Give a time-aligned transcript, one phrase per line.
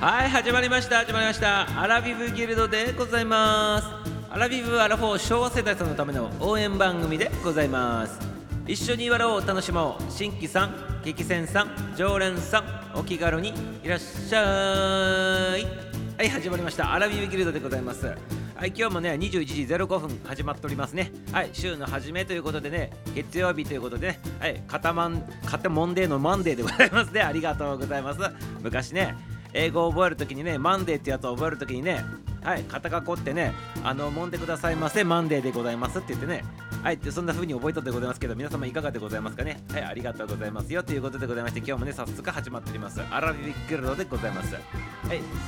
[0.00, 1.80] はい始まりました始まりました。
[1.80, 3.88] アラビブギルドでございます。
[4.30, 8.20] アラビブアラフォー昭和世代さんのための応援番組でございます。
[8.68, 10.02] 一緒に笑おう楽しもう。
[10.08, 12.64] 新規さん歴戦さん常連さん
[12.94, 13.52] お気軽に
[13.82, 15.64] いらっしゃい。
[16.16, 16.94] はい始まりました。
[16.94, 18.06] アラビブギルドでございます。
[18.06, 18.14] は
[18.66, 21.10] い今日もね21時05分始まっておりますね。
[21.32, 24.20] はい週の初めということでね月曜日ということでね。
[24.38, 27.22] はいカタマン肩モンデーのマンデーでございますね。
[27.22, 28.20] ありがとうございます。
[28.62, 29.16] 昔ね
[29.58, 32.04] 英語を覚えるときにねマンデーってやつを覚えるときにね
[32.44, 36.44] はい肩囲ってねあの揉んでくださいませマンデーでございますって言ってね
[36.82, 39.60] はいってそんな風に覚えたでございますけど皆様いかがでございますかね？
[39.72, 43.02] はいありがとうございますよということでございまして今日もね早速始まっております。
[43.10, 44.54] アラビビックルドでございます。
[44.54, 44.62] はい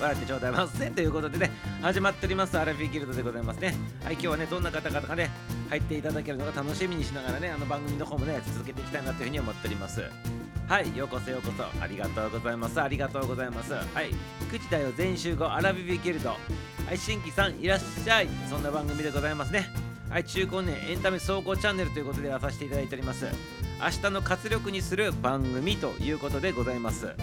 [0.00, 2.58] 笑ってちょうだいませということでね始まっております。
[2.58, 3.74] アラビビギルドでございますね。
[4.02, 5.30] はい今日はねどんな方々がね
[5.68, 10.02] 入っていただけるのか楽しみにしながらねあの番組の方もね続けていきたいなというふうに思っております。
[10.70, 11.64] はいようこそようこそ。
[11.82, 12.80] ありがとうございます。
[12.80, 13.72] ありがとうございます。
[13.72, 14.14] はい
[14.52, 16.28] 9時だよ全集合アラビビギルド。
[16.28, 16.36] は
[16.92, 18.28] い新規さんいらっしゃい。
[18.48, 19.66] そんな番組でございますね。
[20.08, 23.26] はい中高年エンタメ走行チャンネルということでやらさせていただいております。
[23.80, 27.16] 明日の活力にする番組ということでございます。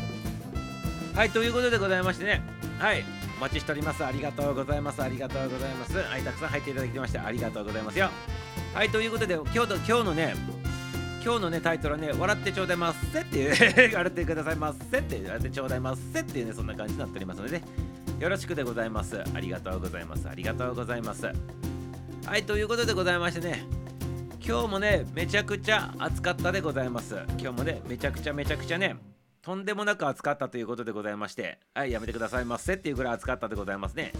[1.16, 2.42] はいということでございましてね。
[2.80, 3.06] はい
[3.38, 4.04] お待ちしております。
[4.04, 5.02] ありがとうございます。
[5.02, 5.98] ありがとうございます。
[5.98, 8.10] はいたくさん入っていただきましてありがとうございますよ。
[8.74, 10.36] はいということで今日の今日のね
[11.24, 17.64] 今日のねタイトルはね笑ってちょうだいまっせっていう笑ってくださいまっせって笑ってちょうだいまっせっていうねそんな感じになっておりますので、ね、
[18.20, 19.22] よろしくでございます。
[19.34, 20.30] ありがとうございます。
[20.30, 21.26] ありがとうございます。
[22.26, 23.66] はいということでございましてね
[24.40, 27.16] 今日もねめちゃくちゃ暑かったでございます。
[27.38, 28.96] 今日もねめちゃくちゃめちゃくちゃね
[29.42, 34.14] とんでもなく暑かったということでございましてはいやめてくださいませっていうぐらい暑かったでございますね。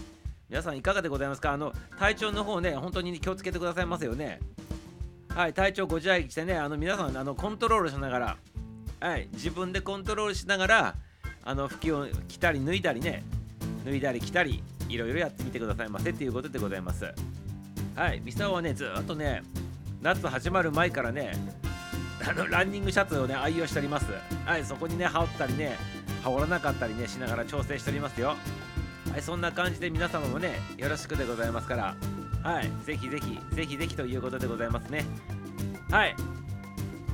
[0.50, 1.52] 皆さんいかがでございますか？
[1.52, 4.40] あの体調の方ね本当に気をつけてくださいますよね。
[5.34, 8.36] はい体調ご自愛してねあの皆さんあのコントロールしながら
[9.00, 10.94] はい自分でコントロールしながら
[11.44, 13.22] あの服を着たり脱いだりね
[13.84, 17.12] 脱いだり着たりいろいろやってみてくださいませっていうことでございます。
[17.94, 19.42] はいミサオはねずっとね
[20.02, 21.32] 夏始まる前からね
[22.28, 24.06] あのランニングシャツをね愛用しております。
[24.44, 25.76] はいそこにね羽織ったりね
[26.22, 28.36] 羽織らなかったりねしながら調整しておりますよ。
[29.12, 31.96] はいそんな感じで皆様もねよろしくでございますから。
[32.42, 35.04] はいぜひぜひぜひぜひということでございますね。
[35.90, 36.14] はい。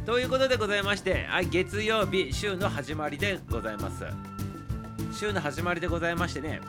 [0.04, 4.04] ということでございましてはい月曜日週の始まりでございます。
[5.12, 6.60] 週の始まりでございましてね。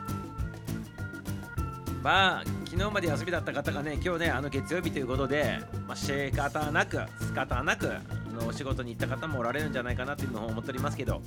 [2.02, 7.90] まあ昨日まで休みだった方がね今日ねあの月曜日ということで、まあ、仕方なく仕方なく
[8.32, 11.20] のお仕事に行った方もおられるんじゃないかなっていうのを思っておりますけど。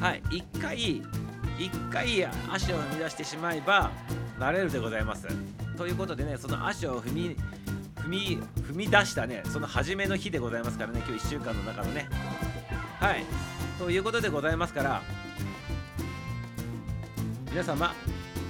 [0.00, 1.02] はい一回
[1.58, 3.90] 一回足を踏み出してしまえば
[4.38, 5.26] 慣れるでございます。
[5.76, 7.36] ということでねその足を踏み
[7.96, 12.08] 踏み踏み出したねその初めの日でございますからね今日1週間の中のね。
[13.00, 13.24] はい。
[13.78, 15.02] ということでございますから
[17.50, 17.94] 皆様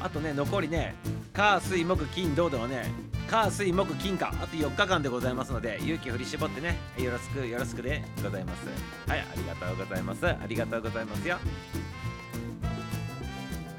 [0.01, 0.95] あとね残りね
[1.33, 2.93] 火水木金土のね
[3.29, 9.11] 火水木金かあと4日間でございますので勇気振り絞ってねよろしくよろしくでございます。
[9.11, 10.27] はいありがとうございます。
[10.27, 11.39] ありがとうございますよ。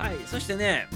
[0.05, 0.88] はいそしてね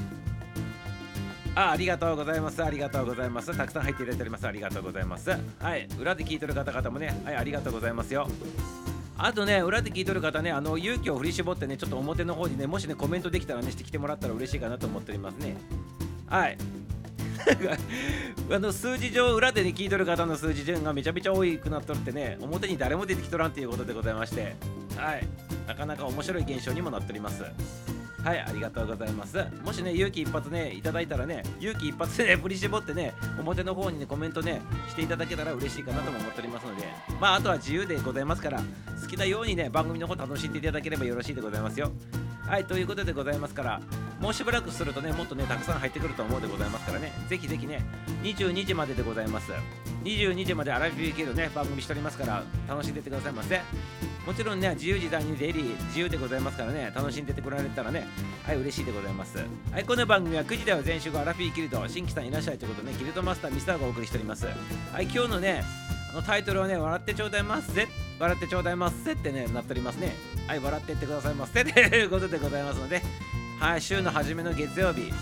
[1.56, 8.28] あありがとうございますありがとうございますたくさん入っていただいておりますありがとうございますはい裏で聞いてる方々もねはいありがとうございますよ
[9.22, 15.58] あとね、裏で聞いとる方ね、あの勇気を振り絞ってね、ちょっと表の方にね、もしね、コメントできたらね、してきてもらったら嬉しいかなと思っておりますね。
[16.28, 16.58] はい。
[18.50, 24.56] あの数字上、裏で、ね、聞いとる方の数字順がめちゃめちゃ多くなっとるってね、表に誰も出てきとらんということでございまして、
[24.96, 25.28] はい。
[25.68, 27.44] なかなか面白い現象にもなっております。
[28.24, 29.38] はい、ありがとうございます。
[29.64, 36.84] もしね、勇気一発ね、いただいたらね、勇気一発でね、振り絞ってね、表の方にね、コメントね、していただけたら嬉しいかなとも思っておりますので、
[37.20, 38.62] まあ、あとは自由でございますから、
[39.02, 41.92] 好きなようにね、番組の方楽しんでいただければよろしいでございますよ。
[42.50, 43.80] はい、ということでございますから、
[44.20, 47.86] もうしばらくするとね、もっとね、たくさん入ってくると思うでございますからね、ぜひぜひね、
[48.24, 49.52] 22時まででございます。
[50.04, 53.62] 22時までアラビビーケのね、番組しておりますから、楽しんでてくださいませ。
[54.26, 58.08] もちろんね、自由自在に出入り自由でございますからね、楽しんでてくられたらね、
[58.44, 59.38] はい、嬉しいでございます。
[59.72, 64.48] はい、この番組は9時では全集合アラフィーキルド、新規さんいらっしゃいということでね、キルトマスターミスターがお送りしております。
[64.92, 65.64] はい、今日のね、
[66.12, 67.88] あのタイトルはね、笑ってちょうだいますぜ、
[68.20, 70.16] 笑ってちょうだいますぜってね、なっておりますね。
[70.48, 73.02] はい、笑ってってくださいませ ということでございますので、
[73.60, 75.14] はい、週の初めの月曜日、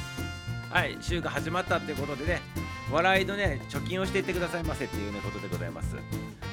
[0.70, 2.42] はい、週が始まったっていうことでね、
[2.90, 5.96] 笑いのね、貯金をしていってくださいませっていうね、ことでございます。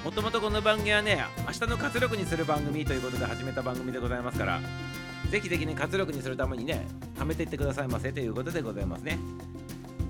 [0.05, 4.61] もともとこの番組はね、明日の活力にする番組ということで始めた番組でございますから、
[5.31, 6.87] ぜひぜひね、活力にするためにね、
[7.17, 9.19] 貯めていってくださいませということでございますね。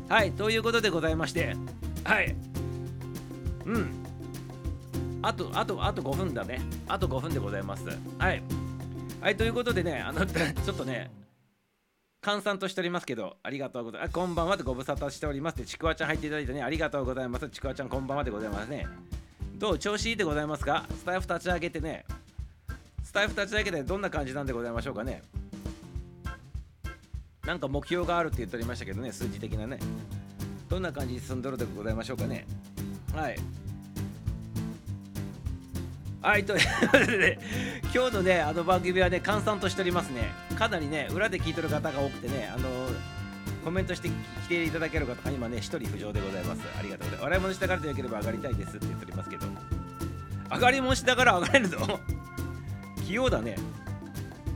[0.09, 1.55] はい、ということでございまして、
[2.05, 2.35] はい、
[3.67, 4.04] うん。
[5.27, 6.61] あと、あと、あと5分だね。
[6.87, 7.85] あと5分でございます。
[8.19, 8.43] はい。
[9.23, 11.11] はい、ということでね、あの、 ちょっとね、
[12.21, 14.13] 閑散としておりますけど、ありがとうございます。
[14.13, 17.49] こんばんはでご無沙汰しておりますで、ちくわちゃん入っていただいてね、ありがとうございます。
[17.49, 18.87] ちくわちゃんこんばんはでございますね。
[19.57, 19.79] どう？
[19.79, 20.85] 調子いいでございますか？
[20.91, 22.05] スタイフ立ち上げてね、
[23.03, 25.23] スタイフ立ち上げてどんな感じなんでございましょうかね。
[27.47, 29.79] なんか目標があるって言っておりましたけどね、数字的なね。
[30.69, 32.47] どんな感じに進んどるでございましょうかね。
[33.15, 33.37] はい。
[36.25, 36.61] はい、という
[36.91, 37.39] ことで、
[37.95, 40.33] 今日のね、あの番組はね、閑散としておりますね。
[40.57, 42.67] かなりね、裏で聞いてる方が多くてね、あの
[43.63, 46.63] コメントして来ていただける方が今ね、一人浮上でございます。
[46.79, 47.23] ありがとうございます。
[47.25, 49.47] 笑い物したからでよければ上がりたいですって言っておりますけど、
[50.51, 51.77] 上がり物しながら上がれるぞ。
[53.07, 53.57] 器用だね。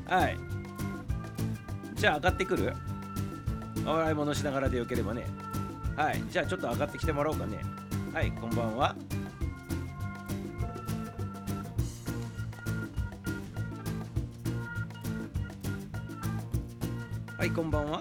[0.07, 0.39] はい。
[1.97, 2.73] じゃあ上がってくる？
[3.85, 5.27] 笑い物しながらでよければね。
[5.97, 6.23] はい。
[6.31, 7.61] じゃあちょっと上がってきてもらおうかね。
[8.15, 8.97] はい、こんばんは。
[17.39, 18.01] はいこんばんは。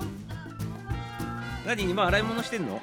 [1.63, 2.81] 何今洗い物してんの？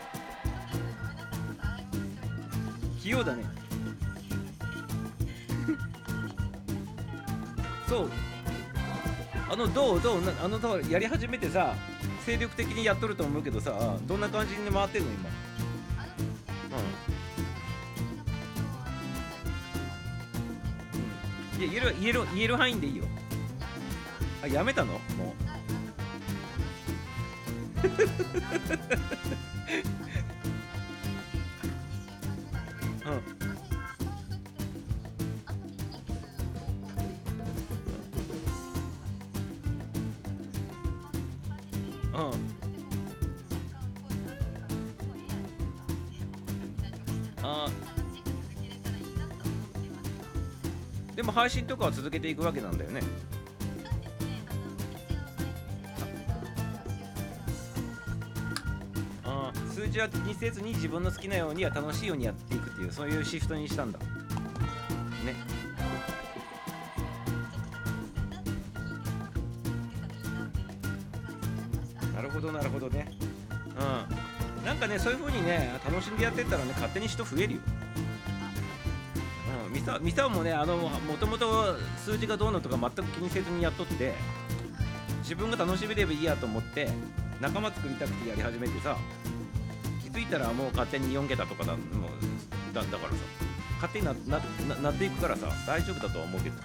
[3.03, 3.43] 器用だね。
[7.89, 8.11] そう。
[9.51, 10.01] あのどう？
[10.01, 10.21] どう？
[10.45, 11.75] あのやり始めてさ
[12.25, 15.29] 精力的にやっとると思うけどさどんな感じに回ってんの今？
[21.57, 23.03] うん、うん、いや言える言える言える範囲でいいよ。
[24.45, 24.93] あやめたの？
[24.93, 25.01] も
[25.41, 25.44] う。
[27.85, 27.89] う
[42.17, 42.33] ん。
[47.43, 47.69] あ
[51.15, 52.79] でも配信とかは続けていくわけなん。
[52.79, 53.01] だよね
[59.95, 63.99] 数字は気にせずに自分の好きなようには楽しいようにやっていくっていうそういうシフトにしたんだ。
[64.01, 64.07] ね。
[72.13, 73.13] なるほどなるほどね。
[73.79, 74.67] うん。
[74.67, 77.61] なんかねそういう風にね楽しんでやってったらね勝手に人増えるよ。
[79.71, 84.15] ミサミサもねあのもともと数字がどうのとか全く気にせずにやっとって
[85.21, 86.89] 自分が楽しめればいいやと思って
[87.41, 88.97] 仲間作りたくてやり始めてさ
[90.25, 93.55] いたらもう勝手に4桁とかだもうだだからさ。
[93.81, 94.15] 勝手にな
[94.69, 96.57] ななっていくからさ大丈夫だとは思うけど。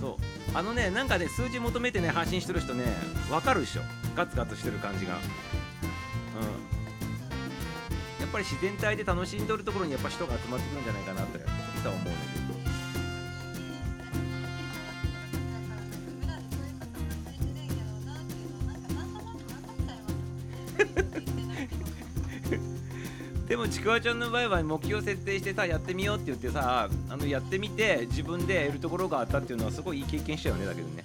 [0.00, 0.16] そう。
[0.54, 2.84] あのねなんかね数字求めてね発信してる人ね
[3.28, 3.82] 分かるでしょ。
[4.16, 5.14] ガツガツしてる感じが。
[5.14, 5.20] うん。
[8.20, 11.38] やっぱり自然体で楽しんでるところにやっぱ人が集まってくるんじゃないかなって
[11.76, 12.39] 実は思うんだけど。
[23.80, 31.02] ちくわちゃんの場合は目標設定してさやってみようって言ってさあのやってみて自分でやるところがあったっていうのはすごいいい経験したよねだけどね。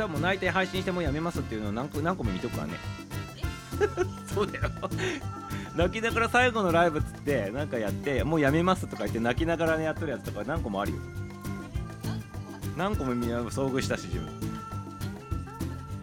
[0.00, 2.74] さんも泣いて配信してもうやめますっていうのを何個何個も見とくからね。
[4.34, 4.70] そうだよ。
[5.76, 10.98] 泣きながら最後のライブっつってなんかやってもうやめますとか言って泣きながら、ね、やっとるやつとか何個もあるよ。
[12.78, 14.28] 何個も遭遇したし自分。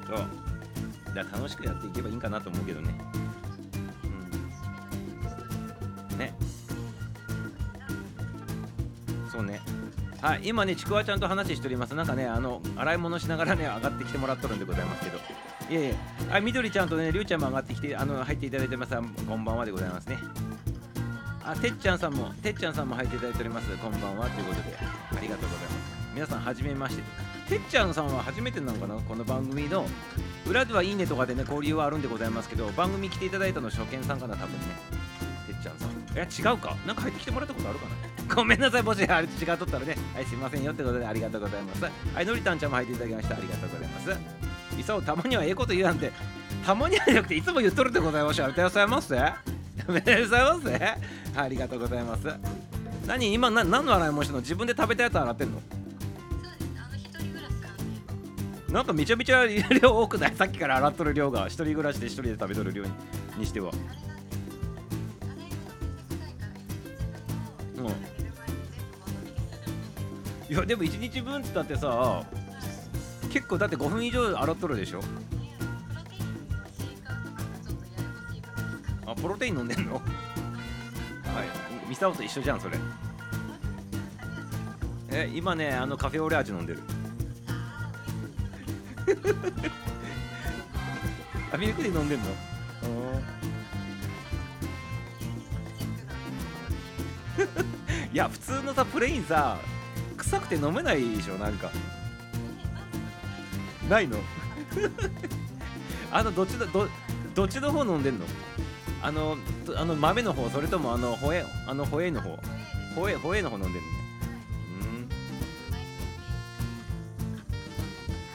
[0.07, 1.15] そう。
[1.15, 2.95] だから楽しくやっていけばいいんかなと思うけどね。
[10.21, 11.93] はい、今ね、ちくわちゃんと話しております。
[11.93, 15.17] なんかね、あの、洗い物しながらね、上がってきてもらっとるんでございますけど。
[15.17, 15.21] い
[15.69, 15.95] えいえ、
[16.31, 18.95] あ、みどりちゃんとね、りゅうちゃんも上がってきて、あの、入っていただいてます。
[19.27, 20.17] こんばんはでございますね。
[21.43, 23.69] あ、てっちゃんさんも、てっちゃんさんも入っていただいております。
[23.77, 25.77] こんばんはということで、ありがとうございます。
[26.15, 27.03] 皆さん、はじめまして。
[27.47, 28.95] てっちゃんさんは初めてなのかな？
[28.95, 29.85] この番組の
[30.45, 34.65] 裏ではいいねとかでね交流はあるんでございますけど番組来ていただいたの初見さんかな多分ね
[35.45, 36.75] てっちゃんさんえ違うか？
[36.85, 37.91] なんか入ってきてもらったことあるかな？
[38.35, 39.95] ごめんなさい、もしあれ違うとったらね。
[40.13, 41.83] はい、すいませんよってことでありがとうございます。
[41.83, 43.35] はい、のりたんちゃんも入っていただきました。
[43.35, 44.79] ありがとうございます。
[44.79, 46.11] いそう、たまにはええこと言うなんて、
[46.65, 48.45] たまにはじゃなくていつも言っとるでございましょう。
[48.47, 49.17] ありがとうございます。
[49.17, 49.37] あ
[49.87, 50.67] りがとうございます。
[51.35, 52.27] ありがとうございます。
[53.07, 54.41] 何今な何の洗い物してんの？
[54.41, 55.61] 自分で食べたやつ洗ってんの？
[58.69, 60.35] なんかめちゃめちゃ量多くない？
[60.35, 62.91] さっきから洗っとる量が一人暮らしで一人で食べとる量に
[63.37, 63.71] にしては
[70.49, 72.23] いやでも1日分って言ったってさ
[73.31, 75.01] 結構だって5分以上洗っとるでしょ。
[79.05, 79.95] あプロテイン飲んでんの？
[79.95, 80.03] はい。
[81.89, 82.77] ミサオと一緒じゃんそれ。
[85.11, 86.79] え今ねあのカフェオレ味飲んでる。
[91.53, 92.25] あミルクティー飲んでんの？
[98.11, 99.57] いや普通のさプレインさ
[100.29, 101.71] 臭くて飲めないでしょなんか。
[103.89, 104.17] ないの？
[106.11, 106.89] あのどっちだど
[107.33, 108.25] どっちの方飲んでんの？
[109.01, 109.37] あの
[109.77, 110.49] あの豆の方？
[110.49, 112.37] それともあのホエあのホエの方？
[112.93, 113.91] ホエホエの方飲んでるの？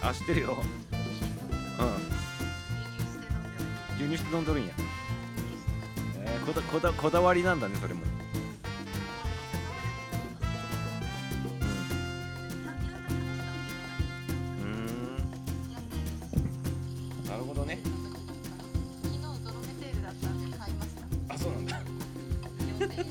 [0.03, 0.09] うん。
[0.09, 0.57] あ知ってるよ。
[3.99, 4.03] うん。
[4.03, 4.73] 輸入して飲んどるんや。
[6.25, 8.01] えーこだこだこだわりなんだねそれも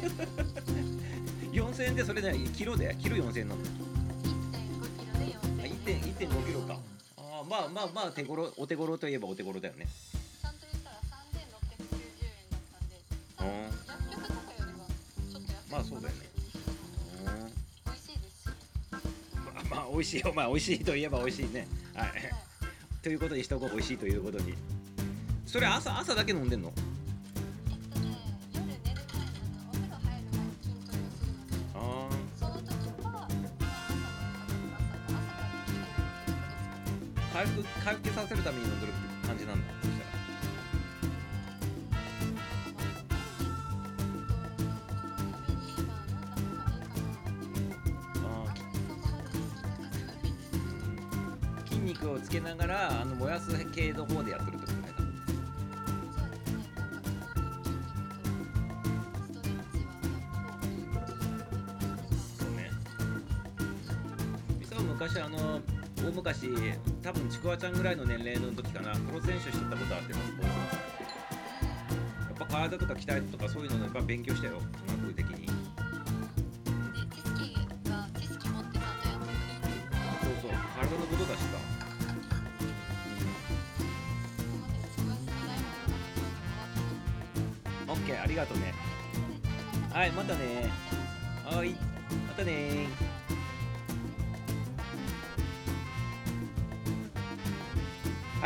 [0.02, 3.68] 4000円4000円でそれねキロでキロ4000円なの1.5
[4.98, 6.00] キロで4000円。
[6.00, 6.80] あ1.5キロか。
[7.18, 9.88] あーまあまあまあ手頃お手頃といえばお手頃だよね。
[10.42, 12.96] ちゃんとたら3690円だったんで。
[13.88, 14.88] 薬局とかよりは
[15.32, 16.22] ちょっと安いまあそうだよね。
[17.86, 18.48] 美味しいですし
[19.36, 20.34] まあまあ美味しいよ。
[20.34, 21.68] まあ美味しいといえば美味しいね。
[21.94, 22.12] はい。
[23.02, 23.70] ということにしとこう。
[23.72, 24.56] 美味しいということに。
[25.46, 26.72] それ朝朝だけ飲んでんの？
[37.42, 39.74] 回復回復させるために飲んでるって感じなんだ。
[39.82, 40.12] そしたら。
[51.66, 54.71] 筋肉をつけながらあの燃やす系の方でやってるって
[66.42, 66.50] し
[67.04, 68.94] 多分ちくわちゃんぐらいの年齢の時かな。
[68.96, 74.62] プロ選手してたことあってますやっぱ体とか鍛えとかそういうのやっぱ勉強したよ。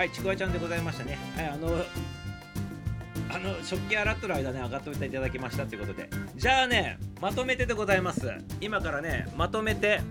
[0.05, 1.17] はいちくわちゃんでございましたね。
[1.35, 1.67] はいあの
[3.33, 6.11] あの食器洗っとる間ね上がっておいていただきましたということで。
[6.35, 8.31] じゃあねまとめてでございます。
[8.61, 10.01] 今からねまとめて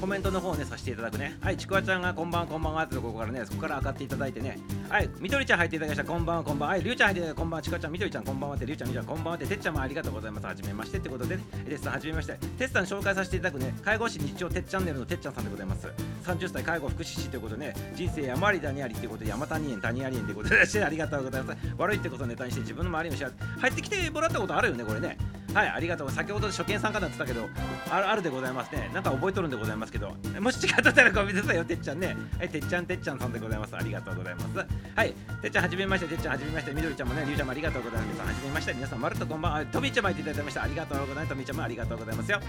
[0.00, 1.36] コメントの方をねさせていただくね。
[1.42, 4.58] はいちくわちゃんがこんばんはこんばんはってとこからねそこから上がっていただいてね。
[4.92, 6.12] はいみどりちゃん入っていただきました。
[6.12, 6.74] こんばんはこんばんは。
[6.74, 7.62] はいりゅうちゃん入っていただいてこんばんは。
[7.62, 10.46] ちくわちゃんみどりちゃんこんばんはってりゅうちゃんみどりちゃんこんばんはっててっちゃんもありがとうございます。
[10.46, 12.34] はじめましてってことでねテスさんはじめまして。
[12.58, 15.88] テスさん紹介させていただくね介護士日曜てっチャンネルのてっちゃんさんでございます。
[16.26, 21.58] 30歳介護福祉士ということでね人生山あり谷ありってことで山谷園谷あり園ということでありがとうございます。
[21.78, 23.26] 悪いってことをネタにして自分の周りの人
[23.60, 25.16] 入ってきてもらったことあるよねこれね。
[25.54, 26.10] はいありがとう。
[26.10, 27.48] 先ほど初見さんかなって言ったけど
[27.90, 28.90] あるあるでございますね。
[28.94, 31.64] なんか覚えとるんでございますけどもし違ったらごめんなさいよ。
[31.64, 32.16] てっちゃんね。
[32.38, 33.76] はいてっちゃんてっちゃんさんでございます。
[33.76, 34.66] ありがとうございます。
[34.96, 35.12] はい。
[35.42, 36.72] てっちゃんはじめましててっちゃんはじめまして。
[36.72, 38.20] みどりちゃんもねりゅうちゃんもありがとうございます。
[38.20, 38.74] はじめまして。
[38.74, 39.66] 皆さんまるっとこんばんは。
[39.66, 41.28] とみーちゃんもいていただきましたありがとうございます。
[41.28, 42.40] とみーちゃんもありがとうございますよ。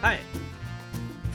[0.00, 0.20] はい。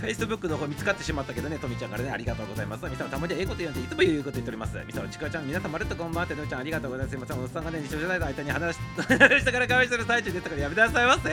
[0.01, 2.85] Facebook の方見つかってしまったけどね、とみちゃんからね、ありがとうございます。
[2.85, 4.77] みさんたまにはええこと言うんで、いつも言うこと言っております。
[4.85, 7.11] みさん、ちくわちゃん、皆さんまるっとこんばんはって、のちゃん、ありがとうございます。
[7.11, 8.79] すいません、おっさんがね、日常じゃない間に話し
[9.41, 11.29] 下から会話してる最中ですから、やめてくださいませ。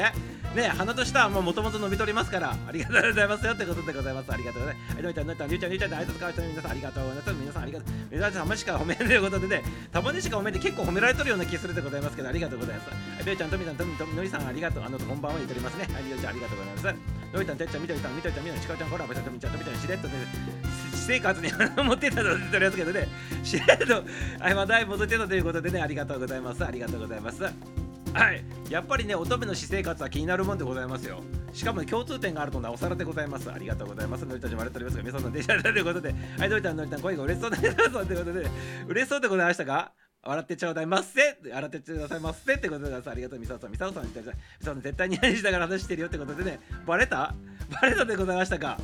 [0.55, 4.33] ね、鼻と舌はもう元々伸びとりますから、ありがとうございますよってことでございます。
[4.33, 4.95] ありがとうございます。
[4.95, 7.35] はい、のりちゃん、のりちゃん、りゅうちゃん、りゅうちゃんで挨拶交わしてる皆さん、ありがとうございます。
[7.39, 7.89] 皆さん、ありがとう。
[8.11, 12.89] 皆さん、たまにしか褒めんということでね、たまにしか褒めて結構褒められとるような気するでございますけど、ありがとうございます。
[12.89, 14.85] はい、りゅうちゃん、とみさん、とみ、とみ、のりさん、ありがとう。
[14.85, 15.87] あの、こんばんは言っておりますね。
[15.93, 17.18] はい、りゅうちゃん、ありがとうございます。
[17.33, 20.15] のりちゃん、てっちゃん、みどりさん、みどりちゃん、みどりちかちゃん、コラボしたとみちゃん、とみちゃん、しれっとね、
[20.93, 21.53] 私生活に
[21.85, 23.09] 持ってたと言ってるやつけどね、
[23.45, 24.05] しれっと、
[24.41, 26.65] はい、話題戻ってたということでね、ありがとうございます。
[26.65, 27.43] ありがとうございます。
[27.43, 31.21] はい、やっぱりね、乙女の私生活は気になるもんでございますよ。
[31.53, 33.51] しかも、ね共通点があるとなおさらでございます。
[33.53, 34.25] ありがとうございます。
[34.25, 38.51] のりたちもありがとうございますが、皆さんの電車だということで、はい、のりたん、のりたん、声が嬉しそうだねということで、
[38.89, 39.93] 嬉しそうでございましたか
[40.29, 47.35] 笑ってちょうだいませ笑ってちょうだいませってことでありがとうみさおさんみさおさんみたいなみさおさん絶対に何しながら話してるよってことでねバレた？
[47.81, 48.79] バレたでございましたか？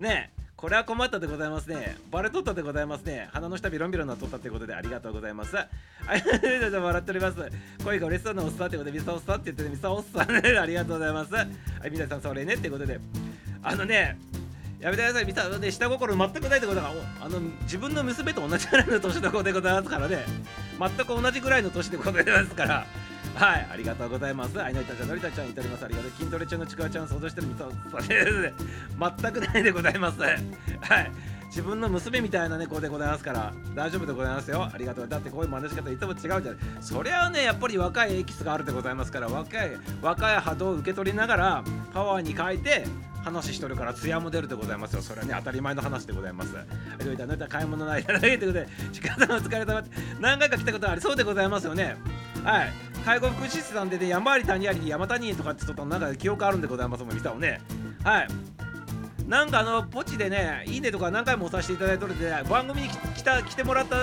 [0.00, 1.96] ねえこれは困ったでございますね。
[2.10, 3.28] バレとったでございますね。
[3.32, 5.54] 鼻の下ビロンビロンなっとったってことでありがとうございます。
[5.54, 5.68] はい、
[6.20, 7.36] 笑っております。
[7.84, 11.32] 声が嬉しそうなおっさんってことで、ミサおっさんって言ってね、ミサおっさんね、ありがとうございます。
[11.32, 11.46] はい、
[11.92, 12.98] 皆さんそれねってことで、
[13.62, 14.18] あのね、
[14.80, 20.24] やめてください、ミサで下心全くないってことが、あの自分の娘と同じぐらいの年の子でございますからね、
[20.78, 22.86] 全く同じぐらいの年でございますから。
[23.34, 24.60] はい、ありがとうございます。
[24.60, 25.84] あいのりたちゃん、のりたちゃん、いたります。
[25.84, 26.10] ありがとう。
[26.12, 27.68] 筋トレ中のちくわちゃん、想像してるみたい
[29.20, 30.20] 全くないでございます。
[30.20, 31.12] はい。
[31.48, 36.42] 自分の娘みたいな猫でございますから大丈夫でございますよありがとうだってこういう真似し方いつも違うじゃない
[36.80, 39.70] それはねやっぱり若いエキスがあるでございますから若い
[40.02, 42.84] 若い波動を受け取りながらパワーに変えて
[43.24, 45.02] 話しとるから艶も出るでございますよ。
[45.02, 46.52] それはね当たり前の話でございます。
[46.52, 46.58] ど
[47.06, 49.82] ういったどういった買い物ないだけということで近さんお疲れ様
[50.20, 51.96] 何回か来たことありそうでございますよね。
[52.44, 52.72] はい。
[53.04, 57.60] 介護福祉士さんでね山あり谷あり山谷とかって言っとなんか記憶あるんでございますもん見たをね。
[58.04, 58.28] はい。
[59.28, 63.96] なんかあのポチでねいいねとか何回も押させていただいてるんで番組に来た来てもらった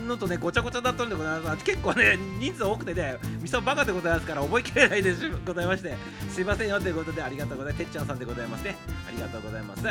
[0.00, 1.62] のとねごちゃごちゃだったんでございます。
[1.62, 5.14] 結構ね人数多くてねみそバカでございますから覚えきれないで
[5.46, 5.94] ございまして
[6.30, 7.84] すいませんよということでありがとうございます。
[7.84, 8.76] てっちゃんさんでございますね。
[9.06, 9.82] ありがとうございます。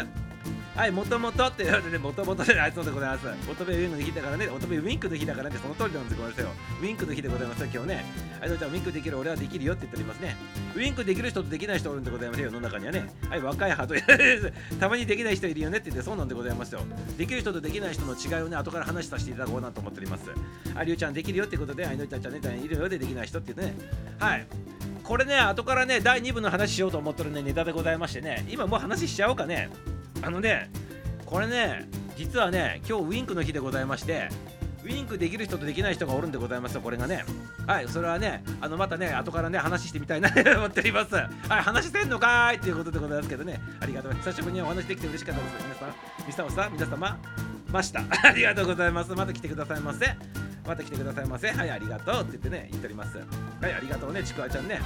[0.76, 3.28] はい、もともとって言われて、もともとであいつのでございます。
[3.52, 6.50] 乙女ウィンクの日だからね、乙女ウィンクの日だからね、その通りなんでございますよ。
[6.82, 8.06] ウィンクの日でございますよ、今日ね。
[8.40, 10.38] はい、どうちゃん、ウィンクできる、俺はできるよって言っておりますね。
[10.76, 13.10] ウィンクできる人とできない人おるんでございますよ、世の中にはね。
[13.30, 16.82] はい、若い派と、たまにできない人いるよねって言って、そうなんでございますよ。
[17.18, 20.24] できる人とできない人の違いをね、後から話させていただこうなと思っております。
[20.74, 23.88] あ、りゅうちゃんできるよってことで、あいのちゃんね、いるよでできない人って言ってね。
[24.20, 24.48] はい。
[25.04, 29.70] これね、後からね、第2部の話しようと思ってるね、ネタでございましてね、今もう話しちゃおうかね。
[30.22, 30.70] あのね、
[31.26, 31.88] これね
[32.18, 34.30] 実はね今日ウィンクの日でございまして
[34.84, 37.24] ウィンクできる人とできない人がおるんでございますよ、これがね。
[37.68, 41.14] はい、それはね、あのまたね、後からね、話してみたいなと 思っております。
[41.16, 41.28] はい、
[41.62, 44.14] 話してんのかーいっていうことでございますけどね、ありがとう。
[44.14, 45.56] 久しぶりにお話できて嬉しかったです。
[45.64, 45.90] 皆さん、
[46.26, 47.20] ミスターさん、皆様、
[47.72, 48.02] ました。
[48.28, 49.12] ありがとうございます。
[49.12, 50.16] また来てくださいませ。
[50.68, 51.52] また来てくださいませ。
[51.52, 53.18] はい、ありがとうって言ってね、言っております。
[53.18, 53.24] は
[53.70, 54.82] い、ありがとうね、ちくわちゃんね。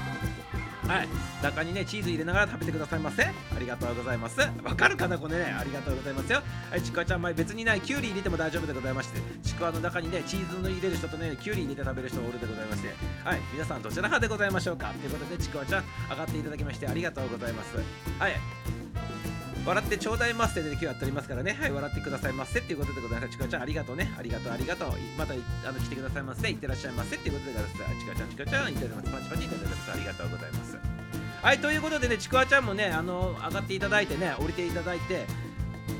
[0.87, 1.07] はい。
[1.41, 3.23] 中にねチーズ入れながら食べてくださいませ。
[3.23, 4.39] ありがとうございます。
[4.39, 5.45] わかるかなこれね。
[5.45, 6.41] ありがとうございますよ。
[6.69, 7.81] はいちくわちゃん前別にない。
[7.81, 9.19] きゅうり入れても大丈夫でございまして。
[9.43, 12.93] ちくわの中にねチーズの入れる人とねきゅうり入れて食べる人おるでございまして。
[13.23, 14.89] はい皆さんどちら派でございましょうか。
[14.89, 17.75] ということでちくわちゃん上がっていただきましてありがとうございます。
[18.19, 19.34] はい。
[19.65, 21.57] 笑ってちょうだいませで今日やっておりますからね。
[21.59, 23.33] はい、笑ってくださいませっていうことでございます。
[23.33, 24.13] ちかちゃん、ありがとうね。
[24.17, 24.89] ありがとう、ありがとう。
[25.17, 26.49] またあの来てくださいませ。
[26.49, 27.99] いってらっしゃいませっていうことでございます。
[27.99, 29.11] ちかちゃん、ちかちゃん、いただきます。
[29.11, 29.91] パチパチいただきます。
[29.91, 31.05] ありがとうございます。
[31.45, 35.27] はいということでねちくわちゃんもねあの上がっていただいてね降りていただいて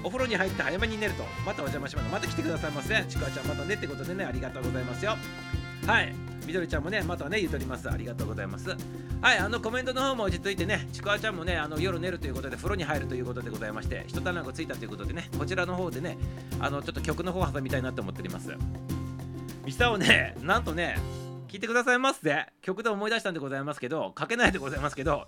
[0.04, 5.18] お風呂に入って早めに寝るとまたお邪魔しますまた来てくださいませちくわちゃんまたねってことでねありがとうございますよ
[5.86, 7.90] はいみどりちゃんもねまたね言うとります。
[7.90, 8.70] ありがとうございます。
[9.22, 16.18] はいあのコメントの方も落ち着いてねちくわちゃんもねあの夜寝るということで風呂に入るということでございまして一卵ついたということでねこちらの方でね
[16.60, 18.54] あのちょっと曲の方を挟みたいなと思っております。
[19.66, 20.98] ミサをねなんとね
[21.48, 22.48] 聞いてくださいますぜ。
[22.62, 25.28] 曲で思い出したんでございますけど書けないでございますけど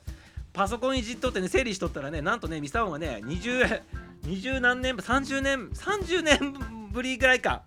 [0.53, 3.82] パソコンいじっとってね整理しとったらねなんとねミサオがね20
[4.25, 6.53] 20何年30年30年
[6.91, 7.63] ぶりぐらいか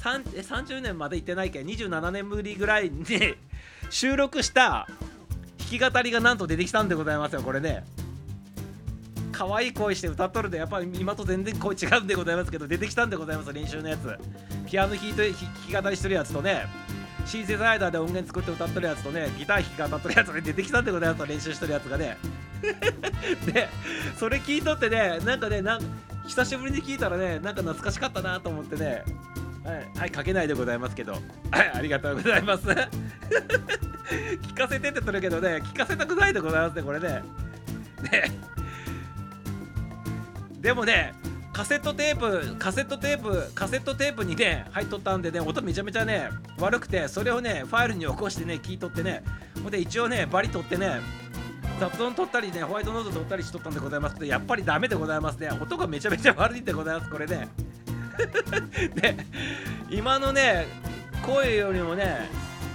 [0.00, 3.04] 30年まで行ってないけど27年ぶりぐらいに
[3.90, 4.86] 収録した
[5.58, 7.84] 弾き語りがなんと出てきたんでございますよこれね。
[9.32, 14.16] 可愛い声して歌っとるでやっぱり今と全然声違うんでございますけど出てきたんでございます練習のやつ。
[14.70, 16.66] ピアノ弾いて弾き語りしてるやつとね。
[17.26, 22.16] シンセサイダーで音源作って歌ってるやつとねギター弾き語ってるやつで 出てきたんでございます練習してるやつがね。
[23.46, 23.68] で
[24.18, 25.80] それ聞いとってねなんかねなん
[26.26, 29.04] 久しぶりに聞いたらねなんか懐かしかったなと思ってね。
[29.64, 32.66] はい、はい、書けないでございますけど、はい、ありがとうございます。
[32.68, 37.22] 聞かせてって言ってるけどね、聞かせたくないでございますね、これね。
[38.12, 38.30] ね。
[40.60, 41.14] でもね、
[41.54, 49.22] カセットテープカセットテープカセットテープにね入っとったんでね音めちゃめちゃね悪くてそれをねファイルに起こしてね聞いとってね
[49.62, 51.00] ほんで一応ねバリ取ってね
[51.78, 57.48] 雑音取ったりねホワイトノート取ったりしとったんでございますけどやっぱりダメでございますね音がめちゃめちゃ悪いんでございますこれね
[58.94, 59.16] で
[59.90, 60.66] 今のね
[61.22, 62.28] 声よりもね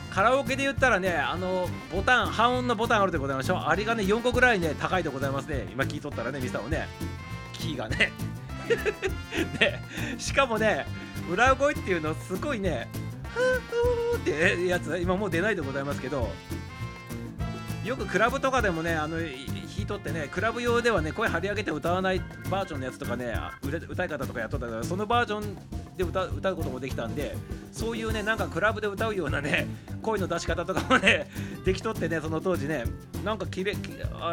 [0.09, 3.57] カラオケで言ったらねあのボタン半音のボタンあるでございましょう。
[3.59, 5.67] あれがね4個ぐらいね高いでございますね。
[5.71, 6.87] 今聞いとったらねミサをね
[7.53, 8.11] キーがね。
[9.59, 9.79] で
[10.17, 10.85] しかもね
[11.31, 12.87] 裏声っていうのすごいね
[13.33, 16.29] ふーふーってやつ今もう出ないでございますけど
[17.83, 19.17] よくクラブとかでもねあの
[19.89, 25.57] 弾いとってねクラブ用ではね声張り上げて歌わないバージョンのやつとかね歌い方とかやっとったからそのバージョン
[25.97, 27.35] で歌歌うこともできたんで
[27.71, 29.67] そういうねなんかクラブで歌うようなね
[30.01, 31.29] 声の出し方とかもね
[31.65, 32.83] できとってねその当時ね
[33.23, 33.77] なんか綺麗や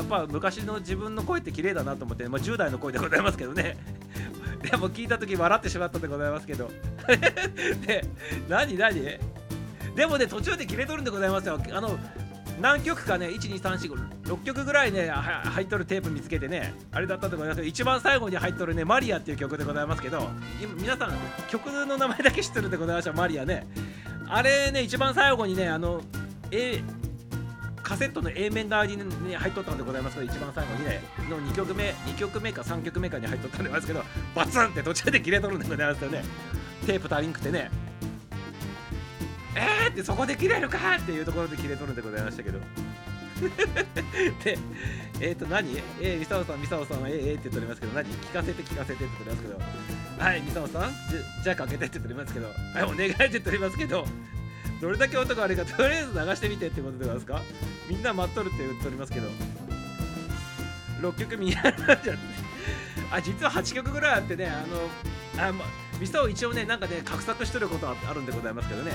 [0.03, 3.77] っぱ昔の自分の声って綺麗だなと思って、まあ、10代の声でございますけどね。
[4.63, 6.71] でも聞いた時笑ってしまったでございますけど。
[7.87, 8.05] で
[8.49, 9.19] 何何？
[9.95, 11.61] でもね途中で切れとるんでございますよ。
[11.73, 11.99] あの
[12.61, 17.57] 何曲かね12346曲ぐらいね入っとるテープ見つけてねあれだったと思います。
[17.57, 20.29] けど一番最後に入っとるねマリアっていう曲でございますけど
[20.61, 21.13] 今皆さん
[21.49, 23.67] 曲の名前だけ知ってるでございましたマリアね。
[24.29, 26.03] あれね一番最後にねあの
[26.51, 26.83] A
[27.83, 34.03] カセットの A 面側に、ね、入っとったんでございますけど一番最後にねの2曲目2曲目か3曲目かに入っとったんでございますけど
[34.35, 36.25] バツンって途中で切れとるんでございますよね。
[36.85, 37.71] テープ足りんくてね。
[39.57, 42.61] えーってそこで切れるかっていうところで切れとるんでございましたけど。
[44.45, 44.59] で
[45.21, 45.77] えっ、ー、と何？
[46.01, 48.07] えー、ミサオさんミサオさんはえー、えー、って言っておりますけど何？
[48.09, 50.25] 聞かせて聞かせてって言っておりますけど。
[50.25, 50.93] はいミサオさん？
[51.11, 52.47] じゃじゃあかけてって言っておりますけど。
[52.47, 54.07] はいお願いって言っておりますけど。
[54.81, 57.43] どれだけ音が悪いかとりあえず流してみてってことでございますか？
[57.89, 59.29] みんな待っとるって言っておりますけど。
[61.01, 62.15] 6曲見やらじゃ
[63.13, 65.65] あ実は8曲ぐらいあってねあのあま
[66.01, 68.93] ミサオ一応ねなんかね画策してることあるんでございますけどね。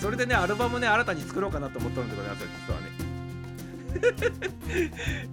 [0.00, 3.08] それでねアルバムね新たに作ろうかなと思ったんでございます実はね。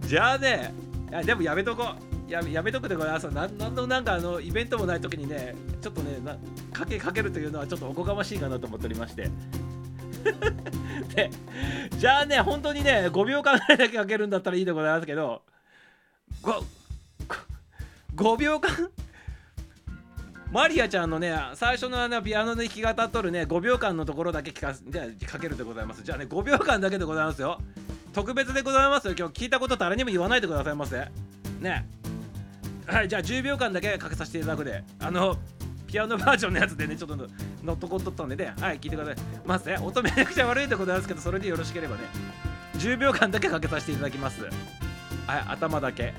[0.07, 0.73] じゃあね
[1.09, 1.95] いやでもやめとこ
[2.27, 6.35] ややめとくでございますなんのなんかあのイベントもない時にねちょっとねな
[6.73, 9.29] かけかけるというのはちょっとおこがましいかなと思っておりまして。
[11.13, 11.29] で
[11.99, 15.43] じゃあね本当にね5秒間ぐらいだけかけるんだったらいいでございますけど
[16.41, 16.63] 5,
[18.15, 18.89] 5秒間
[20.51, 27.59] マリアちゃんのね最初のあのピアノで弾き語っとるね5秒間のところだけ聞かじゃあかけるでございますじゃあね5秒間だけでございますよ。
[28.13, 29.15] 特別でございますよ。
[29.17, 31.05] 今日聞いたこと誰にも言わないでくださいませ
[31.59, 31.85] ね。
[32.85, 34.83] はいじゃあ10秒間だけかけさせていただくで。
[34.99, 35.35] あの
[35.87, 37.27] ピアノバージョンのやつでねちょっと
[37.63, 38.53] 乗っとこっとったんでね。
[38.59, 39.15] はい聞いてください。
[39.45, 39.77] まずね。
[39.81, 42.03] 音めちゃくちゃ悪いでございますけどそれでよろしければね。
[42.77, 44.43] 10秒間だけかけさせていただきます。
[44.43, 44.51] はい
[45.47, 46.13] 頭だけ。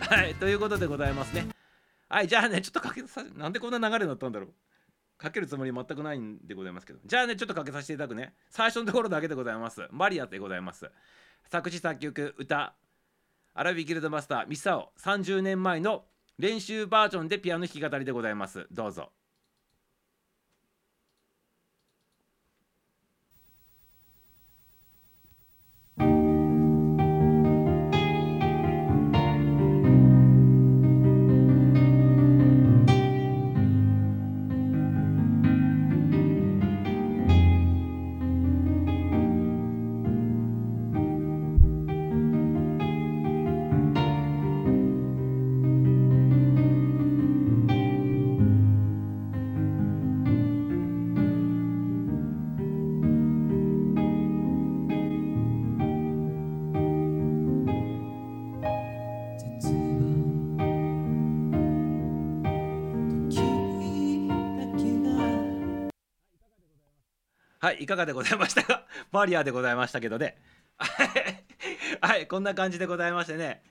[0.00, 1.46] はいということでございますね。
[2.12, 4.52] はいじゃあねちょっとかけさなんでこんな流れになったんだろう。
[5.16, 6.98] かけるつもり全くないんでございますけど。
[7.06, 8.34] じゃあねちょっとかけさせていただくね。
[8.50, 9.80] 最初のところだけでございます。
[9.90, 10.90] マリアでございます。
[11.50, 12.74] 作詞作曲歌。
[13.54, 14.92] アラビギルドマスターミサオ。
[15.00, 16.04] 30年前の
[16.38, 18.66] 練習バージョンでピアノ弾き語りでございます。
[18.70, 19.10] どうぞ。
[67.62, 68.86] はいいかがでございましたか？
[69.12, 70.36] マリアでございましたけどね。
[72.02, 73.62] はいこんな感じでございましてね。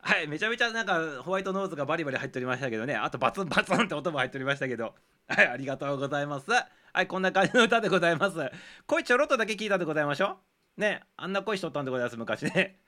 [0.00, 2.96] はいめちゃめちゃなんかホワイトノーズがバリバリ入っておりましたけどね。
[2.96, 4.96] あとバツンバツンって音も入っておりましたけど。
[5.28, 6.50] はいありがとうございます。
[6.50, 6.66] は
[7.00, 8.50] いこんな感じの歌でございます。
[8.88, 10.40] 声ちょろっとだけ聞いたでございましょ
[10.76, 10.80] う。
[10.80, 12.80] ねあんな声しとったんでございます昔ね。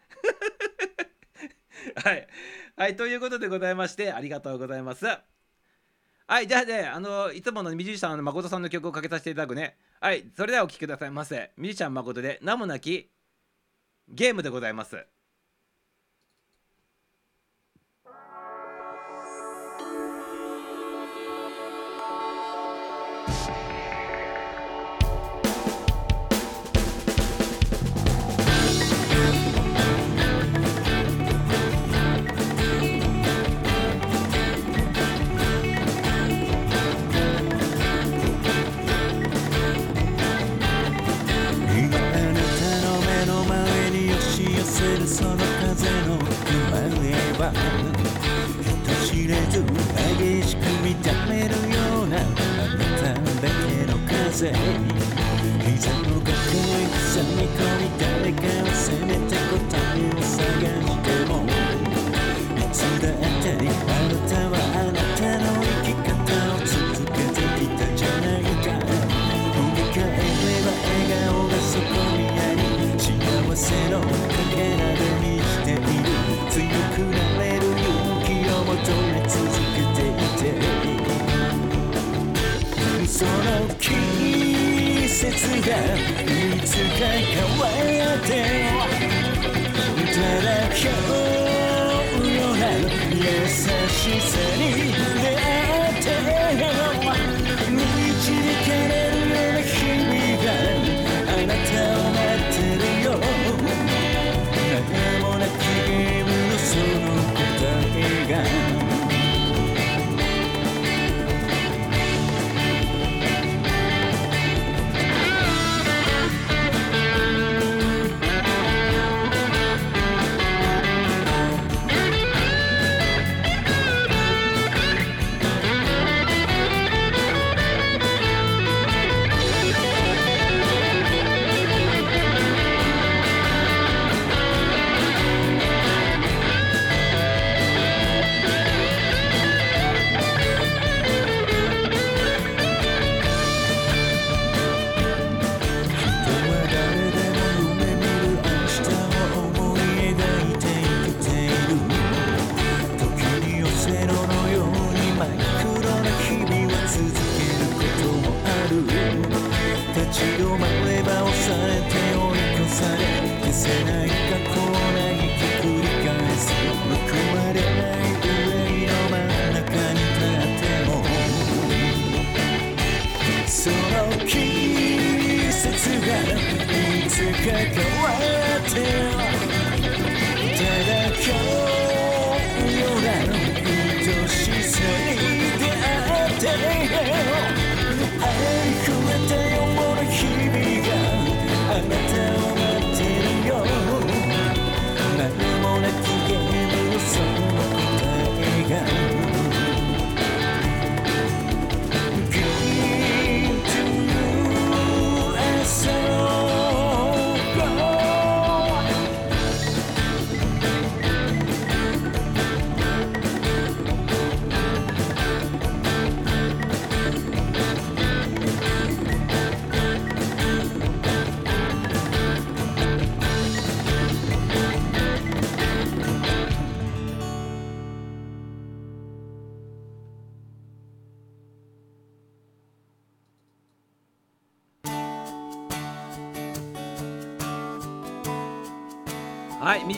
[2.03, 2.27] はい。
[2.77, 5.07] はいということでございましてありがとうございます。
[6.31, 9.77] はい、じゃあね、あの、いつものミュージシャンの誠さんの曲をかけさせていただくね。
[10.01, 11.51] はい、それではお聴きくださいませ。
[11.57, 13.11] ミュージシャン誠で名もなき
[14.09, 15.05] ゲームでございます。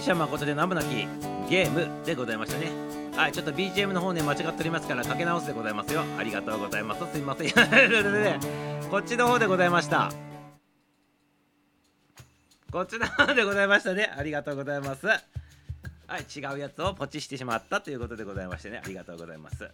[0.02, 0.86] はい、ミュージシャン誠で名もなき
[1.48, 2.72] ゲームでございましたね。
[3.16, 6.02] はい、ちょっと BGM の方ね、間違っておりますから、かけ直すでございますよ。
[6.18, 7.12] ありがとうございます。
[7.12, 7.50] すいません。
[7.50, 8.40] ことでね、
[8.90, 10.10] こっちの方でございました。
[12.72, 14.10] こっちの方でございましたね。
[14.16, 15.06] ありがとうございます。
[15.06, 15.18] は
[16.18, 19.70] い、違うやつをポチしてしまったということでございましてね、ありがとうございます。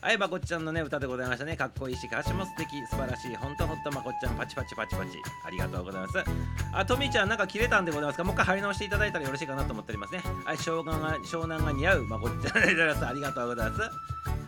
[0.00, 1.56] はい、まこっちゃんのね、歌でございましたね。
[1.56, 3.34] かっこいいし、歌詞も素敵、素晴らしい。
[3.36, 5.10] ほんとほんとまこっちゃん、パチパチパチパチ。
[5.44, 6.24] ありがとうございます。
[6.72, 8.24] あ、トミーちゃん、なんか切れたんでございますか？
[8.24, 10.22] もう一回貼り直していただいたらよろしいかなと思っておりますね。
[10.44, 13.06] はい、湘南が湘南が似合うまこっちゃんでございます。
[13.06, 13.82] ありがとうございます。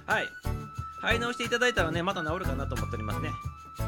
[0.07, 0.29] はい。
[1.01, 3.31] 貼り直していただいたらね、また治るかなと思っておりますね。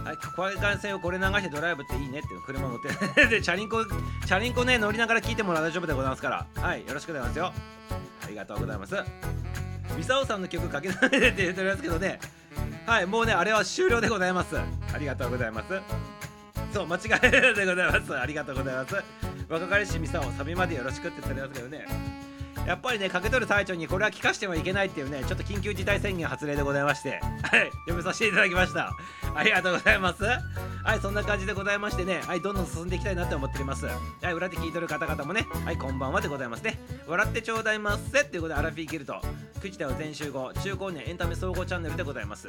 [0.04, 6.46] はい、小幹線をこれ流してドライブっていいねっていう車持って で、チャリンコ、チャリンコね、乗りながら聞いてもらう大丈夫でございますから。
[6.62, 7.52] はい、よろしくでございますよ。
[8.24, 8.94] ありがとうございます。
[9.96, 12.18] ミサオさんの曲かけられてって言っておりますけどね。
[12.86, 14.56] はい、もうね、あれは終了でございます。
[14.58, 14.64] あ
[14.98, 15.80] りがとうございます。
[16.72, 18.18] そう、間違いでございます。
[18.18, 18.96] ありがとうございます。
[19.48, 22.29] 若かりしミサオ、サビまでよろしくって言っておりますけどね。
[22.66, 28.92] やっぱりね、かけ取る最中にこれは聞かしてはいけないっていうね、ちょっと緊急事態宣言発令でございまして、はい、読めさせていただきました。
[29.34, 30.24] ありがとうございます。
[30.24, 33.86] はい、そんな感じでございましてね、はい、どんどん進んでいきたいなって思っております。
[33.86, 33.92] は
[34.30, 36.78] い、裏で聞いてる方々もね、はい、こんばんはでございますね。
[37.06, 39.20] 笑ってちょうだいますせっていうことで、アラフィーギルト、
[39.60, 42.48] 9時台は全集合、中高年エンタメ総合チャンネルでございます。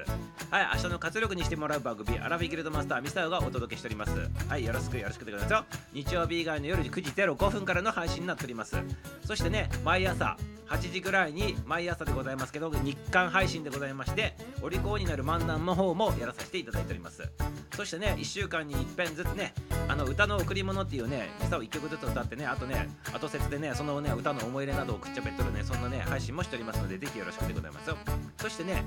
[0.50, 4.12] はい、明日の活力にしてもらう番組、アラフィーギルトマスターミサウがお届けしております。
[4.48, 5.66] はい、よろしくよろしくでございますよ。
[5.94, 8.78] 日曜日以外の夜9時05分からの配信になっております。
[9.26, 10.38] そしてね、毎朝、朝
[10.70, 17.30] 8時ぐらいに毎朝でございますけど日刊配信でございましてお利口になる漫談の方もやらさせていただいております。
[17.76, 19.54] そしてね1週間に一遍ずつね
[19.88, 27.98] あの歌の贈り物っていうね歌を1曲ずつ歌ってねあとね後説でねそのね歌の思い入れなどをくっちゃべっとるねそんなね配信もしておりますのでぜひよろしくでございますよ。
[28.38, 28.84] そしてね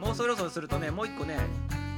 [0.00, 1.38] もうそろそろするとねもう一個ね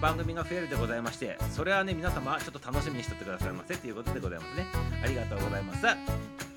[0.00, 4.66] 番組が増えるでございましてそれはね皆様ちょっと楽しみにしてってくださいませということでございますね。
[5.02, 6.47] ありがとうございます。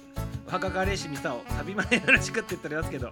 [0.52, 3.12] 若かりしミサをサビまでよろしくって言っておりますけど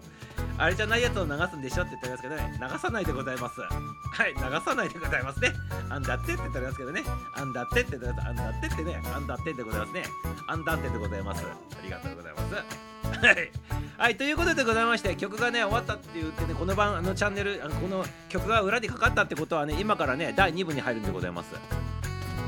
[0.58, 2.60] あれじゃないやつを流すんでしょって言っておりますけどね。
[2.73, 3.62] 流さないでございます。
[3.62, 5.54] はい流さないでございますね。
[5.89, 7.04] あんだってって言っておりますけどね。
[7.36, 8.28] あんだってって言っております。
[8.28, 9.02] あんだってってね。
[9.15, 10.04] あんだってでございますね。
[10.47, 11.45] あんだってでございます。
[11.45, 13.25] ありがとうございます。
[13.25, 13.52] はい、
[13.97, 21.56] はい、ということでございまして曲がね終わったって言ってねこの番あのチャンネルこの曲が裏でかかったってことはね今からね第2部に入るんでございます。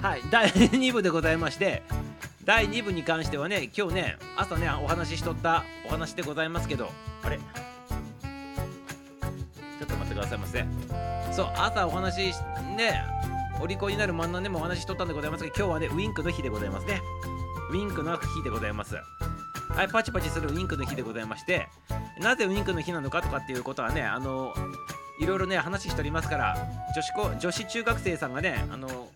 [0.01, 1.83] はい第2部でございまして
[2.43, 6.91] 第2部に関してはね今日ね朝ねお話ししとったお話でございますけど
[7.23, 7.37] あれ？
[7.37, 7.43] ちょ
[9.83, 10.65] っと待ってくださいませ。
[11.31, 12.39] そう朝お話し
[12.75, 13.03] ね
[13.61, 17.01] お利口になる漫談でもお話ししとったんでございますが今日はねウインクの日でございますね。
[17.71, 18.95] ウインクの日でございます。
[18.95, 21.69] はいパチパチするウインクの日でございまして
[22.19, 24.53] なぜウインクの日なのかとかっていうことはねあの
[25.21, 26.57] いろいろね話しておりますから
[26.93, 29.07] 女子女子中学生さんがねあの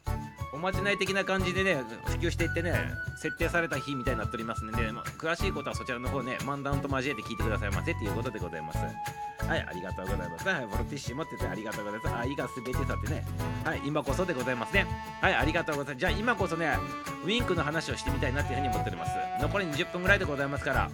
[0.56, 2.74] おまじない的な感じでね普及していってね
[3.22, 7.72] 設定された日みたいになっておりますので、まあ詳しいことはそちらの方ね漫談と交えて聞いてください。
[7.72, 8.80] ませっていうことでございます。
[8.80, 10.48] はいありがとうございます。
[10.48, 12.16] はいボルティッシュ持っててありがとうございます。
[12.16, 13.26] 愛がすべてさってね。
[13.66, 14.88] はい今こそでございますね。
[15.22, 16.00] はいありがとうございます。
[16.00, 16.78] じゃあ今こそね
[17.26, 19.12] ウインクの話をしてみたいなっていうふうに思っております。
[19.42, 20.90] 残り20分ぐらいでございますから。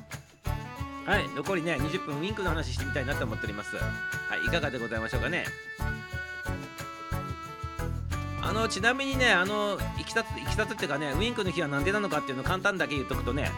[1.06, 3.76] はい残りね20分ウインクの話してみたいなと思っております。
[3.76, 3.84] は
[4.44, 5.46] いいかがでございましょうかね。
[8.44, 13.52] あのちなみにねあのいきさついきさつっていうかねウインクの日は何でなのかっていうのを簡単だけ言っとくとね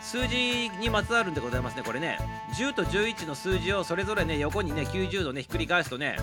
[0.00, 2.18] 数字にまつわるんでございますねこれね。
[2.58, 6.16] 10と11の数字をそれぞれね横にね90度ねひっくり返すとね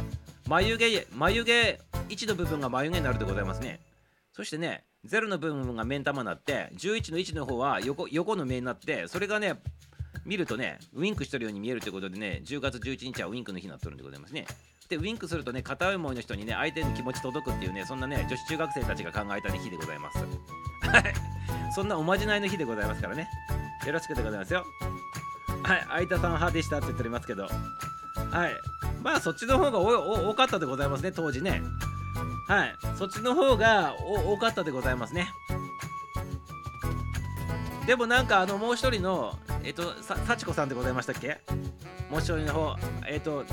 [0.47, 3.79] 眉毛眉毛1の部分が眉毛になるでございますね。
[4.33, 9.55] そしてね0の部分が目ん玉になって11の1の方は横横の目になってそれがね
[10.25, 14.45] 見るとねウインクしてるように見えるということでね10月11日はウインクの日になってるんでございますね。
[14.91, 20.17] でウインクするとね片思いの人にね相手の気持ち届くっていうねそんなね女子中学生たちが考えた、ね、日でございます。
[20.17, 21.13] はい。
[21.73, 23.29] そんなおまじないの日でございますからね。
[23.87, 24.65] よろしくでございますよ。
[25.63, 25.85] はい。
[25.89, 27.43] 相田さん派でしたって言っておりますけど。
[27.43, 27.51] はい。
[29.01, 31.61] まあそっちの方がおお多かったでございますね当時ね。
[32.47, 32.75] はい。
[32.97, 35.29] そっちの方がお多かったでございますね。
[37.87, 41.39] でもなんかあのもう一人のえっとさ幸子さんでございましたっけ？
[42.09, 42.75] もう一人の方。
[43.07, 43.45] えっと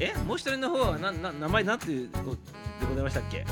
[0.00, 2.36] えもう一人の方はなな名前なんていう子で
[2.88, 3.44] ございましたっけ？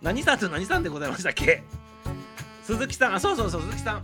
[0.00, 1.62] 何さんと何さんでございましたっけ？
[2.62, 3.14] 鈴木さん。
[3.14, 4.02] あそうそうそう鈴木さん。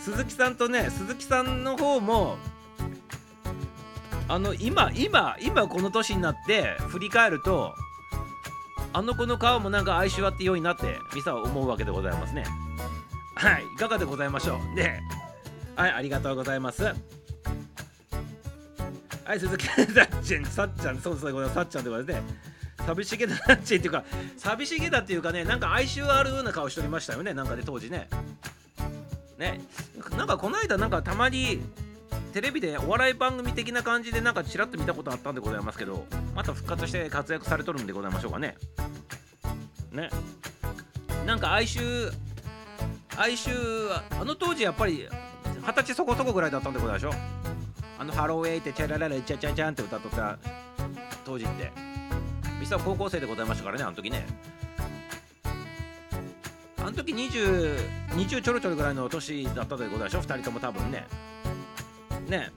[0.00, 2.38] 鈴木さんとね鈴木さんの方も
[4.28, 7.74] あの今今今この年になって振り返ると
[8.92, 12.44] あの子の顔もなんか哀愁あって良いなってミサは思うわけでございますね。
[13.36, 14.76] はいいかがでございましょう？
[14.76, 15.00] で
[15.76, 16.94] はいありがとうございます。
[19.28, 22.34] はい鈴木さっちゃんさっちゃんそうそうさっちゃんでございますね。
[22.86, 24.02] 寂しげだなっちっていうか
[24.38, 28.08] 寂しげだっていうかねなんか哀愁あるような顔しておりましたよねなんかね当時ね。
[29.36, 29.60] ね。
[30.16, 31.60] なんかこの間なんかたまに
[32.32, 38.56] テレビでお笑い番組的な感じでなんかちらっと見たことあったんでございますけどまた復活して活躍されとるんでございましょうかね。
[39.92, 40.08] ね。
[41.26, 42.10] なんか哀愁
[43.18, 43.52] 哀愁
[44.18, 45.06] あの当時やっぱり
[45.60, 47.12] 二十歳そこそこぐらいだったんでございましょう。
[47.98, 50.38] あのハローウェイってチャラララチャチャチャンって歌っとった
[51.24, 51.72] 当時って。
[52.60, 54.26] ミサは高校生でございましたからねあの時ね。
[56.78, 57.76] あの時20
[58.10, 61.06] 20ちょろちょろぐらいの年だったでございましょう2人とも多分ね。
[62.28, 62.50] ね。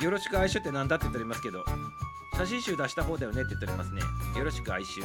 [0.00, 1.64] よろしく哀愁ってなんだって言っておりますけど
[2.36, 4.02] 写真集出した方だよねって言っておりますね。
[4.38, 5.02] よろしく哀愁。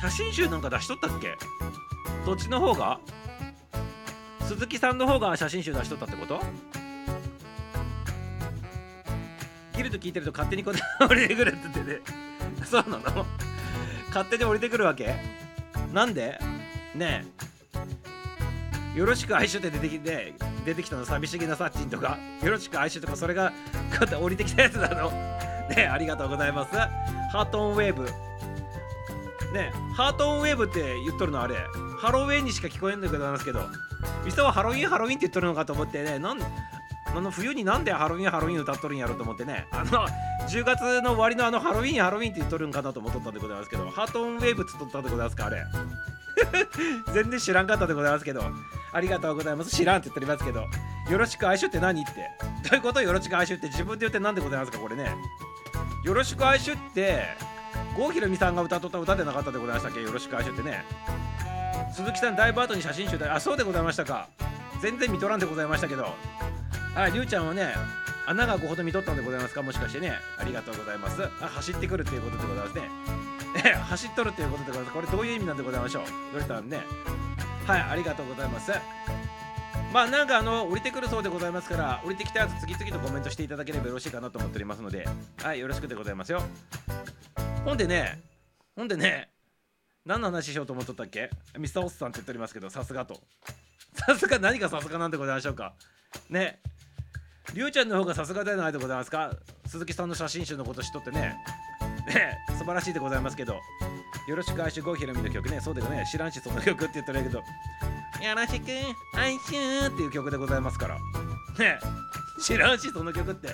[0.00, 1.36] 写真集なんか出しとったっけ？
[2.24, 2.98] どっちの方が？
[4.40, 6.40] 鈴木さんの方が写真集出しとったってこと？
[9.76, 10.74] ギルト聞いてると勝手にこう
[11.08, 12.00] 降りてくるって言ってね。
[12.64, 13.26] そうなの？
[14.08, 15.16] 勝手に降りてくるわけ？
[15.92, 16.38] なんで？
[16.94, 17.24] ね
[18.94, 18.98] え。
[18.98, 20.34] よろしく哀愁って出てきて
[20.64, 21.04] 出てきたの？
[21.04, 22.18] 寂しげなサッチンとか？
[22.42, 23.54] よろしく哀愁とかそれがこ
[23.92, 25.10] うやって降りてきたやつなの？
[25.70, 26.76] ねえありがとうございます。
[26.76, 28.04] ハートオンウェーブ。
[29.52, 31.56] ねハートオンウェーブって言っとるのあれ？
[31.98, 33.68] ハロウィンにしか聞こえんのでございますけど。
[34.24, 36.18] ミサはハロウィンハロウィンって言っとるのかと思ってね。
[36.18, 36.38] なん
[37.16, 39.66] あの冬になんでハロウィンハロウィン歌っとるんやろと思ってね。
[39.70, 40.06] あの
[40.48, 43.88] 10月の終わりのあのハロウィンハロウィンって言っとるんかなと思っとったんでございますけど。
[43.90, 45.64] ハートオンウェーブって言っとったんでございますかあれ。
[47.14, 48.42] 全然知らんかったでございますけど。
[48.92, 49.70] ありがとうございます。
[49.70, 50.66] 知らんって言っておりますけど。
[51.10, 52.12] よろしく哀愁って何って。
[52.68, 53.68] どういうことよろしく哀愁って。
[53.68, 55.14] 自分で言って何でございますかこれね。
[56.04, 57.24] よろしく哀愁って
[57.96, 60.02] 郷ひろみさんが歌っとった歌でなかったでございましたっけ？
[60.02, 60.84] よろしく哀愁ってね。
[61.92, 64.28] 鈴木さんだいぶ後に写真集であそうでございましたか。
[64.82, 66.14] 全然見とらんでございましたけど。
[66.94, 67.74] はいりゅうちゃんはね
[68.26, 69.62] 穴が5ほど見とったんでございますか？
[69.62, 70.12] もしかしてね。
[70.38, 71.22] ありがとうございます。
[71.24, 72.88] あ走ってくるっていうことでございますね。
[73.84, 74.94] 走っとるっていうことでございます。
[74.94, 76.04] これどういう意味なんでございましょう？
[76.32, 76.82] どうしたらね？
[77.66, 78.72] はいありがとうございます。
[79.92, 85.06] まあなんかあの降りてくるそうでございますから降りてきたやつ次々とコメントしていただければよろしいかなと思っておりますので
[85.42, 86.42] はいよろしくでございますよ。
[87.64, 88.22] ほんでね
[88.76, 89.28] ほんでね
[90.06, 91.28] 何の話しようと思っとったっけ？
[91.58, 93.20] ミスターオスさんって言っておりますけどさすがと。
[93.94, 95.74] さすが何がさすがなんでございましょうか？
[96.30, 96.60] ね。
[97.52, 99.30] りゅうちゃんの方がさすがではないでございますか？
[99.66, 101.36] 鈴木さんの写真集のこと知っとってね。
[102.06, 103.60] ね素晴らしいでございますけど。
[104.26, 105.60] よろしく哀愁郷ひろみの曲ね。
[105.60, 107.38] そうだよね知らんしその曲って言ったらいいけど。
[107.38, 107.44] よ
[108.34, 108.70] ろしく
[109.18, 110.94] 哀愁っていう曲でございますから。
[111.58, 111.78] ね
[112.40, 113.48] 知らんしその曲って。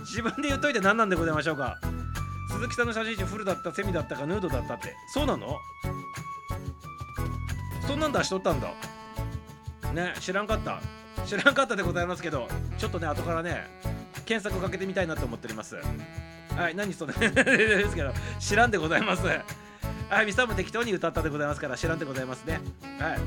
[0.00, 1.78] 自分で言っといて何なんでございましょうか？
[2.50, 4.94] 鈴木さんの写真集フルだったセミだったかヌードだったって。
[5.12, 5.58] そうなの？
[7.86, 8.68] そんなん出しとったんだ。
[9.92, 10.80] ね知らんかった。
[11.24, 12.48] 知らんかったでございますけど
[12.78, 13.66] ちょっとね後からね
[14.24, 15.76] 検索をかけてみたいなと思っております。
[16.56, 19.26] はい何それ ですけど知らんでございます。
[20.08, 22.60] はいミサも適当に歌ったでございますから知らんでございますね。
[22.98, 23.18] はい。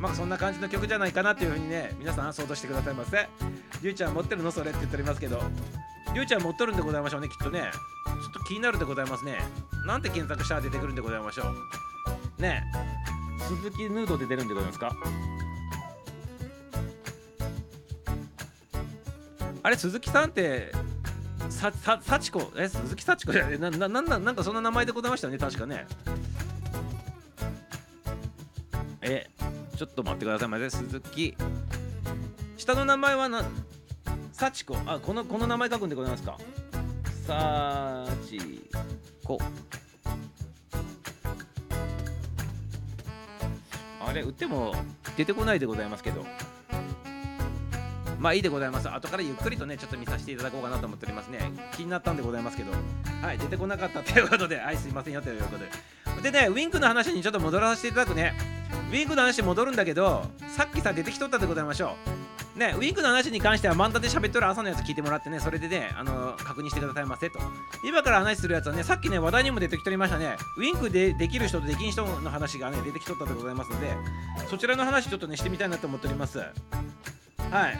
[0.00, 3.28] まあそんな感じの曲じゃないかなっていうふうにね皆さん想像してくださいませ。
[3.82, 5.42] りゅうちゃん持ってるのそれって言っておりますけど
[6.14, 7.70] りゅうちゃん持っとるんでございましょうねきっとね。
[7.72, 9.38] ちょっと気になるでございますね。
[9.86, 11.42] なんて検索したら出てくるんでございましょ
[12.38, 12.42] う。
[12.42, 12.62] ね。
[12.74, 14.94] え鈴木ヌードで出るんでございますか？
[19.62, 20.72] あれ鈴木さんって
[21.48, 23.32] ささ幸子え鈴木幸子？
[23.32, 25.86] じゃななななんかそんな名前でございましたね確かね。
[29.02, 29.26] え
[29.76, 30.70] ちょっと待ってくださいませ。
[30.70, 31.36] 鈴木。
[32.56, 33.44] 下の名前はな
[34.32, 34.76] 幸子。
[34.86, 36.38] あこのこの名前書くんでございますか。
[37.26, 38.38] 幸
[39.24, 39.38] 子。
[44.00, 44.74] あれ売っても
[45.16, 46.24] 出てこないでございますけど。
[48.20, 48.88] まあいいでございます。
[48.88, 51.38] 後からゆっくりとね、ちょっと見させていただこうかなと思っておりますね。
[51.74, 52.70] 気になったんでございますけど、
[53.22, 55.58] はい、出てこなかったということで、はい、すいませんよということ
[56.22, 56.30] で。
[56.30, 58.34] でね、ウィンクの話にちょっと戻らせていただくね。
[58.90, 61.96] ウィンクの話に戻るんだけど、さっきさ、出てきとったでございましょ
[62.56, 62.58] う。
[62.58, 67.38] ね、ウィンクの話に関しては漫談で喋っとる朝のやつ聞いてもらってね、それでね、あの確認してくださいませと。
[67.86, 73.96] 今から話するやつはね、さっきね、話題にも出てきておりましたね、ウィンクでできる人とできん人の話がね、出てきとったでございますので、
[74.50, 76.40] そちらの話ちょっとね、してみたいなと思っております。
[77.50, 77.78] はい。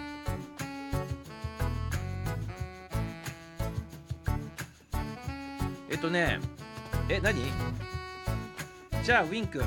[5.91, 6.41] えっとね、
[7.09, 7.41] え、何？
[9.05, 9.63] じゃあ、ウィンク、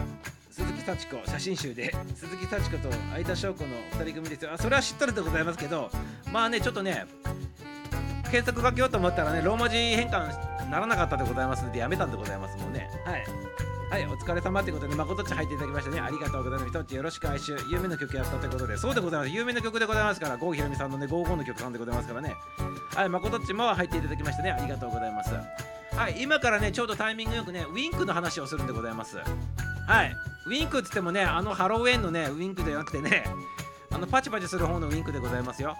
[0.51, 4.51] 鈴木幸子、写真集で、 鈴木幸子と相田翔子の2人組ですよ。
[4.54, 5.89] あ、それは知っとるでございますけど、
[6.32, 7.06] まあね、ちょっとね、
[8.24, 12.89] 検索かけようと思ったらね、ローマ字変換ならなかったでございますので、やめたんでございますもんね。
[13.06, 13.26] はい。
[13.93, 15.99] はい、お疲れ様ということで、誠っち入っていただきましたね。
[15.99, 16.65] ありがとうございます。
[16.65, 17.71] ひとっちよろしく哀愁。
[17.71, 19.31] 有名な曲やったということで、そうでございます。
[19.31, 22.35] 有名な曲でございますから、郷ひろみさんのね、55の曲さんでございますからね。
[22.95, 24.51] はい、誠っちも入っていただきましたね。
[24.51, 25.29] ありがとうございます。
[25.95, 29.17] はい、今からね、ちょうどタイミングよくね、ウィンクの話をするんでございます。
[29.17, 30.15] はい、
[30.47, 33.25] ウィンクっつってもね、あのハロウィンのね、ウィンクじゃなくてね、
[33.91, 35.77] あのパチパチする方のウィンクでございますよ。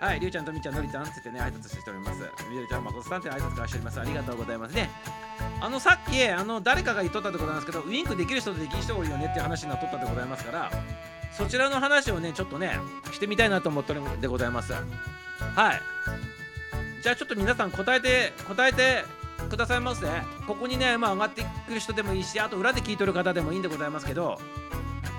[0.00, 2.22] はい、りゅうちゃんとみちゃん、のりちゃんつってね、挨拶しております。
[2.48, 4.00] みどりちゃん、まことさんって挨拶からしております。
[4.00, 4.88] ありがとうございますね。
[5.60, 10.70] あの、さっき、あの、誰かが言っとったでございますけど、ウィンクできる人とできる人多いよねっていう話になっとったでございますから、
[11.36, 12.78] そちらの話をね、ちょっとね、
[13.12, 14.72] してみたいなと思ってるんでございます。
[14.72, 14.84] はい。
[17.02, 19.04] じゃあちょっと皆さん答えて、答えて
[19.50, 20.06] くださいませ。
[20.46, 24.40] ここにね、まあ、上がってくる人でもいいし、あと裏で聞いとる方でもいいんでございますけど、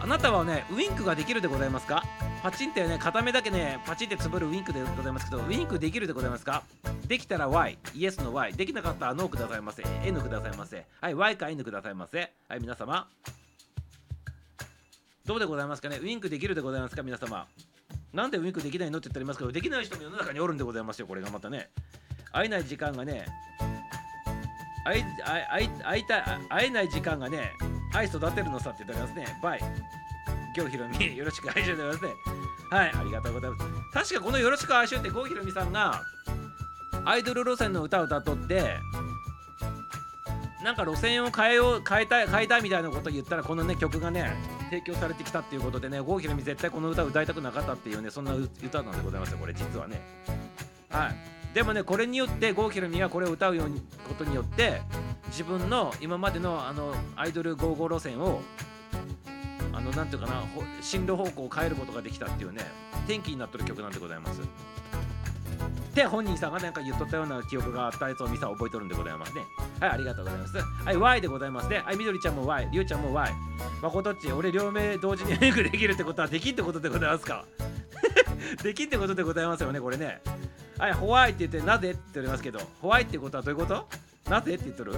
[0.04, 2.04] あなたはね、ウィンクができるでございますか？
[2.42, 6.64] パチンってね、片目だけね、パチンってつぶるウィンクでございますけど、ウィンクできるでございますか？
[7.08, 10.88] できたら Y、イエスの Y、できなかったら NO くださいませ、N くださいませ。
[11.00, 12.32] はい、Y か N くださいませ。
[12.50, 13.08] はい、皆様。
[15.24, 15.98] どうでございますかね？
[15.98, 17.04] ウィンクできるでございますか？
[17.04, 17.46] 皆様。
[18.12, 18.98] なんでウィンクできないの？
[18.98, 21.70] って言ってありますけど、できない人も世の中におるんでございますよ、これがまたね。
[22.32, 23.28] 会えない時間がね、
[24.84, 27.54] 会い会い会いたい会えない時間がね、
[27.94, 29.40] 愛育てるのさって言ってありますね。
[29.42, 29.60] バイ。
[30.56, 32.12] 今日ひろみ、 よろしく愛しでございますね。
[32.70, 34.10] はい、ありがとうございます。
[34.10, 36.02] 確かこのよろしく愛しって郷ひろみさんが
[37.06, 38.78] アイドル路線の歌を歌っとって、
[40.64, 44.32] なんか路線を変えよう変えたい変えたいみたいなことを言ったらこのね曲がね
[44.70, 50.02] 提供されてきたっていうことでね郷ひろみ絶対この歌を歌いたくなかったっていうねそんな歌なんでございますよこれ実はね
[50.90, 54.82] はいでもねこれによって郷ひろみはこれを歌うようにことによって
[55.28, 58.42] 自分の今までのあのアイドル55路線を
[59.74, 60.44] あのなんていうかな
[60.82, 62.62] 進路方向を変えることができたっていうね
[63.06, 64.42] 転機になってる曲なんでございます。
[64.42, 69.42] って本人さんがなんか言っとったような記憶があったやつをミサ覚えとるんでございますね。
[69.82, 70.58] はいありがとうございます。
[70.86, 71.80] はい Y でございますね。
[71.80, 73.30] はいみどりちゃんも Y りゅうちゃんも Y
[73.82, 77.46] まことっち俺両目同時にメイクできるってことはできんってことでございますか？
[78.64, 80.22] できんってことでございますよねこれね。
[80.82, 81.92] はいホワイって言ってなぜ？
[81.92, 83.88] って言っておりますけどホワイってことはどういうこと
[84.28, 84.56] なぜ？
[84.56, 84.96] って言っとる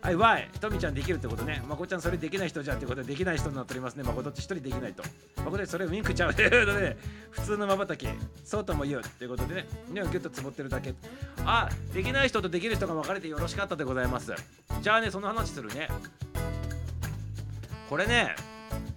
[0.00, 1.64] はい、Y、トミちゃんできるってことね。
[1.68, 4.04] まこちゃんそれできない人じゃんってことでできない人になっておりますね。
[4.04, 5.02] まことっち一人できないと。
[5.38, 6.96] まことでそれウィンクちゃう ということで、
[7.30, 8.06] 普通のまばたき、
[8.44, 10.94] そうとも言うっていうことでね、目をギュッとつぼってるだけ。
[11.44, 14.32] あ、できない人とできる人が分かれてよろしかったでございます。
[14.80, 15.88] じゃあね、その話するね。
[17.90, 18.36] これね、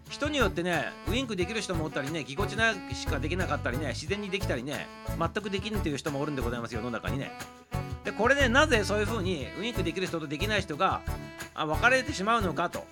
[0.10, 4.88] 人によってね、ウィンクできる人もおったりね、ぎこちなしかできなかったりね、自然にできたりね、
[5.18, 7.32] 全くできんっていう人もおるんでございますよ、世の中にね。
[8.03, 11.01] でこれねなぜそういう風にウインクできる人とできない人が
[11.53, 12.86] あ分かれてしまうのかと。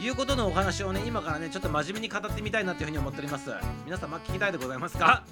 [0.00, 3.50] いうことのお話をね今からねちょっと真面目に語ってみたいなというふうに思っております。
[3.84, 5.24] 皆様聞きたいでございますか？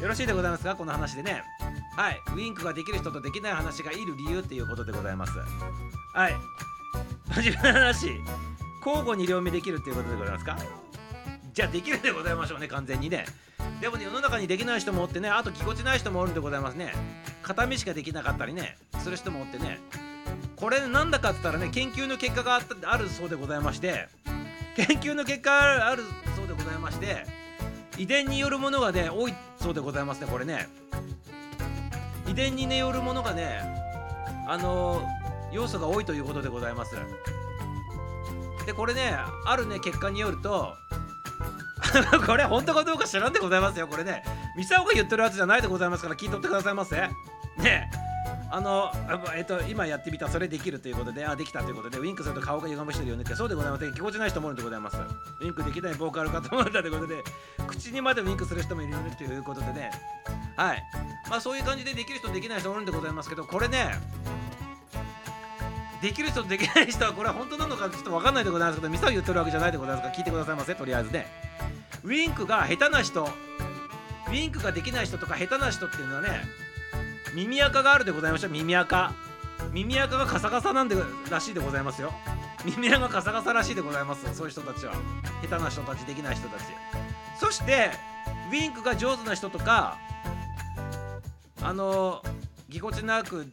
[0.00, 0.74] よろしいでございますか？
[0.74, 1.42] この話でね。
[1.96, 2.20] はい。
[2.34, 5.32] ウインクができる人とできない話がいる理由っていうことでございます。
[6.14, 6.34] はい。
[7.34, 8.06] 真面目な話
[8.84, 10.58] 交互に両目できるっていうことでございますか？
[11.54, 13.26] じゃあできるでございましょうね完全にね。
[13.80, 16.92] でもね世の中にできない人もおってねあとぎこちない人もおるんでございますね。
[17.42, 19.78] 片目しかできなかったりねする人もおってね。
[20.56, 24.08] これなんだかって言ったらね研究の結果があったあるそうでございまして
[24.76, 26.04] 研究の結果ある
[26.36, 27.26] そうでございまして
[27.98, 30.68] 遺伝によるものがね多いそうでございますねこれね。
[32.28, 33.60] 遺伝に、ね、よるものがね
[34.48, 35.06] あの
[35.52, 36.96] 要素が多いということでございます。
[38.64, 40.76] でこれねあるね結果によると
[42.26, 43.88] これ本当かどうか知らんでございますよ。
[43.88, 44.24] これね
[44.56, 46.96] ミサオが言ってるやつじゃないでございますから聞いとってくださいませ。
[47.58, 47.90] ね。
[48.50, 48.92] あの
[49.34, 53.94] えっと今やってみたそれできるということであできたということでウインクすると顔が歪むしてるよねってそうでございません。
[53.94, 54.96] 気持ちない人もいるんでございます。
[55.40, 57.22] ウインクできないボーカルかと思ったということで
[57.66, 59.90] 口にまでウインクする人もいるということでね。
[60.56, 60.82] はい。
[61.28, 63.98] まあそういう感じでできる人できない人もいるんでございますけどこれね
[66.02, 71.26] できる人とできない人はこれは本当なのかちょっと分かんないでございますけどミサを言ってるわけじゃないでございますから聞いてくださいませとりあえずね
[72.02, 73.28] ウインクが下手な人
[74.30, 76.28] ウインクができない人とか下手な人っていうのはね
[77.34, 78.48] 耳垢があるでございました。
[78.48, 79.14] 耳垢
[79.72, 80.96] 耳垢がカサカサなんで
[81.30, 82.12] らしいでございますよ。
[82.64, 84.84] 耳垢がカサカサらしいでございますそういう人たち。
[84.86, 84.92] は
[85.42, 86.64] 下手な人たちできない人たち。
[87.38, 87.90] そして
[88.50, 89.98] ウインクが上手な人とか
[91.62, 92.22] あの
[92.68, 93.46] ぎこちなく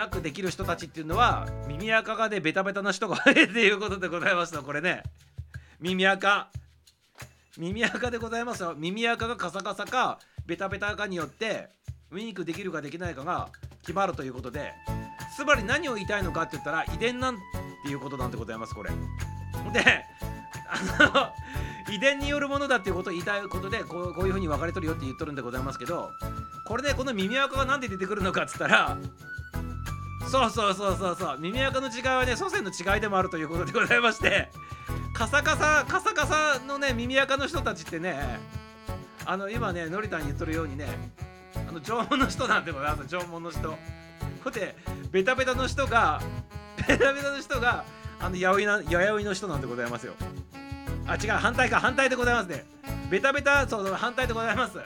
[0.00, 5.02] なくできる人たちっていうのは耳垢がねベタベタな人が多 いっていうことでございますのこれね。
[5.78, 6.48] 耳垢。
[7.58, 8.74] 耳垢でございますよ。
[8.74, 11.68] 耳垢がカサカサかベタベタかによって
[12.10, 13.50] ウインクできるかできないかが
[13.82, 14.72] 決まるということで。
[15.36, 17.36] つまり何を言いたいのかって言ったら遺伝なん
[17.84, 18.90] ていうことなんでございますこれ。
[18.90, 20.04] で
[20.66, 21.32] あ
[21.88, 26.10] の遺伝によるものだっていうことを言いたいことでこうこういうふうに分かれとるよって言っとるんでございますけど
[26.66, 28.96] これでこの耳垢が何で出てくるのかっつったら
[30.30, 31.38] そうそうそうそうそう。
[31.40, 34.48] 耳垢の違いはね祖先の違いでもあるということでございまして。
[35.12, 38.38] カサカサカサカサのね耳垢の人たちってね
[39.26, 40.86] あの今ねのりたん言っとるようにね
[41.68, 43.08] あの縄文の人なんでございます。
[43.08, 43.76] 縄文の人。
[44.44, 44.76] ほて
[45.10, 46.22] ベタベタの人が
[46.88, 47.84] ベタベタの人が
[48.20, 50.14] あのやおいなややおいの人なんでございますよ。
[51.06, 52.64] あ違う反対か反対でございますね。
[53.10, 54.78] ベタベタそうそう反対でございます。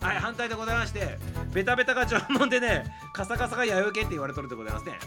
[0.00, 1.18] はい反対でございまして
[1.52, 4.98] ベタベタが縄文でねカサカサが弥生系って言われとるでございますね。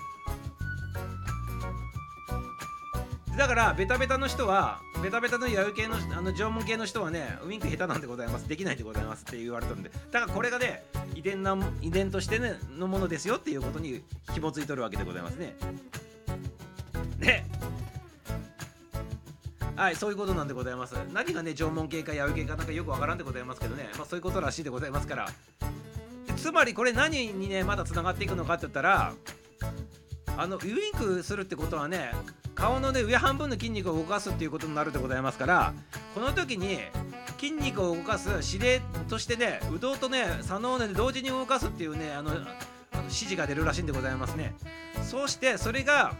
[3.38, 8.48] だからベタベタの人はベタベタの弥生系のあの縄文系の人はねウインク下手なんでございます。
[8.48, 9.90] できないでございますって言われとるんで。
[10.12, 10.84] だからこれがね
[11.16, 15.56] 遺伝な遺伝としてねのものですよっていうことに紐づいとるわけでございますね。
[17.20, 17.46] で
[19.76, 20.96] はいそういうことなんでございます。
[21.14, 23.90] 何がね縄文系か弥生系かなんかよくわからんでございますけどね。
[23.98, 25.28] まあそういうことらしいでございますから。
[26.38, 29.14] つまりこれ何にねまだつながっていくのかって言ったら
[30.38, 32.12] あのウインクするってことはね
[32.56, 35.74] 顔のね上半分の筋肉を動かすっていうことになるでございますから
[36.16, 36.80] この時に
[37.40, 42.32] 筋肉を動かす指令としてね右脳とね左脳をね同時に動かすっていうねあの
[43.04, 44.56] 指示が出るらしいんでございますね。
[45.04, 46.16] そうしてそれが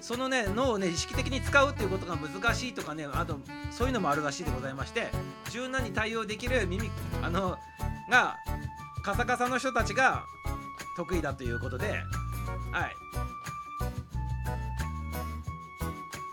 [0.00, 3.38] そのね脳をね意識的に使うっていうことが難しいとかねあと
[3.70, 5.08] そういうのもあるらしいでございまして
[5.50, 6.90] 柔軟に対応できる耳
[7.22, 7.56] あの
[8.10, 8.36] が
[9.02, 10.24] カサカサの人たちが
[10.96, 12.02] 得意だということで
[12.72, 12.96] はい。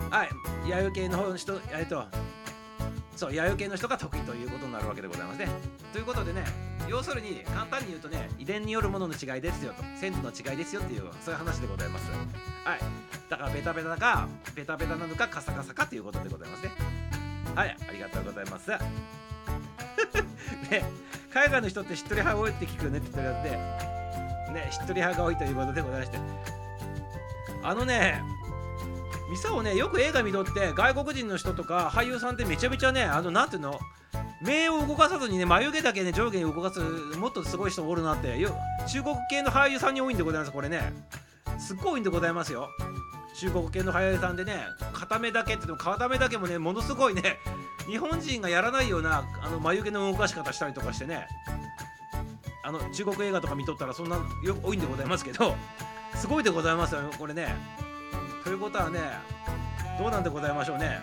[0.10, 0.30] はい。
[0.68, 2.04] 弥生系の方の人えっと
[3.18, 5.50] そう弥生系の人が得意ということになるわけでございますね。
[5.92, 6.46] ということでね
[6.88, 9.84] 要するに簡単に言うとね遺伝によるものの違いですよと。
[10.00, 12.12] 鮮度の違いですよっていうそういう話でございます。
[12.64, 12.80] はい。
[13.30, 16.72] だからベタベタかベタベタなのかカサカサかということでございますね。
[17.56, 17.76] はい。
[17.90, 18.72] ありがとうございます。
[20.70, 20.84] で
[21.34, 23.50] 海外の人ってしっとり派多いって聞くよねって言って
[24.54, 26.20] ねしっとり派が多いということでございまして。
[27.64, 28.22] あのね
[29.30, 33.80] ミサをねよく映画見とって外国人の人とか俳優さんってめちゃめちゃねあのなんていうの？
[34.42, 36.80] 目を動かさずにね眉毛だけね上下に動かす
[37.18, 38.56] もっとすごい人おるなってよ
[38.88, 40.94] 中国系の俳優さんに多いんでございますこれね。
[41.60, 42.70] すっごい多いんでございますよ。
[43.40, 44.54] 中国系の俳優さんでね
[44.94, 47.38] 片目だけって言っても片目だけもねものすごいね
[47.88, 51.28] 日本人がやらないようなあの眉毛の動かし方したりとかしてね
[52.64, 55.56] あの中国映画とか見とったらそんなよ多いんでございますけど
[56.16, 57.56] すごいでございますよこれね。
[58.44, 59.00] ということはね
[59.98, 61.02] どうなんでございましょうね。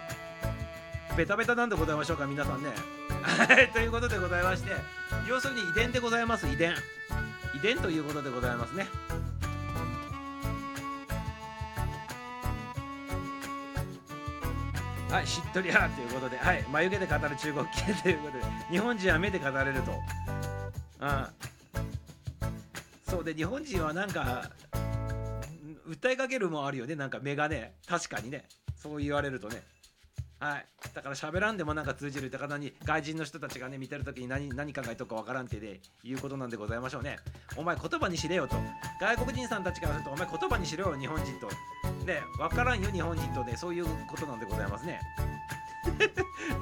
[1.16, 2.70] ベタベタなんでございましょうか皆さんね。
[3.72, 4.70] ということでございまして
[5.28, 6.74] 要するに遺伝でございます遺伝。
[7.54, 8.86] 遺伝ということでございますね。
[15.14, 19.92] はい、しっとりやということで、はい、眉毛で語る中国系ということで、日本人は目で語れると。
[20.98, 21.30] あ
[23.08, 24.50] そうで、日本人はなんか、
[25.86, 29.62] 訴えかけるもあるよね、なんか目がね、確かにね、そう言われるとね。
[30.40, 37.16] はい、だから喋らんでもなんか通じるって方に外人の人たちがね見てるときに何何考えとくかわからんてでいうことなんでございましょうね。
[37.56, 38.56] お前言葉にしれよと。
[39.00, 41.48] 外国人さんたちからするとお前言葉にしろよ日本人と。
[42.04, 43.56] ねわからんよ日本人とね。
[43.56, 45.00] そういうことなんでございますね。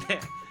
[0.06, 0.41] で そ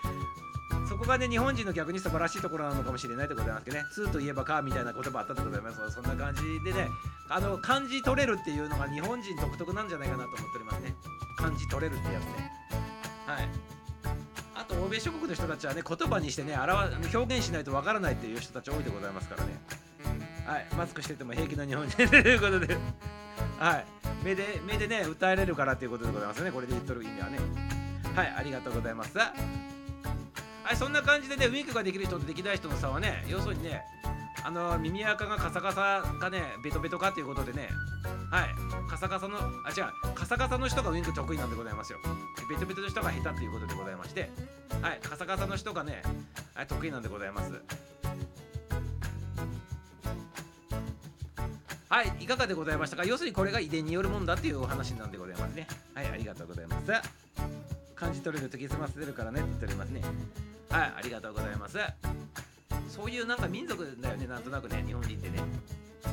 [1.02, 6.88] こがね日本人の逆に素晴らしいところなのかもしれないでございますけどね「通といえばか」みたいな言葉あったでございますそんな感じでね
[7.30, 10.94] あの漢字取れるっていうのが日本人独特なんじゃないかなと思っておりますね。
[11.38, 12.52] 漢字取れるってやつね。
[13.26, 13.50] はい。
[14.54, 19.62] あと欧米諸国の人たちはね言葉にしてね表表現しないとわからないっていう人たち多いでございますからね。
[20.46, 20.68] はい。
[20.76, 22.78] マスクしてても平気な日本人ということで。
[23.58, 23.86] はい。
[24.24, 26.52] 目で目でね訴えれるからっていうことでございますね。
[26.52, 27.40] これで言っとる意味はね。
[28.14, 28.34] はい。
[28.38, 29.18] ありがとうございます。
[30.64, 33.84] はいそんな感じでねウィンクができる人とできない人の差はね要するにね
[34.44, 37.70] あの耳垢がカサカサかねベトベトかっていうことでね
[38.32, 38.90] はい。
[38.90, 40.16] カサカサのあ違う。
[40.16, 42.00] カサカサの人がウィンク得意なんでございますよ。
[42.50, 44.30] ベトベトの人が下手っていうことでございまして
[44.82, 45.00] はい。
[45.02, 46.02] カサカサの人がね、
[46.56, 47.62] はい、得意なんでございます。
[51.90, 52.12] はい。
[52.22, 53.04] いかがでございましたか？
[53.04, 55.68] 要するにこれが遺伝によるもんだっていうお話なんでございますね。
[55.94, 56.08] はい。
[56.08, 56.92] ありがとうございます。
[57.96, 60.02] 感じ取れるとき済ませてるからねって言っておりますね。
[60.72, 61.78] はいありがとうございます。
[62.88, 65.40] そういうなんか民族だよねなんとなくね日本人ってね。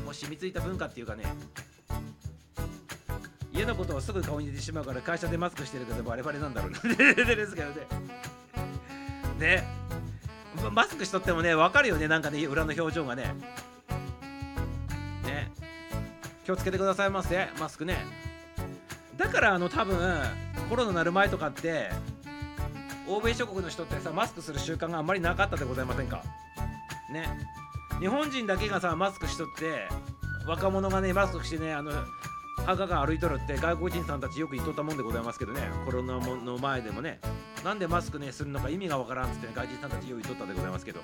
[0.04, 1.24] もう染みついた文化っていうかね。
[3.52, 6.78] 家のことをすぐ顔に出てしまうから会社でマスクしてるけどバレバレなんだろうな。
[6.84, 7.86] ですけどね。
[9.38, 9.64] ね。
[10.72, 13.34] マスクしとってもね分かるよねなんかね裏の表情がね。
[15.24, 15.52] ね。
[16.44, 18.04] 気をつけてくださいませマスクね。
[19.16, 20.22] だからあの多分
[20.68, 21.90] コロナなる前とかって
[23.08, 26.22] 欧米諸国の人ってさマスクする習慣があんまりなかったでございませんか？
[27.10, 27.28] ね。
[28.00, 29.88] 日本人だけがさマスクしとって
[30.46, 31.90] 若者がねマスクしてねあの
[32.66, 35.62] 墓が歩いとるって外国人さんたちよく言っとったもんでございますけどね。
[35.84, 37.20] コロナの前でもね。
[37.64, 41.00] なんでマスクねするのか意味がわからんっつって、ね、外人さんたちよく言っとったでございますけど。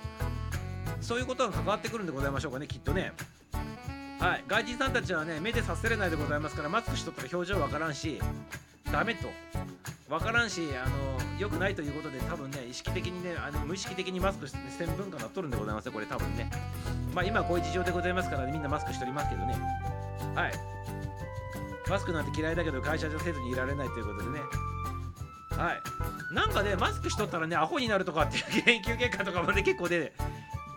[1.00, 3.12] そういうことが関わってくるんでございましょうかねきっとね。
[4.20, 4.44] はい。
[4.46, 8.20] 外人さんたちはね目で察せれないでございますからマスクしとったら表情わからんし。
[8.90, 9.28] ダメと。
[10.08, 16.50] 分からんしあの良くないということで多分ね意識的にねあの無意識的にマスクしてせん文化なっとるんでございますよこれ多分ね。
[17.14, 19.54] まあ今こういう事情でございますから、ね、みんなマスクしておりますけどね。
[20.34, 20.52] はい。
[21.88, 24.40] マスクなんて嫌いだけど会社じゃせずにいられないということでね。
[25.50, 26.34] はい。
[26.34, 30.12] なんかねマスクしとったらねアホになるとかっていう研究結果とかもね結構で、ね、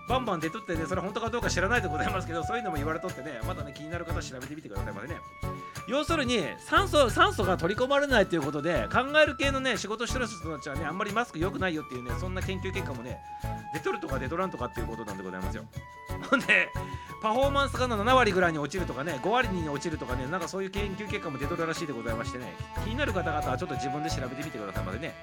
[0.08, 5.16] バンバン出とってねそれ本当かどうか知らないでございますけどそういうのも言われとってねまだね気になる方は調べてみてくださいまでね。
[5.88, 13.20] 要するに酸素酸素が取り込まれないということで考える系のね仕事してる人たちはねあんまりマスク良くないよっていうねそんな研究結果もね
[13.78, 15.65] 出とるとか出とらんとかっていうことなんでございますよ。
[16.30, 16.69] ほんで
[17.21, 22.55] パフォーマンスが7割ぐらいに落ちるとかね5割に落ちるとかねなんかそういう研究結果も出とるらしいでございましてね。
[22.84, 25.13] 気になる方々はちょっと自分で調べてみてくださいまでね。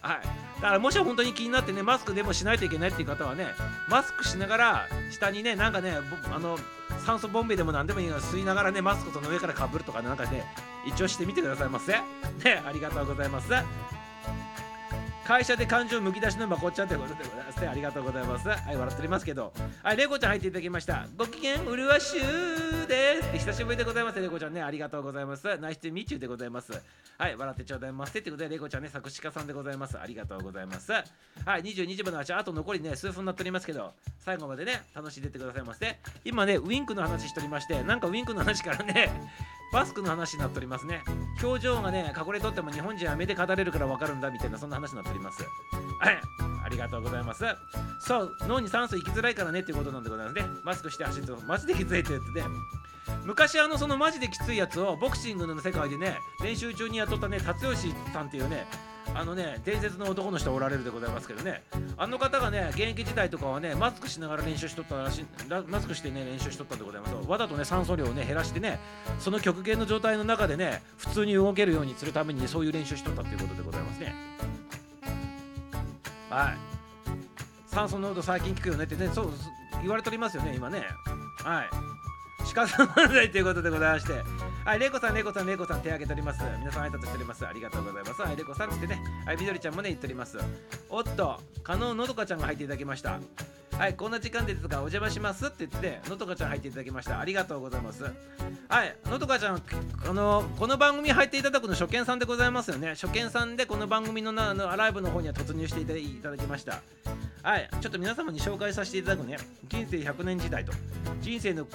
[0.00, 0.16] はい。
[0.60, 3.46] だからもし本当に気になってねマスクでもしないといけないっていう方はね
[3.88, 5.92] マスクしながら下にねなんかね
[6.34, 6.58] あの
[7.04, 10.44] 酸素ボンベでも何でもいいの吸いながらねマスクその上からかぶるとかなんかね
[10.86, 11.92] 一応してみてくださいませ。
[11.92, 12.00] ね
[12.66, 13.50] ありがとうございます。
[15.32, 17.66] 会社で感情むき出しのまこっちゃんということでございます。
[17.66, 19.54] ありがとうございますはい笑っておりますけど。
[19.82, 21.06] はいレイコちゃん入っていただきました。
[21.16, 23.32] ご機嫌うるわしゅうです。
[23.38, 24.20] 久しぶりでございます。
[24.20, 25.56] レイコちゃんねありがとうございます。
[25.56, 26.72] ナイステミチューでございます。
[27.16, 29.98] はい笑ってちょうだいますってことでレイコちゃんね作詞家さんでございます。
[29.98, 30.92] ありがとうございます。
[30.92, 39.10] はい22時分の話あと残りね数分になっておりますけど最後までね楽しんでってくださいませ今ねウィンクの話しておりましてなんかウィンクの話からね
[39.72, 41.02] マスクの話になっておりますね。
[41.42, 45.42] 表情がね隠れとっても日本人は目で語れるから分かるんだみたいなそんな話になっております
[45.98, 46.20] はい。
[46.64, 47.44] ありがとうございます。
[47.98, 48.36] そう。
[48.42, 50.46] 脳に酸素行きづらいからねっていうことなんでございますね。
[50.62, 52.46] マスクして走るとマジできついって言ってね。
[53.24, 58.66] 昔あのそのマジできついやつをボクシングの世界でね練習中に雇ったね辰吉さんっていうね
[59.14, 61.62] あのね伝説の男の人おられるでございますけどね。
[61.96, 65.24] あの方がね現役時代とかはねマスクしながら練習しとったらしい
[65.68, 67.14] マスクしてね練習しとったんでございます。
[67.28, 68.80] わざとね酸素量をね減らしてね
[69.18, 74.14] その極限の状態の中でね普通に動けるようにするために、ね、そういう練習しとったっていうことでございますね。
[76.30, 76.56] はい。
[77.66, 79.30] 酸素濃度最近効くよねってねそう
[79.80, 80.84] 言われておりますよね今ね。
[81.44, 81.91] はい。
[82.54, 84.12] 鹿さん漫才ということでございまして
[84.64, 86.40] はい、レイコさん、レイコさん、レイコさん、手挙げております。
[86.60, 87.44] 皆さん、挨拶しております。
[87.44, 88.22] ありがとうございます。
[88.22, 89.02] はい、レイコさんってね。
[89.26, 90.38] はい、みどりちゃんもね、言っております。
[90.88, 93.18] おっと、加納のどかちゃんが入っていただきました。
[93.78, 98.04] はいこんな時間ですがお邪魔しますって言ってのとかちゃん入っていただきましたありがとうございます
[98.68, 99.62] はいのとかちゃん
[100.08, 105.84] あのこの番組入っていただくの初見さんでございますよね初見さんでこの番組のなのライブの方には突入してい
[106.22, 106.80] ただきました
[107.42, 109.38] はいちょっと皆様に紹介させていただくね
[109.68, 110.72] 人生100年時代と
[111.20, 111.66] 人生の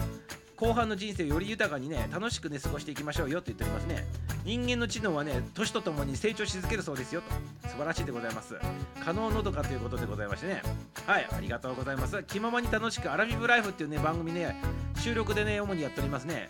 [0.57, 4.05] 後半の人生をより豊かにね楽しくね過ごしていきましょうよって言っておりますね。
[4.43, 7.21] 人間の知能はね年とともに成長し続けるそうですよ
[7.61, 7.69] と。
[7.69, 8.55] 素晴らしいでございます。
[9.03, 10.63] 可能のどかということでございましてね。
[11.05, 12.23] はいありがとうございます。
[12.23, 14.55] 気ままに楽しくアラビブライフっていうね番組ね
[14.99, 16.49] 収録でね主にやっておりますね。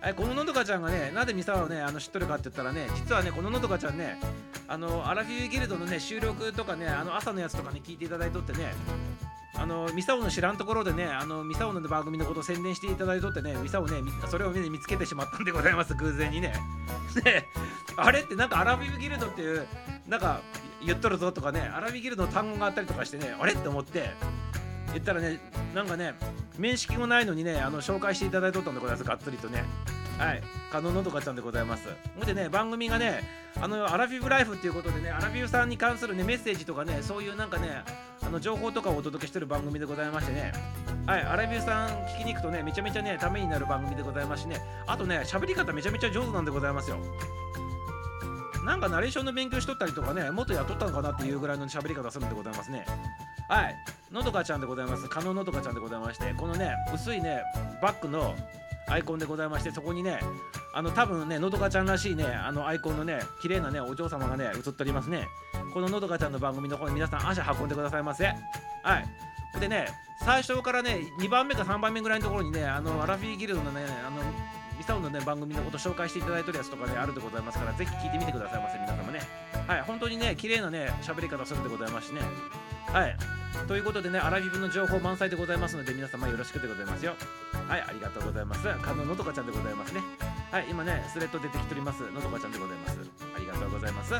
[0.00, 4.16] はい、こののどかちゃんがね、なんでミサをね、あの知っとるかって言ったらね、実はね、こののどかちゃんね、
[4.68, 8.72] あの、アラフィフギルドのね、収録とかね、あの朝のやつとかね、聞いていただいとってね、
[9.58, 16.54] あのミサオの知らんところでね、あのミサオの番組のことを宣伝していただいとってね、ミサオね、それを、ね、見つけてしまったんでございます、偶然にね。
[17.24, 17.46] ね、
[17.96, 19.66] あれってなんかアラフィフギルドっていう、
[20.06, 20.40] なんか
[20.84, 24.10] 言っとるぞとかね、アラフィフギルドの単語があったりとかしてね、あれって思って、
[24.92, 25.40] 言ったらね、
[25.74, 26.14] なんかね、
[26.56, 29.64] 面識もないのにね、あの紹介していただいとったんでございます、がっつりとね。
[30.18, 30.42] はい、
[30.72, 31.88] カノのどかちゃんでございます。
[32.16, 33.22] ほんでね、番組がね、
[33.60, 37.84] あのアラフィフライフっていうことでね、アラフィフさんに関するね、メッセージとかね、そういうなんかね、
[38.28, 40.52] あの情報とかをお届けしてる番組でございましてね、
[41.06, 46.98] はい、アラフィフさん聞きに行くとね、めちゃめちゃね、ためになる番組でございますしね、あとね、喋り方めちゃめちゃ上手なんでございますよ。
[48.66, 52.84] なんかナレーションの勉強しとったりとかね、もっとやっとったのかなっていうぐらいの喋り方するんでございますね。
[53.48, 53.74] はい、
[54.12, 55.08] のどかちゃんでございます。
[55.08, 57.40] 加納のどかちゃんでございまして、このね、薄いね、
[57.80, 58.34] バッグの
[58.88, 60.20] アイコンでございましてそこにね
[60.72, 65.28] あの多分ねのどかちゃんらしいねあのアイコンのね綺麗なねお嬢様がね映っておりますね。
[65.72, 68.26] こののどかちゃんの番組の方に皆さん足運んでくださいませ。
[68.26, 68.34] は
[69.54, 69.60] い。
[69.60, 69.88] でね
[70.20, 74.22] 最初からね2番目か3番目ぐらいのところにねあのアラフィーギルドのねあの
[74.76, 79.20] ミサオのね番組のこと紹介していただいてるやつとかねあるでございますからぜひ聞いてみてくださいませ皆様ね。
[79.66, 79.82] はい。
[79.82, 82.20] 本当にね綺麗なね喋り方するんでございますしね。
[82.92, 83.16] はい
[83.66, 87.14] ということでね、アラフィフの情報満載でございますので、皆様よろしくでございますよ。
[87.68, 88.62] はい、ありがとうございます。
[88.80, 90.00] カノのとかちゃんでございますね。
[90.50, 92.02] はい、今ね、スレッド出てきております。
[92.10, 92.98] のとかちゃんでございます。
[93.36, 94.14] ありがとうございます。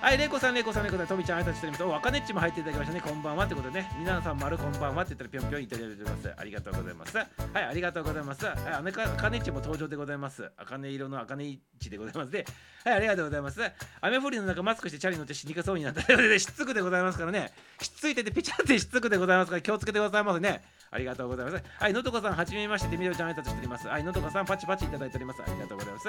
[0.00, 1.82] はい、れいこさん、れいこさん、れいこさん、とみちゃん、あいたちしております。
[1.84, 3.00] お、わかねっちも入っていただきましたね。
[3.00, 3.48] こんばんは。
[3.48, 6.34] ということでね、皆さん、まるこんばんはって言ったら、ぴょんぴょんいただいております。
[6.36, 7.16] ありがとうございます。
[7.18, 8.46] はい、ありがとうございます。
[8.46, 10.52] はい、あねか、あかねっちも登場でございます。
[10.56, 12.46] あかね色のあかねいちでございますで、
[12.84, 13.60] はい、ありがとうございます。
[14.00, 20.62] 雨降りの中、マスクしてチャリ乗って死にかそうになったようで、しつくでございますからね、しついてて、ピチャってしつくでございますから、気をつけてくださいませね。
[20.90, 21.64] ありがとうございます。
[21.78, 23.86] はい、のとこさん、はじめまして、みどりちゃん、あいたつしております。
[23.88, 25.42] はい、のとこさん、パチパチいただいております。
[25.42, 26.08] ありがとうございます。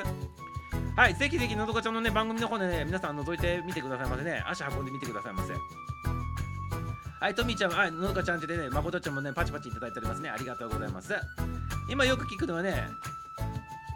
[0.96, 4.44] はい、ぜひぜひのどかちゃんのね番組の方でね皆さん覗いてみてくださいませね。
[4.46, 5.54] 足運んでみてくださいませ
[7.22, 10.30] はいトミーちゃんはいのどかちゃんってねまことちゃんもねパチパチいただいておりますね。
[10.30, 11.14] ありがとうございます。
[11.90, 12.84] 今よく聞くのはね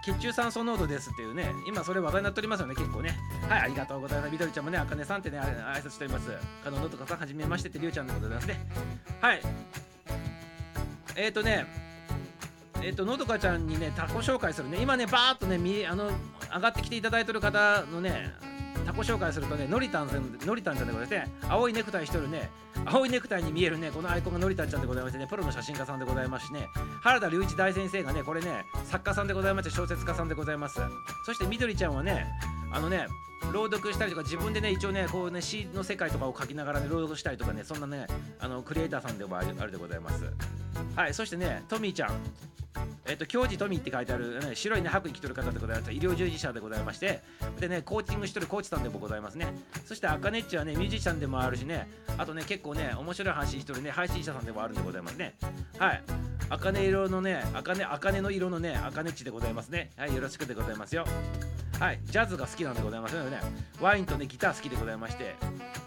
[0.05, 3.17] 血中酸素濃度ですっていうね今それ話題になっておりますよね結構ね。
[3.49, 4.31] はいありがとうございます。
[4.31, 6.29] みどりちゃんもねあかねさんってねあれ挨拶しております。
[6.63, 8.65] かののとかさんはじめましてってりゅうちゃんでございますね。
[9.19, 9.41] はい。
[11.15, 11.65] えっ、ー、とね
[12.81, 14.77] えっ、とのどかちゃんにねタコ紹介するね。
[14.81, 16.11] 今ねバーっとねみあの
[16.53, 18.31] 上がってきていただいてる方のね
[18.85, 22.49] タコ紹介するとねのりたんさんのりたんちゃんでございまして青いネクタイしてるね
[22.85, 26.67] 青いネクタイに見えるねこのアイコンがのりたんちゃんでございましてねプロの写真家さんでございますしね
[27.01, 30.81] 原田隆一大先生がねこれね作家さんでございまして小説家さんでございます。
[31.25, 32.27] そしてみどりちゃんはね
[32.73, 33.07] あのね
[33.51, 38.07] 朗読したりとか自分でね一応ねこうね詩の世界とかを書きながらね朗読したりとかねそんなね
[38.39, 40.25] あのクリエイターさんでもあるでございます
[40.95, 42.11] はいそしてねトミーちゃん
[43.05, 45.91] えっ、と、教授トミーって書いてある、ね、白いね、白衣着てる方でございます。
[45.91, 47.21] 医療従事者でございまして、
[47.59, 49.53] でね、コーチングしてるコーチさんでもございますね。
[49.85, 51.87] そして、あかねっちはね、ミュージシャンでもあるしね、
[52.17, 55.35] あとね、結構ね、面白い話してるね、配信者さんでもあるんでございますね。
[55.77, 56.03] はい。
[56.49, 59.91] あかね色のね、あかね、あかねの色のね、あかねっちでございますね。
[59.97, 61.05] はい、よろしくでございますよ。
[61.83, 63.41] はい、ジャズが好きなんでございますのでね、
[63.81, 65.35] ワインとね、ギター好きでございまして、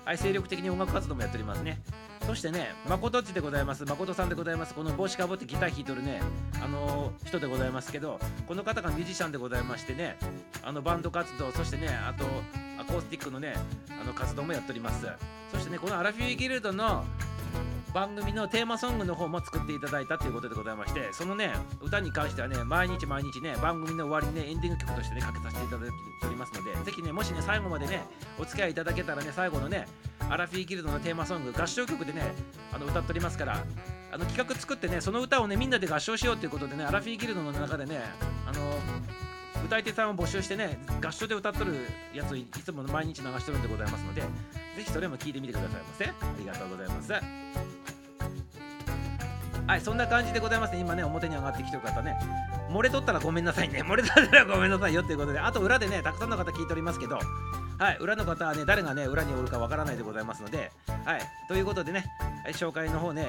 [0.05, 1.81] はい、精力的に音楽活動もやっておりますね。
[2.27, 3.83] そしてね、誠っちでございます。
[3.87, 4.75] 誠さんでございます。
[4.75, 6.21] この帽子かぶってギター弾いとるね、
[6.63, 10.19] あのー、人でございますけど、この方がミュージシャンでございましてね、
[10.63, 12.27] あのバンド活動、そしてね、あと
[12.79, 13.55] アコースティックのね、
[13.99, 15.07] あの活動もやっております。
[15.51, 17.07] そしてね、このアラフィーギルドの
[17.97, 28.05] 番組のテーマソングの方も作っていただいたということでございましてそのね歌に関してはね毎日毎日ね番組の終わりにねエンディング曲としてねかけさせていただいておりますのでぜひねもしね最後までね
[28.39, 29.89] お付き合いいただけたらね最後のね
[30.29, 32.21] アラフィーギルドのテーマソング合唱曲でね
[32.71, 33.65] あの歌っておりますから
[34.13, 38.03] あの企画作ってねその歌をねみんなで合唱しようということでねアラフィーギルドの中でね
[38.47, 38.61] あの
[39.67, 41.75] 歌い手さんを募集してね合唱で歌っとる
[42.14, 44.29] やついつも毎日流してるんでございますのでぜ
[44.79, 46.05] ひそれも聞いてみてくださいませ。
[46.05, 47.12] ありがとうございます。
[49.67, 50.81] はいそんな感じでございますね。
[50.81, 52.17] 今ね表に上がってきてる方ね。
[52.71, 53.83] 漏れとったらごめんなさいね。
[53.83, 60.71] 漏れとったらごめんなさいよっていうことであと裏でねたくさんの方聞いておりますけどはい裏の方はね誰がね裏におるかわからないでございますので
[61.05, 62.05] はいということでね
[62.45, 63.27] はい、紹介の方ね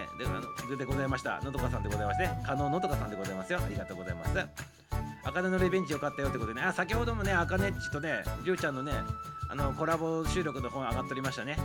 [0.70, 1.42] ででございました。
[1.42, 3.60] のどかさんでございまして加納のどかさんでございますよ。
[3.66, 4.77] ありがとうございます。
[5.24, 6.66] あかねのリベンジよかったよってことでね。
[6.66, 8.94] あ先ほどもねあかねっちとねりゅうちゃんのね
[9.50, 11.58] あのコラボ収録の方上がっておりましたね。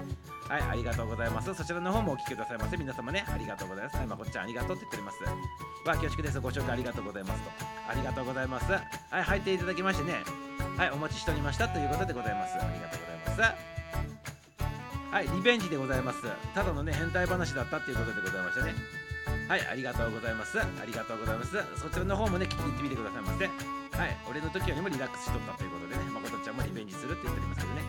[0.48, 1.54] はいありがとうございます。
[1.54, 2.76] そちらの方もお聞きくださいませ。
[2.76, 3.96] 皆様ねありがとうございます。
[3.96, 5.88] はいまこっちゃんありがとうって言っております。
[5.88, 6.40] わ恐縮です。
[6.40, 7.50] ご紹介ありがとうございますと。
[7.88, 8.70] ありがとうございます。
[8.72, 8.80] は
[9.20, 10.22] い入っていただきましてね。
[10.76, 12.54] はいお待ちしておりましたということでございます。
[12.54, 13.72] ありがとうございます。
[15.12, 16.22] はい、リベンジでございます。
[16.54, 18.72] ただのね、変態話だったっていうことでございましたね。
[19.52, 20.58] はい、ありがとうございます。
[20.58, 21.52] ありがとうございます。
[21.76, 23.44] そちらの方もね、聞きに行ってみてくださいませ。
[23.44, 27.82] はい、俺の時よりもリラックスしとったということでね、まことちゃんもリベンジするって言っておりますけどね。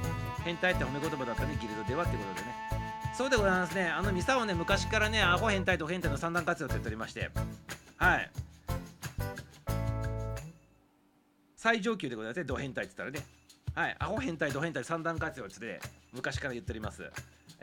[0.43, 3.16] 変態って褒め言葉だったね、ギルドではってことでね。
[3.16, 3.88] そうでございますね。
[3.88, 7.32] あのミサをね、昔からね、アホ変態と変態の三段活用って言っておりまして、
[7.95, 8.30] はい。
[11.55, 13.26] 最上級でございますね、ド変態って言ったらね。
[13.74, 15.80] はい、アホ変態、ド変態三段活用って
[16.11, 17.09] 昔から言っております。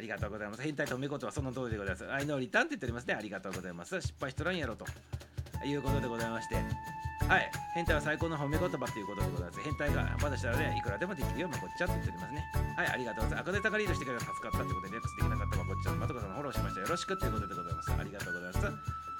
[0.00, 0.62] ありがとうございます。
[0.62, 2.10] 変態と褒め言葉その通りでございます。
[2.10, 3.12] アイノーリターンって言っておりますね。
[3.12, 4.00] ありがとうございます。
[4.00, 4.86] 失敗しとらんやろと
[5.62, 6.56] いうことでございまして。
[7.28, 9.60] はい、変態は最高の褒め言葉ということでございます。
[9.60, 12.44] 変態がまだしたらね、いくらでもできるよ、まこっちゃって言っておりますね。
[12.76, 13.50] はい、ありがとうございます。
[13.50, 16.80] 赤ネタがリードしてくれたら助かったということで、リラックスできなかったまこっちゃん、まとかさんフォローしました。
[16.80, 17.92] よろしくということでございます。
[17.92, 18.72] ありがとうございま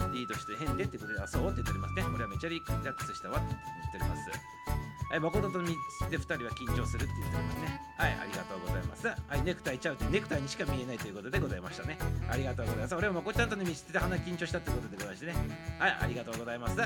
[0.09, 0.17] す。
[0.17, 2.05] リードして変でってことで、あ、そうって言っておりますね。
[2.09, 5.00] 俺はめちゃリラックスしたわって言っております。
[5.11, 5.69] はい、誠とみ
[6.09, 7.81] で2人は緊張するって言っておりますね。
[7.99, 9.09] はい、ありがとうございます。
[9.09, 11.99] はい、ネクタイちゃうってネクタイにしか見えないということでございましたね。
[12.31, 12.95] ありがとうございます。
[12.95, 15.35] 俺はまこちゃんとの道で鼻緊張したということでございましてね。
[15.81, 16.79] はい、ありがとうございます。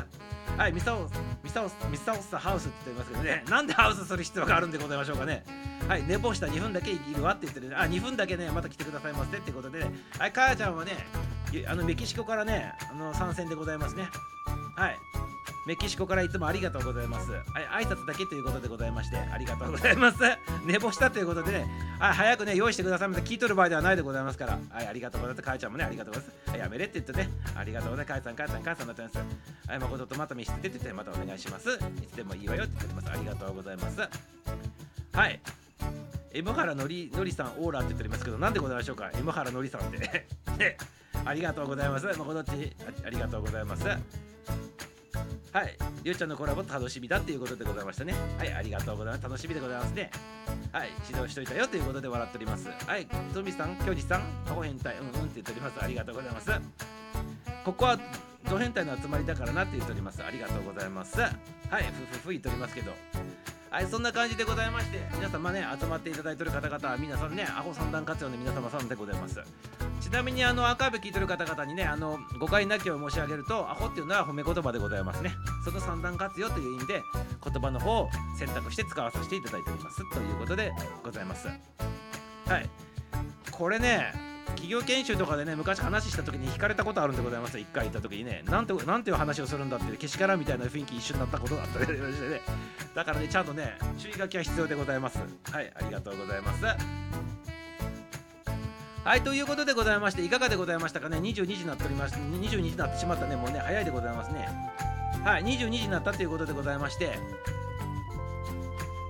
[0.57, 1.11] はい、ミサオ、
[1.43, 5.45] ミサオ、ミサオスハウスって言ってますけどね、なんでハウスする必要があるんでございましょうかね。
[5.87, 10.93] はい、寝坊した2分だけいるわって言ってる、ね、あ、2分だけね、また来てくださいませってことで、ね、はい、かやちゃんはね、
[11.69, 14.09] あのメキシコからね、あの参戦でございますね。
[14.77, 14.97] はい。
[15.67, 17.31] メキシコからいつもありがとうございます。
[17.31, 17.39] は
[17.81, 20.19] い、挨拶だけということでございまして、ありがとうございます。
[20.67, 21.67] 寝坊したということでね、
[21.99, 23.23] はい、早くね、用意してくださいませ。
[23.23, 25.43] 聞いとる場合ではないでございますから、はい、ありがとうございます。
[25.43, 26.59] かやちゃんもね、ありがとうございます。
[26.59, 28.09] やめれって言ってね、ありがとうございます。
[28.09, 29.19] かやさん、かやさん、かやさんなってます。
[29.69, 31.71] はい、誠とまた見せてって言って、またお願いします。
[31.71, 33.11] いつでもいいわよって言っております。
[33.11, 34.01] ありがとうございます。
[35.13, 35.41] はい。
[36.33, 39.99] M 原のりのりさんオーラって言っておりますけど、なんでございましょうか ?M 原のりさんって。
[40.59, 40.77] ね、
[41.25, 42.07] ありがとうございます。
[42.07, 44.34] 誠っち、ありがとうございます。
[45.55, 48.13] はい、りゅうちゃんのコラボ楽しみだっていうことでございましたね。
[48.39, 49.23] はい、ありがとうございます。
[49.23, 50.11] 楽しみでございますね。
[50.73, 52.69] はい、指導しといたよということで笑っております。
[52.69, 55.81] はい、トミさん、きょじさん、アホ変態、うんうんって言っております。
[55.81, 56.51] ありがとうございます。
[57.65, 58.01] ここは
[58.51, 60.25] ド変態の集まりだからなって言っております。
[60.25, 61.21] ありがとうございます。
[61.21, 61.31] はい、
[62.11, 62.91] ふふふ言っておりますけど。
[63.75, 69.43] はい、そんな感じでございまして、皆様ね、集まっていただいてる方々は皆さんね、アホ三段活用の皆様さんでございます。
[70.01, 75.33] ちなみにあのアーカイブ聞いてる方々にねあの誤解なきを申し上げるとアホっていうのは褒め言葉でございますね。
[75.65, 77.03] その三段活用という意味で
[77.43, 79.97] 言葉の方を選択して使わさせていただいております。
[80.13, 80.71] ということで
[81.03, 81.49] ございます。
[81.49, 82.71] はい。
[83.51, 87.59] これね企業研修とかでね昔話した時に聞かれたことあるんでございます。
[87.59, 92.41] 一回行った時にねなんてなんていう話をするんだってけしからんみたいな雰囲気一緒になったことがあったりしてね。
[92.95, 95.19] だからねちゃんとね注意書きは必要でございます。
[95.19, 96.65] はいありがとうございます。
[99.05, 104.49] はい、ということでございまして、いかがでございましたかね ?22 時になっておりまして、22時になってしまったね、もうね、早いでございますね。
[105.23, 107.19] はい、22時になったということでございまして、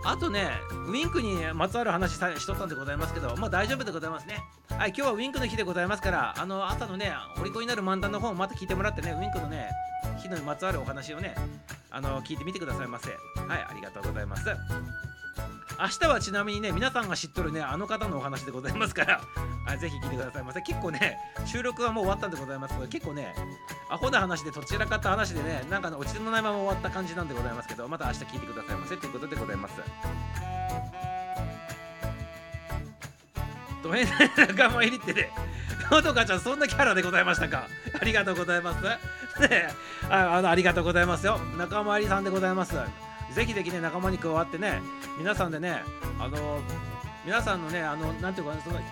[0.04, 0.50] あとね、
[0.86, 4.42] ウィンクにまつわる話さしとったんでございますけど、まあ大丈夫でございますね。
[4.68, 9.70] はい、今日はウィンクの日でございますから、あの、朝のね、お利口になる漫談の方をまた聞いてもらってね、ウィンクのね、
[10.22, 11.34] 日のまつわるお話をね、
[11.90, 13.08] あの、聞いてみてくださいませ。
[13.08, 13.18] はい、
[13.70, 14.44] ありがとうございます。
[15.80, 19.20] 明日はちなみにね皆さんが知っとるねあの方のお話でございますから
[19.66, 23.34] はいぜひ聞いてくださいませ結構ね収録はもう終わったんでございますけど結構ね
[23.90, 29.74] アホな話でどちらかった話でねなんかね落ちのないまま終わった感じなんでございますけどまた明日聞いてくださいませということでございます。
[33.82, 35.30] ド変な仲間入りってね
[35.90, 37.66] のどかちゃんそんなキャラでございましたか？
[38.00, 38.82] ありがとうございます。
[38.82, 39.68] ね
[40.08, 41.38] あのありがとうございますよ。
[41.58, 42.74] 仲間入りさんでございます。
[43.34, 44.80] ぜひぜひね仲間に加わってね
[45.18, 45.82] 皆さんでね
[46.18, 46.60] あの
[47.24, 48.82] 皆さんのねあのなていうかそのい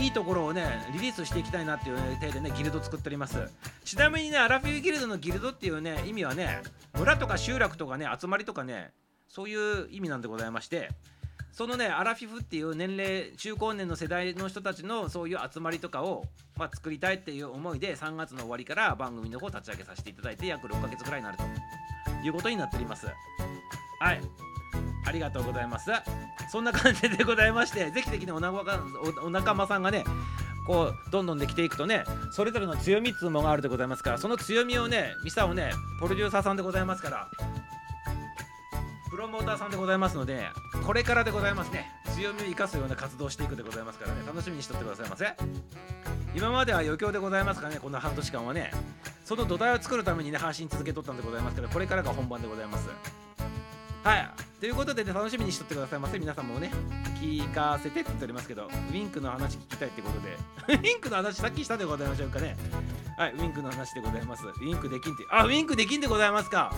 [0.00, 3.38] いいいところをねリリースしていきたいなっていう体でねギルド作っております。
[3.84, 6.62] ちなみにねアラフィフギルドのギルドっていうね意味はね
[6.98, 8.90] 村とか集落とかね集まりとかね
[9.28, 10.90] そういう意味なんでございまして
[11.52, 16.24] そのねアラフィフっていう年齢中高年の世代の人たちのそういう集まりとかを、
[16.56, 21.44] まあ、作りたいっていう思いで3月の終わりから番組の方を立ち上げさせていただいて約6ヶ月ぐらいになると
[22.26, 23.06] いうことになっております。
[24.00, 24.20] はい。
[25.06, 25.90] ありがとうございます。
[26.50, 28.78] そんな感じでございましてぜひぜひねお仲間
[29.22, 30.04] おお仲間さんがね
[30.66, 35.70] こうどんどんできていくとねそれぞれの強みっつうものがあるでございますからその強みをねミサをね
[36.00, 37.28] プロデューサーさんでございますから
[39.10, 40.46] プロモーターさんでございますので
[40.84, 41.90] これからでございますね。
[42.14, 45.26] 強みを生かすような活動をしていくでございますからね楽しみにしとってくださいませ。
[46.34, 48.70] 今までは余興でございますからねこの半年間はね
[49.24, 52.88] その土台を作るためにね配信続けとったんでございますけどこれからが本番でございます。
[54.06, 54.30] はい。
[54.60, 56.16] ということでね楽しみにしとってくださいませ。
[56.20, 56.70] 皆さんもね
[57.20, 60.36] 聞かせてって言っておりますけどウィンクの話聞きたいってことで。
[60.78, 62.56] ウィンクの話さっきしたでございましょうかね。
[63.18, 64.46] はいウィンクの話でございます。
[64.46, 65.24] ウィンクできんって。
[65.28, 66.72] あウィンクできんでございますか。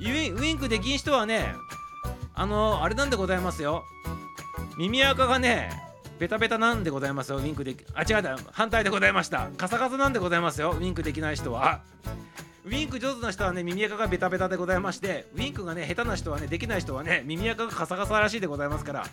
[0.00, 1.54] ウィンウィンクできん人はね
[2.34, 3.84] あのあれなんでございますよ。
[4.78, 5.70] 耳垢がね
[6.18, 7.36] ベタベタなんでございますよ。
[7.36, 9.50] ウィンクできあ違うだ反対でございました。
[9.58, 10.70] カサカサなんでございますよ。
[10.70, 11.82] ウィンクできない人は。
[12.64, 19.00] ウィンク上手な人はね耳垢がベタベタでございましてウィンクがね下手な人はねできない人はね耳垢がカサカサらしいでございますから。
[19.00, 19.06] は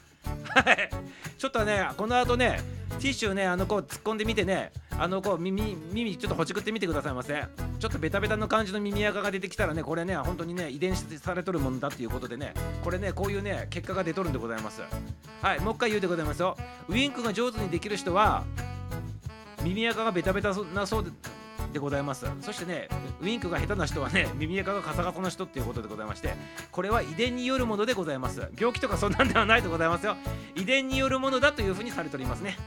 [0.73, 0.89] い。
[1.37, 2.61] ちょっとねこの後ね
[2.99, 7.43] ティッシュねあのこう突っ込んでみてねあのこう耳耳ちょっとほじくってみてくださいませ。
[7.79, 14.83] ちょっとベタベタの感じの耳垢が出てきたらねこれね本当にね遺伝子されとるもんだっていうことでねこれねこういうね結果が出とるんでございます。
[15.41, 16.55] はいもう一回言うでございますよ。
[16.87, 18.43] ウィンクが上手にできる人は
[19.63, 21.11] 耳垢がベタベタなそうで
[21.71, 22.25] でございます。
[22.41, 22.89] そしてね
[23.21, 26.33] ウィンクが下手な人はね耳垢がカサカサな人っていうことでございまして
[26.71, 28.47] これは遺伝によるものでございます。
[28.57, 30.15] 病気とかそんなんではないでございますよ。
[30.55, 32.57] 遺伝によるものだというふうにされておりますね。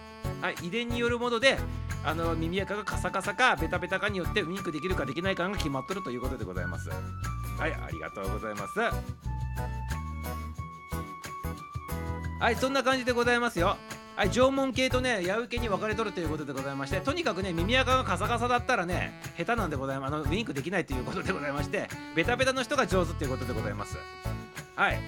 [0.40, 1.58] はい遺伝によるもので
[2.04, 6.88] あの耳垢がカサカサかベタベタかによってウィンクできるかできないかが決まっとるということでございます。
[6.90, 6.96] は
[7.68, 8.80] いありがとうございます。
[12.40, 13.76] はいそんな感じでございますよ。
[14.14, 20.14] はい、縄文系とね、矢受けに分かれとるということでございまして、とにかくね、耳垢がカサカサだったらね、下手なんでございます。
[20.14, 23.96] あのウィンクできないということでございまして、ベタベタの人が上手ということでございます。
[24.76, 25.00] はい。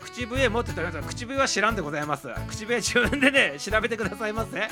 [0.00, 2.28] 口笛持ってたら、口笛は知らんでございます。
[2.48, 4.68] 口笛自分でね、調べてくださいませ。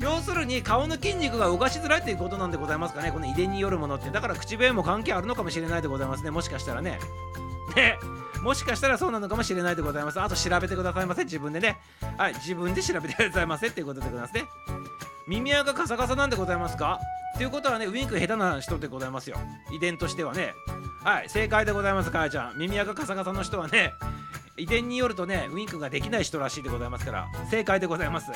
[0.00, 4.10] 要するに顔の筋肉が動かしづらいということなんでございますかね、この遺伝によるものって。
[4.10, 6.98] だから口笛も関係あるのかもしれないでございますね、もしかしたらね。
[7.74, 7.98] ね。
[8.42, 10.20] もしかしたらそうなのかもしれないでございます。
[10.20, 11.24] あと調べてくださいませ。
[11.24, 11.76] 自分でね。
[12.16, 14.44] はい、自分で調べてくださいませっていうことでございますね。
[15.26, 17.00] 耳垢カサカサなんでございますか？
[17.34, 19.36] っていうことはね、ウィンク下手な人でございますよ。
[19.72, 20.54] 遺伝としてはね。
[21.02, 22.58] はい、正解でございます、かやちゃん。
[22.58, 23.92] 耳垢カサカサの人はね、
[24.56, 28.30] 遺伝によるとね、ウィンクができない人らしいでございますから、正解でございます。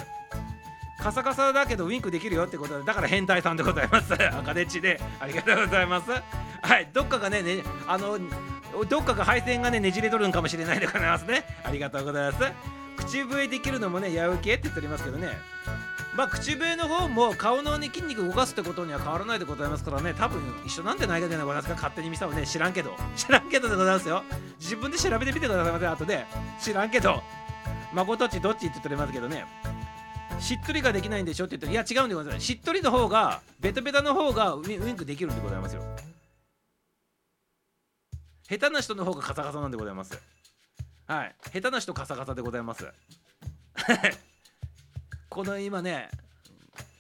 [1.03, 4.13] カサカサだけどウィンクできるよってことでだから変態さんでございます。
[4.37, 5.01] 赤デッチで。
[5.19, 6.11] ありがとうございます。
[6.11, 6.89] はい。
[6.93, 8.19] どっかがねねあの
[8.89, 11.45] どっかが配線がねねじれとるんかもしれないでございますね。
[11.65, 12.45] ありがとうございます。
[12.99, 15.39] 口笛できるのもねやうけって言っておりますけどね。
[16.15, 20.13] まあ口笛の方も顔の、ね、筋肉動かすってことには変わらないでございますからね。
[20.13, 22.95] 多分一緒なんじゃないかでございますか勝手に見せをね知らんけど。
[23.17, 24.23] 知らんけどでございますよ。
[24.59, 26.27] 自分で調べてみてくださいませ後で。
[26.61, 27.23] 知らんけど。
[27.93, 29.45] まことっちどっちって言っておりますけどね
[30.41, 32.47] しっとりができないんでしょって言ったらいや違うんでございます。
[32.47, 35.83] しっとりの方がベタベタの方がウィンクできるんでございますよ。
[38.49, 40.21] 下手な人の方がカサカサなんでございます。
[41.07, 41.35] はい。
[41.53, 42.89] 下手な人カサカサでございます。
[45.29, 46.09] この今ね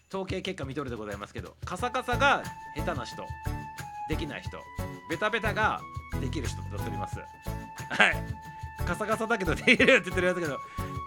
[0.09, 2.43] 統計結果見とるでございますけどカサカサが
[2.76, 3.26] 下手な人
[4.09, 4.59] できない人
[5.09, 5.80] ベタベタが
[6.20, 7.18] できる人となっております。
[7.18, 7.24] は
[8.09, 8.41] い。
[8.86, 10.59] カサカサだけどできるって言ってるやつけど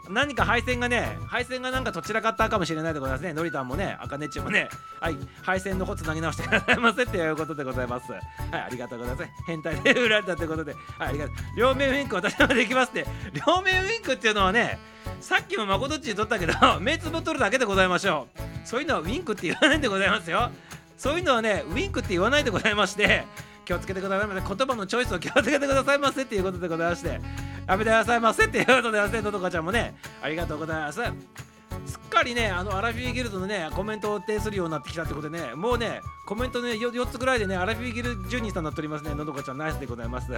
[0.10, 3.34] 何か配線がね配線がなんかどちらかったかもしれないでございますね。
[3.34, 4.70] のりたんもねあかねちもね。
[5.00, 5.18] はい。
[5.42, 8.12] 配線の方つなぎ直してくださいませっていうことでございます。
[8.12, 9.30] はいありがとうございます。
[9.48, 10.74] 変態で売られたということで。
[10.74, 11.36] はいありがとう。
[11.58, 13.06] 両面ウインク私もできますって
[13.46, 14.80] 両面ウインクっていうのはね
[15.22, 18.68] さっきもまことっちにとったけど 目つぶっとるだけでございましょう。
[18.68, 20.52] そういうのはウインクって言わないんでございますよ。
[20.98, 23.26] そういうのはねウインクって言わないでございまして
[23.66, 24.56] 気をつけてくださいませ。
[24.56, 27.22] 言葉のチョイスを気をつけてくださいませっていうことでございまして。
[27.68, 29.96] やめてくださいませっていうことでございましてのどかちゃんもね。
[30.22, 31.53] ありがとうございます。
[31.86, 39.14] すっかりねあのアラフィーギルドのねコメントを呈するようになってきたってことでねもうねコメントね 4, 4つぐらいでねアラフィーギルジュニーさんになっておりますね。
[39.14, 40.32] のどかちゃんナイスでございます。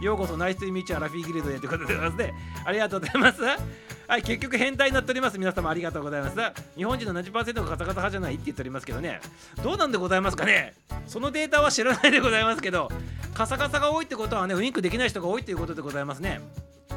[0.00, 2.34] ようこそナイスとミーチアラフィーギルドへということでございますね。
[2.64, 3.42] ありがとうございます。
[3.42, 5.38] はい結局変態になっております。
[5.38, 6.36] 皆様ありがとうございます。
[6.76, 9.20] 日本人の70%がカサカサ派じゃないって言っておりますけどね。
[9.62, 10.74] どうなんでございますかね。
[11.06, 12.88] そのデータは知らないでございますけど
[13.34, 16.40] カサカサが多いってことはねウインクできない人が多いっていうことでございますね。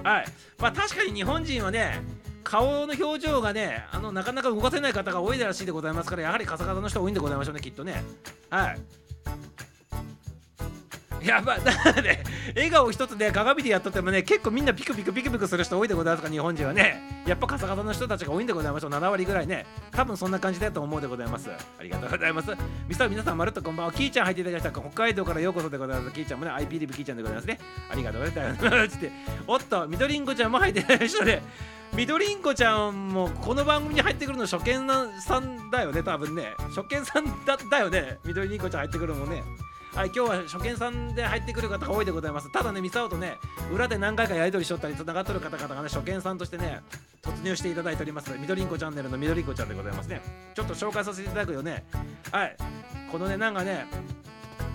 [0.04, 0.26] はい。
[0.60, 2.02] まあ確かに日本人はね
[2.46, 8.04] 顔の表情がねあのなかなか動かせない方が多いらしいでございますからやはりカサカサの人多いんでございましょうねきっとね。
[8.50, 8.80] はい。
[11.26, 12.24] やばだからね
[12.56, 21.50] 笑顔一つで鏡でやっとってもね結構みんなピクピクピクピクする人多いでございますか日本人はねやっぱカサカサの人たちが多いんでございましょう7割ぐらいね多分そんな感じだと思うでございます。
[21.50, 22.52] ありがとうございます。
[22.88, 23.92] ミスター皆さんまるっとこんばんは。
[23.92, 24.82] キーちゃん入っていただきました。
[24.82, 26.14] 北海道からようこそでございます。
[26.14, 27.60] キーちゃんもね IP リブキーちゃんでございますね。
[27.92, 28.66] ありがとうございます。
[29.48, 31.42] おっとみどりんこちゃんも入っていただきましたね
[31.94, 34.88] みどりんこちゃんもこの番組に入ってくるの初見
[35.22, 36.54] さんだよね多分ね。
[36.76, 38.20] 初見さんだだよね。
[38.26, 39.44] みどりんこちゃん入ってくるのもね。
[39.96, 42.52] はい、今日は初見さんで入ってくる方が多いでございます。
[42.52, 43.38] ただね、ミサオとね、
[43.74, 46.82] 裏で何回かやり取りしとったり、つながっとる方々がね、初見さんとしてね、
[47.22, 48.38] 突入していただいております。
[48.38, 50.22] みどりんこチャンネルのみどりんこちゃんでございますね。
[50.54, 51.86] ちょっと紹介させていただくよね。
[52.30, 52.58] はい、
[53.10, 53.88] このね、なんかね、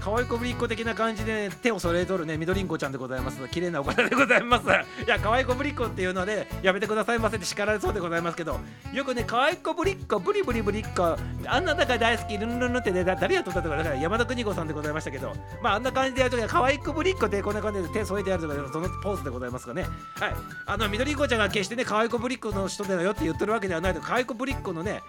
[0.00, 3.46] 可愛いこぶりっ子的な感じで手を揃えとるねみどりんこちゃんでございます。
[3.48, 4.66] 綺麗なお方でございます。
[4.66, 8.58] いや可愛いこぶりっ子っていうのでやめてくださいませって叱られそうでございますけど
[8.92, 15.32] よくね可愛いこぶりっ子ブリブリブリっ子あんなだから大好きルンルンルンってねだ誰やとったとかだから山田邦子さんでございましたけど
[15.62, 19.82] まああんな感じでやるときは可愛いこぶりっ子ってこんな感じで手添えてやるとかそのポーズでございますかね。
[19.82, 20.34] はい。
[20.66, 25.02] あのみどりんこちゃんが決してね可愛いこぶりっ子の人だよって言ってるわけではないと可愛いこぶりっ子のね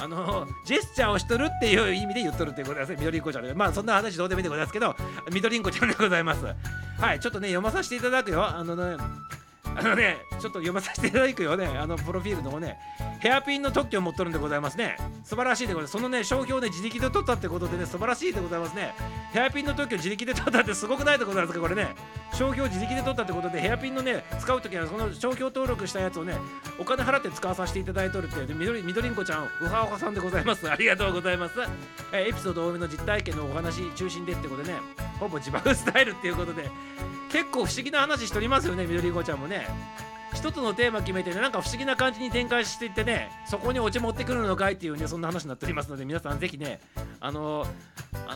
[0.00, 4.94] あのジェスチャーをしとるっていう意味で言っとるってことですねみどりんこちゃんでまあそんな話どうでもいいでございますけど
[5.32, 6.44] みどりんこちゃんでございます。
[7.00, 8.44] はいちょっとね読まさせていただくよ。
[8.44, 8.96] あのね
[9.76, 12.78] あのね、ちょっと読まさせていただくよね、あのプロフィールの方ね、
[13.20, 14.96] ヘアピンの特許を持っとるんでございますね。
[15.24, 15.92] 素晴らしいでございます。
[15.92, 18.94] そのね、商標を、自力で取ったってことでね、素晴らしいでございますね。
[19.32, 21.94] ヘアピンの特許自力で取ったって すごくないでございますか、これね。
[22.32, 26.34] 商標自力で取ったってことで、ヘアピンのね、使うときは、その商標登録したやつをね、
[26.78, 30.68] お金払って使わさせていただいとるって、みどりんこちゃん、うはうはさんでございます。
[30.70, 31.54] ありがとうございます。
[32.12, 34.78] えエピソード多めの実体験のお話中心でってことでね、
[35.18, 36.70] ほぼ自爆スタイルっていうことで、
[37.30, 39.66] 結構不思議な話しておりますよね、みどりんこちゃんもね。
[40.34, 46.80] 一つのテーマ決めてねなんか不思議な感じに展開していってねそこにオチ持ってくるのかいっていうねそんな話になっておりますので皆さんぜひね
[47.18, 47.66] あの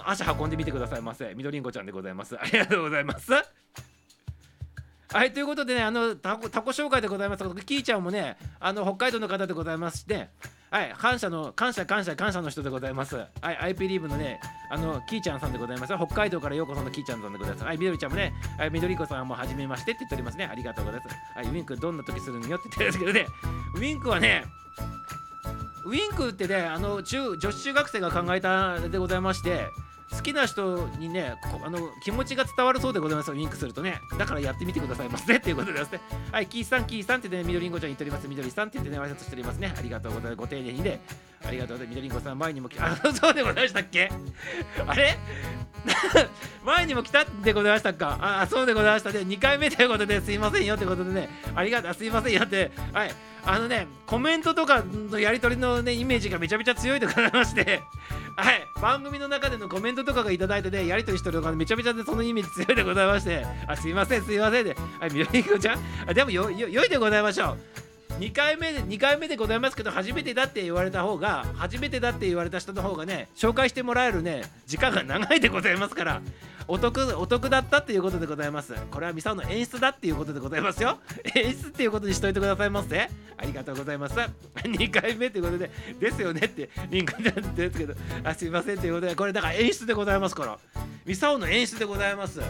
[0.07, 1.35] 足運んでみてくださいませ。
[1.35, 2.37] みどりんこちゃんでございます。
[2.41, 3.31] ありがとうございます。
[3.33, 10.31] はいということでねあのタコ紹介でございますキーちゃんもねあの北海道の方でございますして
[10.73, 13.17] はい感謝の感謝感謝感謝の人でございます。
[13.17, 15.95] はい IP リーブのねあのキーちゃんさんでございます。
[15.95, 17.65] 北海道からようこそのキーちゃんさんでございます。
[17.65, 20.47] はいみどりちゃんもねはいみどりこさんもはじめましてって言っておりますね。
[20.47, 21.17] ありがとうございます。
[21.37, 23.27] はいウィンクどんな時するのよって言ってるんですけどね。
[23.77, 24.45] ウィンクはね
[25.85, 29.67] ウィンクってねあの中女子中学生が考えたでございまして
[30.15, 31.35] 好きな人にね
[31.65, 34.01] あの気持ちが伝わるそうでございますウィンクするとね。
[34.19, 35.35] だからやってみてくださいませ。
[35.37, 36.01] っていうことですね。
[36.31, 38.29] はいキーさんキーさんってねみどりんごちゃん言っております。
[38.29, 39.73] みどりさんって言ってね挨拶しておりますね。
[39.77, 40.37] ありがとうございます。
[40.37, 41.01] ご丁寧にね。
[41.45, 41.97] ありがとうございます。
[41.97, 44.11] みどりんごさん前にも来あそうでございましたっけ？
[44.87, 45.19] あれ？
[46.65, 48.19] 前にも来たでございましたか？
[48.21, 49.21] あそうでございましたね。
[49.21, 51.29] 2回目ということですいませんよということでね。
[51.55, 52.71] ありがとうすいませんよって。
[52.93, 53.15] はい。
[53.45, 57.83] あのねコメントとかのやり取りのねイメージがめちゃめちゃ強いでございまして。
[58.37, 58.67] はい。
[58.81, 63.45] 番組の中でのコメントとかがいただいてねやり取りしてるのがめちゃめちゃねそのイメージ強いでございまして。
[63.67, 64.77] あすいませんすいませんで。
[65.01, 65.79] はいみよりこちゃん？
[66.07, 67.59] あでもよよよいでございましょう。
[68.21, 76.21] 2回目で2回目でございますけど初めてだって言われた方が初めてだって言われた人の方がね紹介してもらえるね時間が長いでございますから。
[76.69, 78.75] お得お得だったっていうことでございます。
[78.91, 80.99] これはミサオの演出だっていうことでございますよ。
[81.35, 83.09] 演出っていうことにしといてくださいませ。
[83.37, 84.17] ありがとうございます。
[84.63, 87.95] 2回目ということでですよねってリンクちゃんって言うんですけど。
[88.25, 90.59] あすいませんということでこれだから演出でございますから
[91.05, 92.41] ミサオの演出でございます。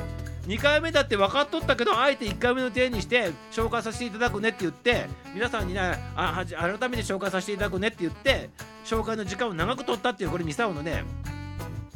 [0.47, 5.81] 2回目だって分かっとったけどあえて1回目の手にして紹介させていただくねって言って皆さんにね
[6.17, 8.51] あはじ改めて紹介させていただくねって言って
[8.85, 11.05] 紹介の時間を長く取ったっていうこれミサオのね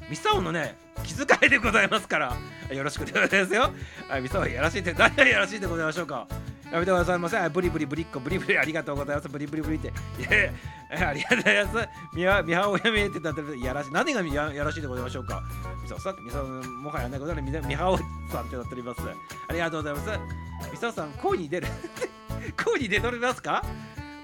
[0.09, 2.37] ミサオのね気遣いでございますから。
[2.73, 3.73] よろしくでございますよ。
[4.09, 6.27] はいミサオやらしいって何がやらしいでございましょうか。
[6.73, 9.29] やめてくださいませはいブリブリブリッコブリブリありがとうございます。
[9.29, 9.89] ブリブリブリって。
[9.89, 9.91] い
[10.23, 11.89] やいやありがとうございます。
[12.15, 13.93] みはみはおやめって言ったらやらしい。
[13.93, 15.43] 何がややらしいでございましょうか。
[15.83, 18.05] ミサオさんミサオもはやないことならみみはおさ
[18.43, 19.01] んってなっております。
[19.49, 20.71] ありがとうございます。
[20.73, 21.67] ミサオさん声に出る。
[22.65, 23.65] 声に出とりますか？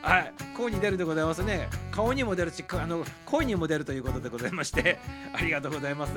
[0.02, 1.68] はい、声に出るでございますね。
[1.92, 4.98] 顔にも出るし、あの声にも出るということでございまして、
[5.32, 6.12] ありがとうございます。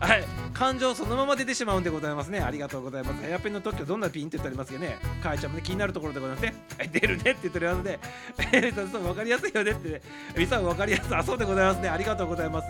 [0.00, 0.24] はい、
[0.54, 2.40] 感情そのまま出てしまうんでございますね。
[2.40, 3.22] ありがとうございます。
[3.22, 6.54] ヘアペンの特許どんなピンって言ってありますけどね、かえちゃんもね気になるところでございますね。
[6.78, 8.00] はい、出るねって言っておりますので、
[8.38, 10.02] えーそうそう分かりやすいよねって、ね、
[10.36, 11.14] ミサ分かりやすい。
[11.14, 11.88] あ、そうでございますね。
[11.90, 12.68] ありがとうございます。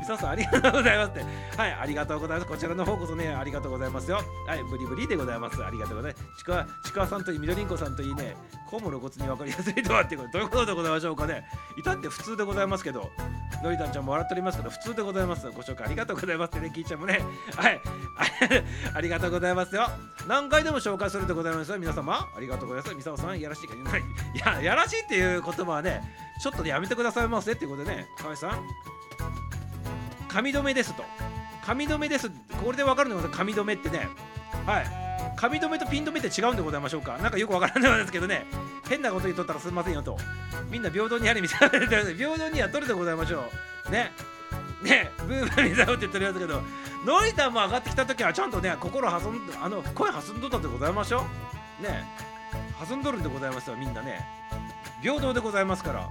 [0.00, 1.20] ミサさんありがとうございますって。
[1.56, 2.50] はい、ありがとうございます。
[2.50, 4.20] こちらの方こそね、ありがとうございますよ。
[4.46, 5.64] はい、ブリブリでございます。
[5.64, 6.24] ありがとうございます。
[6.38, 8.34] ちくわ、ちくわさんといい、みどりんこさんといいね、
[8.68, 11.44] こうも露骨に分かりやすいとはってこと、どういうことでございましょうかね。
[11.78, 13.10] いたって普通でございますけど、
[13.62, 15.48] のりたんちゃんも笑っておりますけど、普通でございます。
[15.50, 17.20] ご紹介ありがとうございますってね、きーちゃんもね。
[17.56, 17.80] はい、
[18.94, 19.88] ありがとうございますよ。
[20.26, 22.28] 何回でも紹介するでございますよ、皆様。
[22.36, 22.94] ありがとうございます。
[22.94, 24.00] みさおさん、やらしいか、ない。
[24.00, 26.02] いや、やらしいっていう言葉はね、
[26.42, 28.66] ちょっとやめてくださいませっていうことでね、河合さん。
[30.28, 31.04] 髪留めですと。
[31.64, 32.30] 髪留めです。
[32.62, 34.08] これでわかるのが髪留めってね。
[34.66, 35.02] はい。
[35.36, 38.46] 髪留めとピン留めって違うんでございましょうかなんかよくわからないですけどね
[38.88, 40.16] 変なこと言っとったらすみませんよと
[40.70, 43.44] みんな平等にやれみたいな平等にやっとるでございましょ
[43.88, 44.12] うね
[44.82, 46.60] ねブーブーにざうって言ってるやつけど
[47.04, 51.24] ノリタンも上がってきた時はちゃんとね心弾んあの声弾んどったでございましょ
[51.80, 51.82] う。
[51.82, 52.04] ね
[52.78, 54.24] 弾んどるんでございますよみんなね。
[55.02, 56.08] 平等でございますから。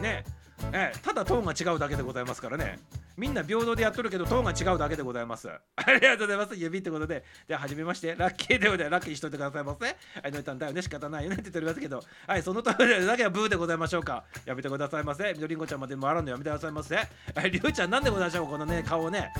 [0.00, 0.24] ね
[0.72, 2.78] えただトーンが違うだけでございますからね。
[3.16, 5.48] みんな平等でやっとるけどトーンが違うだけでございます。
[5.76, 6.54] ありがとうございます。
[6.56, 7.24] 指ってことで。
[7.46, 8.14] ではじめまして。
[8.16, 8.90] ラッキーでございます。
[8.90, 9.92] ラッキーしといてくださいませは
[10.28, 10.82] いのりたんだよね。
[10.82, 11.36] 仕方ないよね。
[11.36, 12.02] って言っておりますけど。
[12.26, 14.24] はいそのとおりだけはブーでございましょうか。
[14.44, 15.32] やめてくださいませ。
[15.32, 16.96] みどりんこちゃんまで回らんのやめてくださいませ。
[16.96, 17.06] は
[17.46, 18.46] いりゅうちゃんなんでございましょう？
[18.48, 19.30] このね顔をね。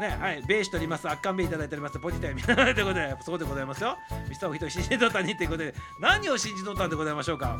[0.00, 3.96] ね、はい、ベーシとります、あっかんべいただいております、ポジティブということで、そうでございますよ。
[4.26, 7.58] ミスターお人信じとったにということで、何を信じとったんでございましょうか？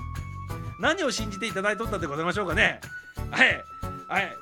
[0.80, 2.80] 何を信じていただいとったんでございましょうかね？
[3.30, 3.62] はい、
[4.08, 4.32] はい、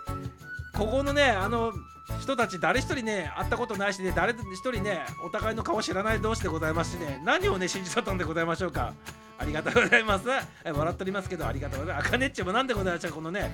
[0.74, 1.72] ここのね、あの、
[2.20, 8.92] 人たち誰一人ね会ったことないしね誰一人ねお互いの顔知らない同士でございますしね何をね信じとったんでございましょうか。
[9.38, 10.26] ありがとうございます。
[10.28, 12.08] 笑っておりますけどありがとうございます。
[12.08, 13.50] あかねっちもなんでございましょうこのね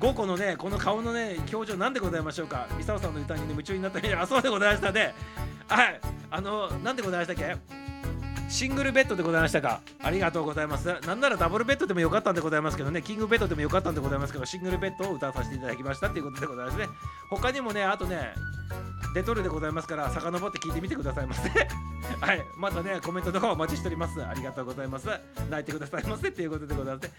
[0.00, 2.68] 5個のねこの顔のね表情なんでございましょうか。
[2.78, 5.12] ミサオさんの歌にね夢中になったりあそうでございましたね。
[5.68, 6.00] はい。
[6.30, 7.56] あのなんでございましたっけ？
[8.48, 9.80] シングルベッドでございましたか？
[10.02, 10.86] ありがとうございます。
[11.06, 13.02] なんならダブルベッドでもよかったんでございますけどね。
[13.02, 16.86] キングベッドでもよかったんでございますけどシングルベッドを歌わさせていただきましたっていうことでございますね。
[17.28, 18.32] 他にもねあとね
[19.14, 21.48] デトルでございますから遡って聞いてみてくださいませ。
[22.20, 22.40] はい。
[22.56, 24.24] またねコメントとかお待ちしております。
[24.24, 25.08] ありがとうございます。
[25.50, 27.10] 泣いてくださいませっていうことでございます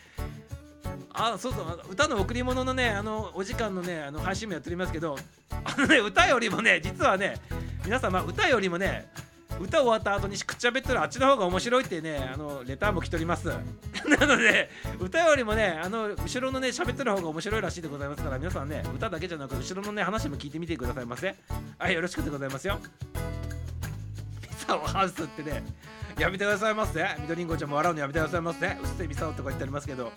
[1.14, 1.82] あそうそう。
[1.92, 5.18] 歌の贈り物のねあのお時間のねあの配信もやっておりますけど
[5.52, 7.36] あのね歌よりもね実はね
[7.84, 9.12] 皆様歌よりもね
[9.60, 13.48] 歌終わった後にくっちゃべってるあっちの方が面白いってねあのレターも来ております。
[14.08, 14.70] なので
[15.00, 21.36] 歌よりもねあの後ろのね喋ってる方が面白いらしいでございますから皆さんね歌だけじゃなく後ろのね話も聞いてみてくださいませ。
[21.78, 22.80] はいよろしくでございますよ。
[24.42, 25.64] ピザをハウスってね
[26.18, 30.12] やめてくださいませみどりんごちゃんも笑うのやめてくださいませうっせえミサオとか言っておりますけど。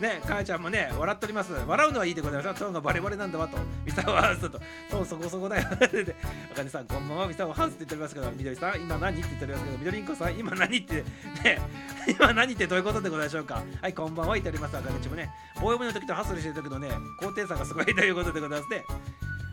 [0.00, 1.52] ねかやちゃんもね笑っております。
[1.52, 2.60] 笑うのはいいでございます。
[2.60, 3.56] トーンがバレバレなんだわと。
[3.84, 4.60] ミサオハウスと
[4.90, 5.68] そうそこそこだよ。
[5.90, 6.14] で
[6.52, 7.26] あかねさんこんばんは。
[7.26, 8.30] ミサオハウスって言っておりますけど。
[8.32, 9.78] みどりさん今何って言っておりますけど。
[9.78, 11.60] みどりんこさん今何ってね
[12.06, 13.62] 今何ってどういうことでございましょうか。
[13.80, 14.34] はいこんばんは。
[14.34, 14.76] 言っております。
[14.76, 15.30] あかねちもね。
[15.54, 18.84] 棒読みの時とハッスルしてる時のね高低差がすごいということでございますね。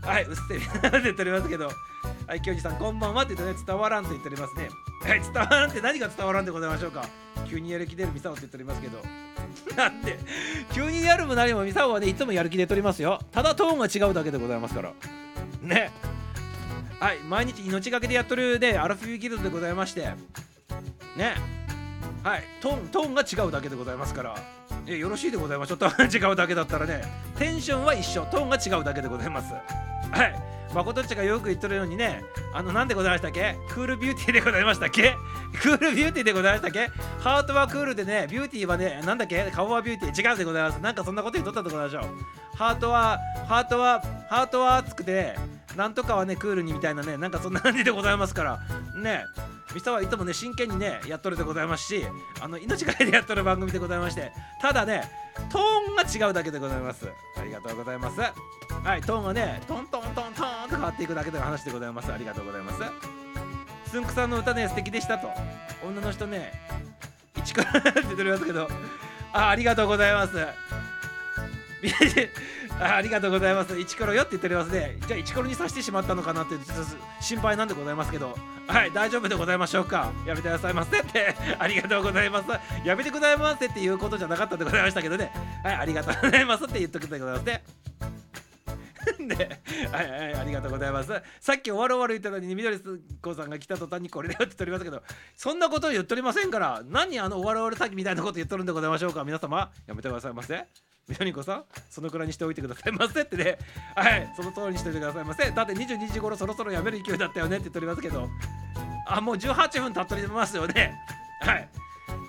[0.03, 1.71] はい、うっせえって言 っておりますけど、
[2.27, 4.69] はい、京二さん、こんばんはって言ってね、伝わらんと言っておりますね。
[5.01, 7.05] はい、伝わらんって何が伝わらんでございましょうか。
[7.49, 9.01] 急にやる気出るミサオって言っておりますけど、
[9.75, 10.19] なんで、
[10.73, 13.19] 急にやるも何もミサオはね、いつもやる気出ておりますよ。
[13.31, 14.91] ただトーンが違うだけでございますから。
[15.61, 15.91] ね。
[16.99, 20.01] はい、毎日命がけでやっとるね、アラフィフギルドでございまして、
[21.15, 21.35] ね。
[22.23, 24.35] はい、トーン、トーンが違うだけでございますから。
[24.85, 25.69] よろしいでございます。
[25.69, 27.03] ちょっと違うだけだったらね、
[27.37, 29.53] テンションは一緒、トーンが違うだけでございます。
[30.13, 30.35] はい。
[30.73, 33.57] 誠っちがよく言っとるようにね、あの、なんでございましたっけ？
[33.69, 35.15] クールビューティーでございましたっけ？
[35.61, 36.89] クールビューティーでございましたっけ？
[37.19, 39.51] ハートはクールでね、ビューティーはね、なんだっけ？
[39.51, 40.79] 顔はビューティー違うでございます。
[40.79, 42.57] なんかそんなこと言っとったでございましょう。
[42.57, 45.35] ハートは、ハートは、ハートは熱くて、
[45.75, 48.59] なんとかはね、クールにみたいなね、なんかそんな感じでございますから、
[49.01, 49.25] ね。
[49.73, 52.05] ミサはいつもね真剣にねやっとるでございますし
[52.39, 54.31] あの命がけでやっとる番組でございまして
[54.61, 55.09] ただね
[55.49, 57.07] トーンが違うだけでございます。
[57.37, 58.19] ありがとうございます。
[58.19, 62.11] はいトーンはねトントントントンと変わっていくだけの話でございます。
[62.11, 62.79] ありがとうございます。
[63.91, 65.29] つんくさんの歌ね素敵でしたと。
[65.85, 66.51] 女の人ね
[67.37, 68.67] 一からって言っておりますけど。
[69.33, 70.33] あありがとうございます。
[72.79, 73.79] あありがとうございます。
[73.79, 74.97] イチコロよって言っておりますね。
[75.07, 76.83] じゃあ、イチコロにさしてしまったのかなって、ちょっと
[77.21, 78.35] 心配なんでございますけど、
[78.67, 80.11] はい、大丈夫でございましょうか。
[80.25, 82.49] やめてくださいませって、 ありがとうございます。
[82.85, 85.31] やめてくださいませっていうことじゃなかったでございましたけどね、
[85.63, 87.63] はい、ありがとうございますって言っとくでございますね。
[89.19, 89.59] で、
[89.91, 91.11] はいはい、ありがとうございます。
[91.39, 92.79] さっき終わる終わる言ったのに、みどり
[93.21, 95.03] 子さんが来た途端にこれだよって言っておりますけど、
[95.35, 99.23] そんなことを言っておりませんから、何あの終わる終わるさっきみたいなこと言っとるんでございましょうか。
[99.23, 100.65] 皆様、やめてくださいませ。
[101.07, 103.57] みどり子さん、そのくらいにしておいてくださいませってね、
[103.95, 105.51] はい、その通りにしておいてくださいませ。
[105.51, 108.29] だって22時頃そろそろやめる勢いだったよねって言っておりますけど、
[109.07, 110.95] あ、もう18分経っておりますよね。
[111.41, 111.69] はい。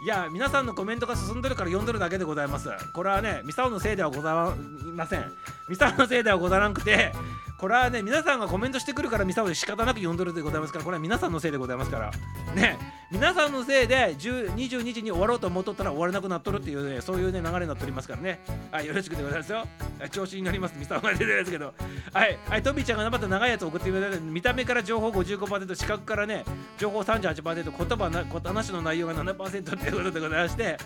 [0.04, 5.24] いや皆さんのコメントが進んでるから読んでるだけでございますこれはねミサオのせいではございません
[5.70, 7.10] ミサオのせいではござらんくて
[7.58, 12.10] これはね皆さんがコメントしてくるからミサオで仕方なく読んでるでございますからこれは皆さんのせいでございますから。
[12.54, 12.78] ね
[13.10, 18.40] 皆さんのせいで22時に終わろうと思っとったら終われなくなっとるっていうねそういうね流れになっておりますからね。
[18.72, 19.66] はいよろしくでございますよ。
[20.10, 20.74] 調子に乗ります。
[20.76, 21.74] ミサオが出てるんですけど。
[22.12, 26.44] はいはいトビーちゃんがまた長いやつ送ってくれて見た目から情報55%視覚からね
[26.76, 30.76] 情報38%言葉な話の内容が7%っていうことでございまして。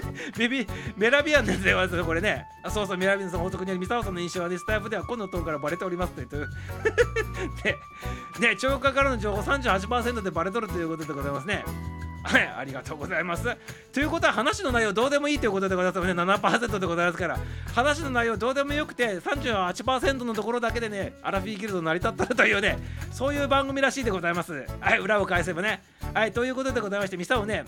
[0.38, 0.66] ビビ
[0.96, 2.46] メラビアンですよ、これね。
[2.62, 6.48] あそうそう、メラビアンさん、法則により、ミサオさんの印象はね、スタイフではこのトーンからバレておりますと言って。
[8.40, 11.64] で、ね、超過からの情報38%でバレとるということでございますね。
[12.26, 13.44] はい、ありがとうございます。
[13.92, 16.12] ということは話の内容どうでもいいということでございますね。
[16.12, 17.38] 7%でございますから、
[17.72, 22.78] 話の内容どうでもよくて、38%のところだけでね、アラフィーギルド成り立ったというね、
[23.12, 24.66] そういう番組らしいでございます。
[24.80, 25.82] はい、裏を返せばね。
[26.12, 27.64] はい、ということでございまして、ミサをね、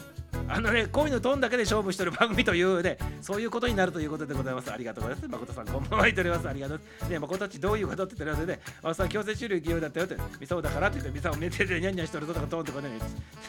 [0.48, 6.80] あのね恋のトーンだけで勝負してる番組というねそういうことになるということでございますありがとうございます誠さんこんばんは言っておりますありがとう
[7.10, 12.98] ね誠っちどういうことって言っておりますねあさん強制終了勢いだったよってミサオだからって言ってミサオ寝ててニャンニャンしてるぞとかトーンってことね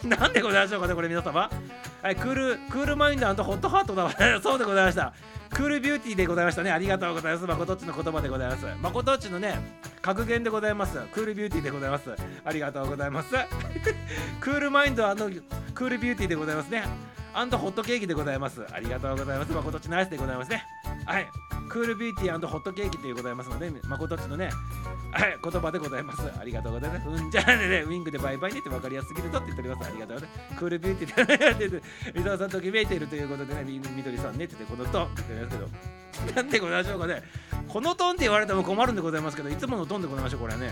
[0.04, 1.50] なんでございましょうかねこれ皆様。
[2.02, 4.12] はいクールクールマインドホットハートだわ。
[4.44, 5.14] そうでございました。
[5.50, 6.72] クールビューティーでございましたね。
[6.72, 7.46] ありがとうございます。
[7.46, 8.66] 誠っちの言葉でございます。
[8.82, 9.58] 誠っちのね
[10.02, 11.00] 格言でございます。
[11.14, 12.14] クールビューティーでございます。
[12.44, 13.30] ありがとうございます。
[14.42, 15.04] クールマインド
[15.74, 16.84] クールビューティーでございますね。
[17.34, 18.66] アンドホットケーキでございます。
[18.70, 19.54] ありがとうございます。
[19.54, 20.66] 誠っちナイスでございますね。
[21.06, 21.49] はい。
[21.70, 24.50] クールビューティーホットケーキでございますので誠っちのね
[25.12, 26.22] はい 言葉でございます。
[26.40, 27.08] ありがとうございます。
[27.08, 29.90] うんじゃあねウィングでバイバイねって分かりやすすぎるとって言っております。
[29.90, 31.82] ありがとうございますクールビューティーでね。
[32.14, 36.36] 水沢さんときめいているということでねみみどりさんねって言ってこのトーンって言ってますけど。
[36.36, 37.24] なんでございましょうかね。
[37.68, 40.72] このトーンって言われても困るんでございますけどいつものトーンでございましょうこれはね。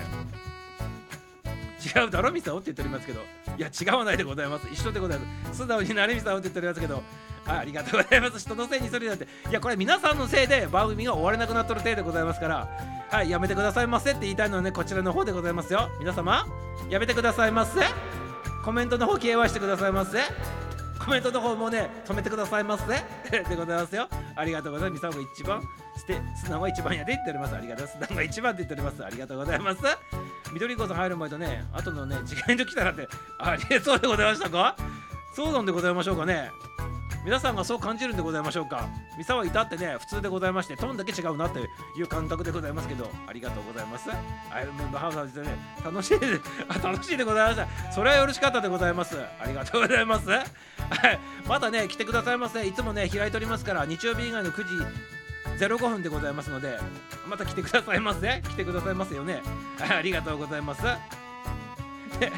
[1.96, 3.22] 違うだろミサオって言っておりますけど。
[3.58, 4.68] いや違わないでございます。
[4.72, 5.60] 一緒でございます。
[5.60, 7.04] 素直になれミサオって言っておりますけど。
[7.48, 8.40] あありがとうございます。
[8.40, 9.28] 人のせいにするなんて。
[9.50, 12.68] いやこれ皆さんのせいで番組が終われなくなっとるせいでございますから。
[13.10, 15.90] はいやめてくださいませって言いたいのはねこちらの方でございますよ。
[16.00, 16.46] 皆様
[16.90, 17.82] やめてくださいませ。
[18.66, 20.20] コメントの方 KY してくださいませ。
[21.04, 22.84] コメントの方もね止めてくださいませ。
[23.32, 24.10] でございますよ。
[24.36, 25.04] ありがとうございます。
[25.06, 25.62] ミサオが一番
[25.98, 27.56] して素直が一番やでって言っております。
[27.56, 28.08] ありがとうございます。
[28.08, 29.06] 素直が一番って言っております。
[29.06, 29.80] ありがとうございます。
[30.54, 33.08] 緑子さん入る前とね後のね次元と来たらって
[33.40, 34.76] ありえそうでございましたか？
[35.34, 36.52] そうなんでございましょうかね。
[37.28, 38.88] 皆さんがそう感じるんでございましょうか。
[39.18, 44.10] ミサはいたってね普通でございましてトーンだけ違うなっていう感覚でございますけどありがとうございます。
[44.50, 46.28] アイロンメンバーハウスですね楽しいで
[46.82, 49.18] 楽しいでございましたそれはよろしかったでございます。
[49.20, 50.30] ありがとうございます。
[50.30, 51.20] はい。
[51.46, 56.80] またね来てくださいませいつもね開いておりますから日曜日以外の9時05分でございますので
[57.28, 58.42] また来てくださいませ。
[58.42, 59.42] 来てくださいますよね。
[59.82, 60.82] ありがとうございます。
[62.22, 62.32] で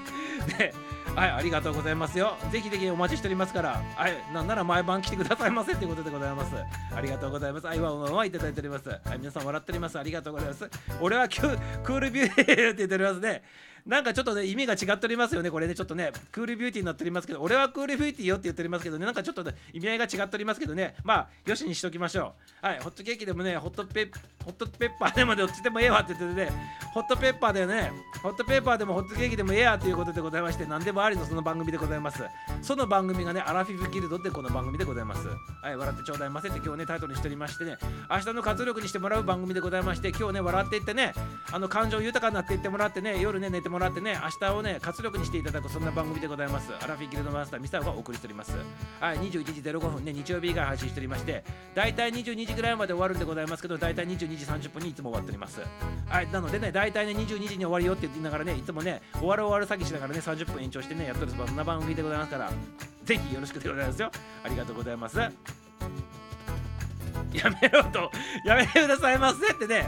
[0.58, 0.74] で
[1.16, 2.38] はい、ありがとうございますよ。
[2.52, 6.56] ぜひぜひお待ちしておりますから、はい、なんなら毎晩来てくださいませということでございます。
[6.96, 7.68] ありがとうございます。
[7.68, 8.88] あいわんわんはいただいております。
[8.90, 10.00] はい、皆さん笑っております。
[10.00, 10.70] ありがとうございます。
[11.02, 13.44] 俺はクールビューティーって言っておりますね。
[13.86, 15.52] なんかちょっとね、意味が違っておりますよね。
[15.52, 22.34] これね、ちょっとね、クールビューティーになっておりますけど、俺はクールビューティーよって言っておりますけどね、なんかちょっと、ね、意味合いが違っておりますけどね、まあ、よしにしときましょ
[22.64, 22.66] う。
[22.66, 24.12] はい、ホットケーキでもね、ホットペ
[24.44, 26.52] ホットペッパーでもどっちでもええわって言っててね、
[26.94, 27.92] ホットペッパーでね、
[28.24, 32.24] ホットペッパーでもホットケーキでもええやということでございまして、何でもありのその番組でございます。
[32.62, 35.28] その番組がね、アラフィフギルドってこの番組でございます。
[35.62, 37.78] はい、笑ってちょうだいませって今日ね、タイトルにしておりましてね、
[38.10, 41.14] 明日の活力にしてもらう番組でございまして、今日ね、笑っていってね、
[41.52, 46.74] あの感情豊かになっていってもらってね、夜ね、寝てもらってね、明日をね、活力にしていただくそんな番組でございます。
[46.82, 48.58] アラフィギルドマスターミサオがお送りしております。
[49.00, 51.44] はい、21時05分ね、日曜日以外配信しておりまして、
[51.76, 55.62] だいたい22時ぐらいまで終わるんでございますけど、だいたい22時30分にいつも終わっております。
[56.08, 62.52] はい、なのでね、だいたいね、22時に終わるよって言いながらね、いつもね、終わる終わる詐欺しながらね、30分延長してね、やってるそんな番組でございますから、
[63.04, 64.12] ぜひよろしくでございますよ。
[64.44, 65.18] ありがとうございます。
[67.34, 68.12] やめろと、
[68.46, 69.88] やめてくださいませってね。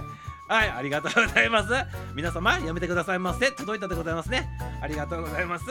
[0.52, 1.70] はい、ありがとうございます。
[2.14, 3.52] 皆様、やめてくださいませ。
[3.52, 4.50] 届いたでございますね。
[4.82, 5.66] ありがとうございます。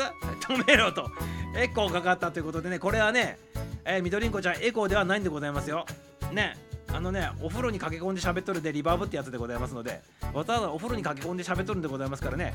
[0.48, 1.10] 止めろと。
[1.54, 3.38] エコーかかったということでね、これはね、
[3.84, 5.84] えー、みどりんこちゃん、エコーではないんでございますよ。
[6.32, 6.56] ね。
[6.88, 10.00] あのね、お風呂に駆け込んで喋っとるでリバーブってやつでございますので、
[10.32, 12.54] わざわざお風呂に駆け込んで喋っとるんでございますからね、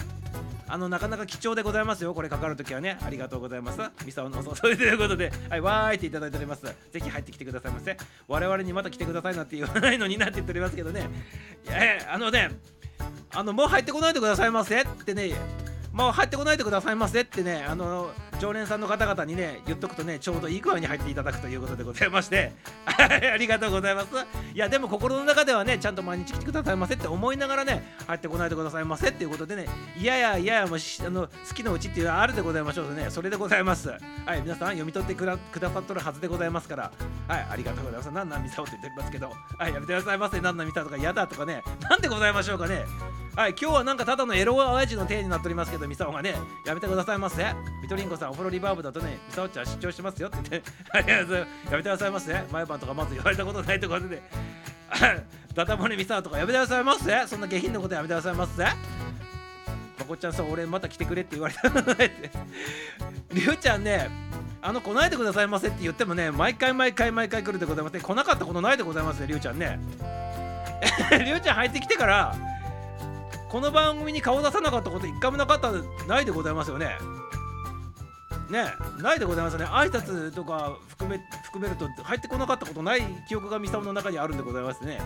[0.76, 3.80] あのなかなか貴重でございますよ、これかかるときはね、ありがとうございます。
[4.06, 6.66] ミサオのお誘いということで、はい、わーいっていただいております。
[6.66, 7.96] ぜひ入ってきてくださいませ。
[8.28, 11.10] 我々にまた来てくださいなって言わないのになって言っておりますけどね、
[11.66, 12.50] いや、あのね、
[13.34, 15.32] あのもう入ってこないでくださいませってね、
[15.94, 22.54] もう入ってこないでくださいませってね、あの常連さんの方々にね、言っとくとね、ちょうどいい具合に入っていただくということでございまして、
[22.86, 24.08] はいありがとうございます。
[24.54, 29.68] いや、でも心の中ではね、ちゃんと毎日来てくださいませって思いながらね、入ってこないでくださいませっていうことでね、
[29.98, 33.90] いやいやいややもしあの好きのうちっていうあるでございましょうね、それでございます。
[33.90, 33.98] は
[34.36, 36.92] い、皆さん読み取ってくだくださっとるはずでございますから、
[37.28, 38.12] はい、ありがとうございます。
[38.12, 42.86] なんなんミサオって言っておりますけど、はい、やめてくださいませ、なんなんミサオとか嫌だとかね、なんでございましょうかね。
[43.36, 46.36] はい、今日はなんかただのエロ親父の体になっておりますけど、ミサオがね、
[46.66, 47.46] やめてくださいませ。
[47.82, 51.50] ビトリンコさん、お風呂リバーブだとね、ミサオちゃん出張しますよって言って、 ありがとうございます。
[51.66, 52.44] やめてくださいませ。
[52.52, 54.22] 毎晩とかまず言われたことないところで、
[55.54, 57.28] ダタモネミサオとかやめてくださいませ。
[57.28, 58.64] そんな下品なことやめてくださいませ。
[58.64, 58.72] ま
[60.08, 62.32] こちゃんさん、俺また来てくれって言われたことないって。
[63.34, 64.10] りゅうちゃんね、
[64.62, 68.02] あの来ないでくださいませって言ってもね、毎回毎回毎回来るでございますね。
[68.02, 69.80] 来なかったことないでございますね、りゅうちゃんね。
[71.24, 72.36] りゅうちゃん入ってきてから、
[73.50, 75.72] この番組に顔出さなかったこと一回もなかった
[76.08, 76.98] ないでございますよね。
[78.50, 78.66] ね
[79.02, 79.66] ないでございますね。
[79.66, 85.00] 挨拶とか含め含めると入ってこなかったことない記憶がミサオの中にあるんでございますね。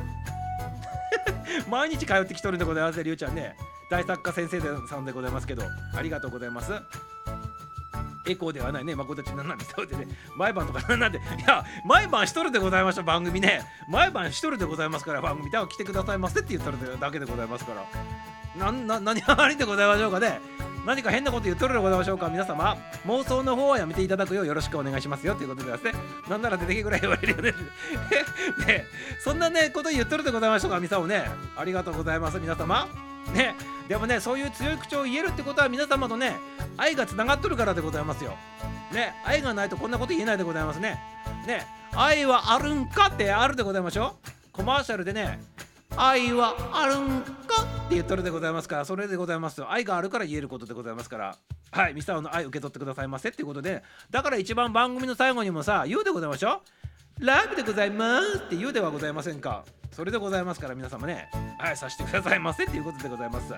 [1.69, 3.55] 毎日通ってきとるんでございますね、りゅうちゃんね。
[3.89, 5.63] 大作家先生さんでございますけど、
[5.95, 6.73] ありがとうございます。
[8.31, 17.73] エコーではないね誠ちなんなんでそうでね毎晩とかなんでいや毎晩一人でございました番組ね毎晩一人でございますから番組では来てくださいませって言っただけでございますか
[18.55, 20.39] らなな何が悪いでございましょうかね
[20.85, 22.29] 何か変なこと言っとるでございましょうか？
[22.29, 25.35] 皆様妄想の方はやめていただくようよろしくお願いしますよ。
[25.35, 25.91] ということでですね。
[26.29, 27.51] なんなら出てけぐらい言われるよね
[28.65, 28.85] ね。
[29.23, 30.77] そんなねこと言っとるでございましょうか？
[30.77, 31.29] 皆さんもね。
[31.55, 32.87] ありがとうございます皆様。
[33.33, 33.55] ね。
[33.87, 36.35] でもねそういう強い口調を言えるってことは皆様とね
[36.77, 38.35] 愛がつながっとるからでございますよ。
[38.91, 39.13] ね。
[39.25, 40.99] 愛がないとこんなこと言えないでございますね。
[41.45, 41.67] ね。
[41.93, 44.29] 愛はあるんかってあるでございましょう。
[44.51, 45.39] コマーシャルでね
[45.95, 47.63] 愛はあるんか？
[47.87, 49.71] って言っとるでございますからそれでございますよ。
[49.71, 51.35] 愛があるから言えることでございますから。
[51.71, 56.61] はいミサオの愛受け取ってくださいませっていうことでだから一番番組の最後にもさ言うでございましょ？
[57.19, 59.65] ラブでございますって言うではございませんか。
[59.91, 61.29] それでございますから皆様ね。
[61.59, 63.53] はいさしてくださいませっていうことでございます。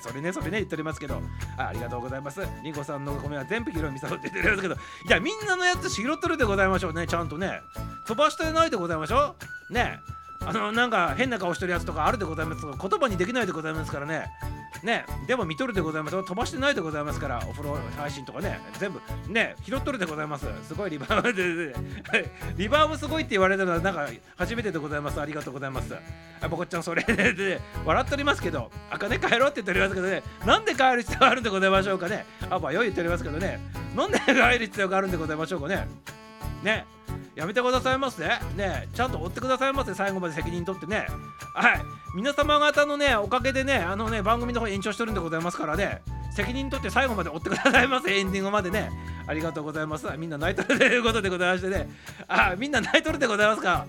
[0.00, 1.20] それねそれね言っておりますけど。
[1.58, 2.40] あありがとうございます。
[2.62, 4.74] りんごさんのお米は全部拾いみさおって言ってるんですけど。
[4.74, 4.78] い
[5.10, 7.60] やみんなのやつ拾っとるでございましょうねちゃんとね。
[8.06, 9.34] 飛ばしてないでございましょ？
[9.70, 9.98] うね。
[10.00, 14.26] えあのなんか変な顔してるやつとかあるでございますが言葉にできないでございますからね。
[14.82, 16.16] ねでも見とるでございます。
[16.24, 18.60] 飛ばしてないでございますからお風呂配信とかね。
[18.78, 20.46] 全部ね拾っとるでございます。
[20.66, 21.74] すごいリバーブで。
[22.56, 25.20] リバーブすごいって言われたのはなんか初めてでございます。
[25.20, 25.94] ありがとうございます。
[26.40, 27.32] あぼこちゃんそれで。
[27.32, 30.22] で笑っておりますけどあかね帰ろうって言っておりますけどね。
[30.44, 32.26] なんで帰る必要があるんでございましょうかね。
[32.50, 33.60] あばよ言っておりますけどね。
[33.96, 35.86] なんで帰る必要があるんでございましょうかね。
[36.62, 36.93] ね。
[37.34, 38.88] やめてくださいませね。
[38.94, 41.06] ちゃんと追ってくださいませ最後まで責任取ってね。
[41.54, 41.82] はい。
[42.14, 46.02] 皆様方のねおかげでねあのね番組の方延長してるんでございますからね。
[46.34, 48.90] 責任取って最後まで追ってくださいませエンディングまでね。
[49.26, 50.06] ありがとうございます。
[50.16, 51.88] みんな泣いとるということでございましてね。
[52.28, 53.86] あみんな泣いとるでございますか。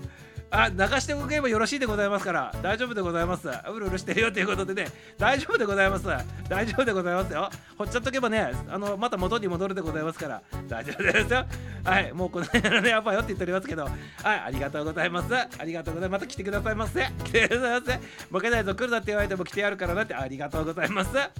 [0.50, 3.48] あ流しておけばよろしいでございますから大丈夫でございます。
[3.48, 4.86] うるうるしてるよということでね
[5.18, 6.06] 大丈夫でございます。
[6.48, 7.50] 大丈夫でございますよ。
[7.76, 11.44] ほっちゃっとけばねあのまた元に戻るでございますから大丈夫ですよ。
[11.84, 13.92] はいもうこの辺のねやっぱよって言っておりますけどはい
[14.22, 15.34] ありがとうございます。
[15.34, 16.20] ありがとうございます。
[16.22, 17.04] また来てくださいませ。
[17.24, 18.00] 来てくださいませ。
[18.30, 21.16] 負けないぞ来るなって言われても来てやるからなってありがとうございます。
[21.16, 21.30] はい。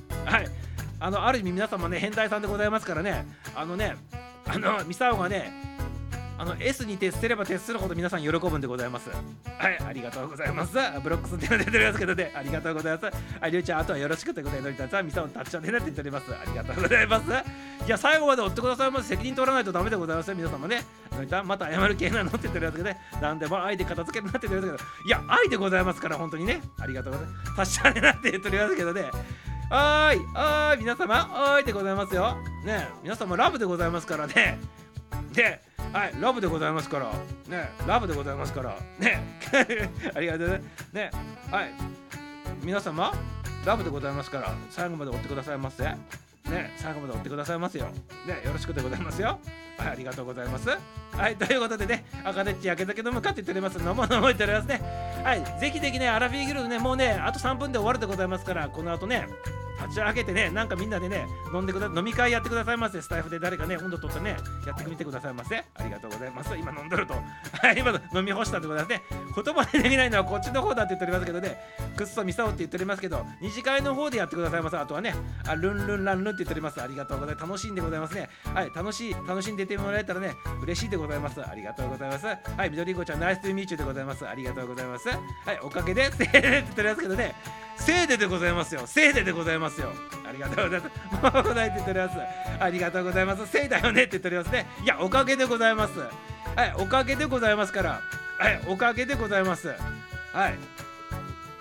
[0.99, 3.27] あのある意味皆様ね変態さんでございますからね。
[3.55, 3.97] あのね
[4.49, 5.53] あのミサオがね
[6.39, 9.11] あの S に徹すれば徹するほど皆さん喜ぶんでございます。
[9.11, 10.75] はい、ありがとうございます。
[11.03, 13.17] ブロックスって出ておりますけどね、ありがとうございます。
[13.41, 16.31] はい、りゅうちゃん、あとはよろしくということで、のりたさん、みさん、タッチャンネルって言っております。
[16.31, 17.31] ありがとうございます。
[17.87, 19.09] いや、最後まで追ってくださいませ。
[19.09, 20.85] 責任取らないとダメでございます、皆様ね。
[21.13, 26.61] のりたまた謝る系なのって言ってるやつけどね、なんでも愛で片付けるなって言ってるやつけど、いや、愛でございますから、本当にね。
[26.79, 27.57] ありがとうございます。
[27.57, 29.11] タッチチャンネルって言っておりますけどね。
[29.71, 32.37] はーい、はーい、皆様、はーいでございますよ。
[32.65, 34.61] ね、皆様、ラブでございますからね。
[35.33, 35.61] で、
[35.93, 37.13] はい、ラブでございますから、
[37.49, 39.23] ね、ラブでございますから、ね、
[40.15, 40.95] ありがとうございます。
[40.95, 41.11] ね、
[41.51, 41.73] はい、
[42.63, 43.13] 皆様、
[43.65, 45.85] ラブでございますから、最後まで追ってくださいませ。
[46.51, 47.87] ね、最後まで追ってくださいますよ。
[48.27, 49.39] ね、よろしくでございますよ。
[49.79, 50.69] はい、ありがとうございます。
[50.69, 53.79] はい、ということでね、赤でっち焼け酒飲むかって言っております。
[53.79, 54.81] 飲もう飲もう言っておりますね。
[55.25, 59.27] はい、ぜひぜひね、アラフィーギルドね、もうね、あと3分で終わるでございますから、この後ね、
[59.83, 63.01] 立ち上げてね、なんかみんなでね、飲んでくだ飲み会やってくださいませ。
[63.03, 64.37] スタイフで誰かね、温度取ってね、
[64.67, 65.59] やってみてくださいませ。
[65.59, 66.57] ありがとうございます。
[66.57, 67.15] 今飲んどると。
[67.77, 69.03] 今飲み干したってことですね。
[69.35, 71.59] 言葉でできないのはこっちの方だって言っておりますけどね、
[71.97, 74.77] くっそみさおって言っておりますけど、二次会の方でやってくださいませ。
[74.77, 75.15] あとはね、
[75.47, 76.83] あルンルンランルンって言っております。
[76.83, 77.47] ありがとうございます。
[77.47, 78.29] 楽しんでございますね。
[78.55, 81.41] はい、楽しい、楽しんでてもらえたらね、嬉しいでございます。
[81.41, 82.27] ありがとうございます。
[82.27, 82.35] は
[82.67, 84.27] い、緑子ちゃん、ナイストゥーミーチューでございます。
[84.27, 85.09] ありがとうございます。
[85.09, 85.19] はい、
[85.63, 87.35] おかげで、せーでって言っておりますけどね、
[87.79, 88.83] せいででございますよ。
[88.87, 89.93] せいででございますよ。
[90.29, 90.91] ありがとうございま
[91.31, 91.35] す。
[91.35, 92.17] もう答えて言っております。
[92.61, 93.47] ありがとうございます。
[93.47, 94.67] せいだよねって取りますね。
[94.83, 95.99] いや、おかげでございます。
[96.01, 98.01] はい、おかげでございますから。
[98.39, 99.69] はい、おかげでございます。
[100.33, 100.55] はい。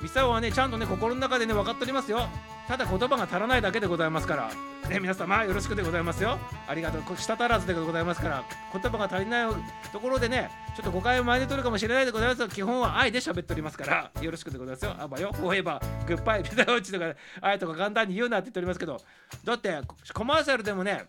[0.01, 2.29] ミサオはね、ちゃんとね、心の中でね、分かっておりますよ。
[2.67, 4.51] ただ言葉が足らないだけでございますから。
[4.89, 6.39] ね、皆様よろしくでございますよ。
[6.67, 7.01] ありがとう。
[7.01, 9.53] こ舌足らずでございますから、言葉が足りない
[9.91, 14.95] ところでね、ちょっと誤解を前に取るかもしれないでございますが、基本は愛で喋っておりますから、よろしくでございますよ。
[14.97, 19.01] あばよ、フォーエバー、グッバイ、ピザウチとか、愛とか簡単に言うなって言っておりますけど、
[19.43, 19.81] だって、
[20.13, 21.05] コマーシャルでもね、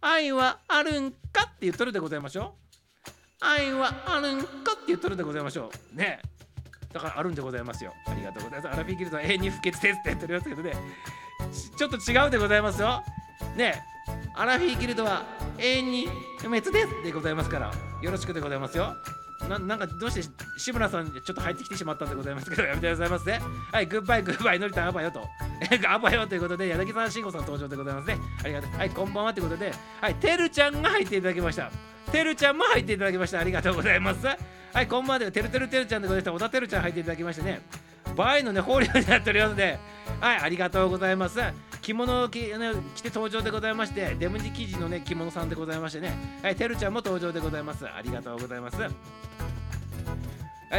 [0.00, 2.66] 愛はあるんかって言っとるでございましょう。
[3.40, 5.96] 愛はあるんかって言っとるでございましょう。
[5.96, 6.20] ね。
[6.96, 7.92] だからあるんでございますよ。
[8.06, 8.72] ありがとうございます。
[8.72, 10.72] アラフィギルドは永遠に不潔ですって言っておりますけどね。
[11.76, 13.04] ちょっと違うでございますよ。
[13.54, 13.84] ね
[14.34, 15.26] アラフィギルドは
[15.58, 16.08] 永遠に
[16.38, 17.70] 不滅ですでございますから、
[18.00, 18.96] よろしくでございますよ。
[19.46, 23.40] ななんかどうして志村さんちょっと入ってきてしまったんでございますけどやめてくださいませ、ね。
[23.70, 25.28] はい、グッバイグッバイのりたんあばよと。
[25.86, 28.18] あばよということで柳沢慎吾さん登場でございますね。
[28.42, 28.78] ありがとう。
[28.78, 31.70] はい、こんばんはということで、はい、てるちゃんが入っていただきました。
[32.10, 33.40] てるちゃんも入っていただきました。
[33.40, 34.55] ありがとうございます。
[34.76, 36.32] はい、こんばんは、てるてるてるちゃんでございました。
[36.34, 37.62] 小田てるちゃん入っていただきましてね。
[38.14, 39.78] バイのね、法律になっておりますので、
[40.20, 41.40] はい、ありがとうございます。
[41.80, 46.12] 着物を着,、ね、着て登場でございましてデムニ生地のね着物さんでございましてね
[46.42, 48.88] はいてるちゃんも登場でございますありがとうございますは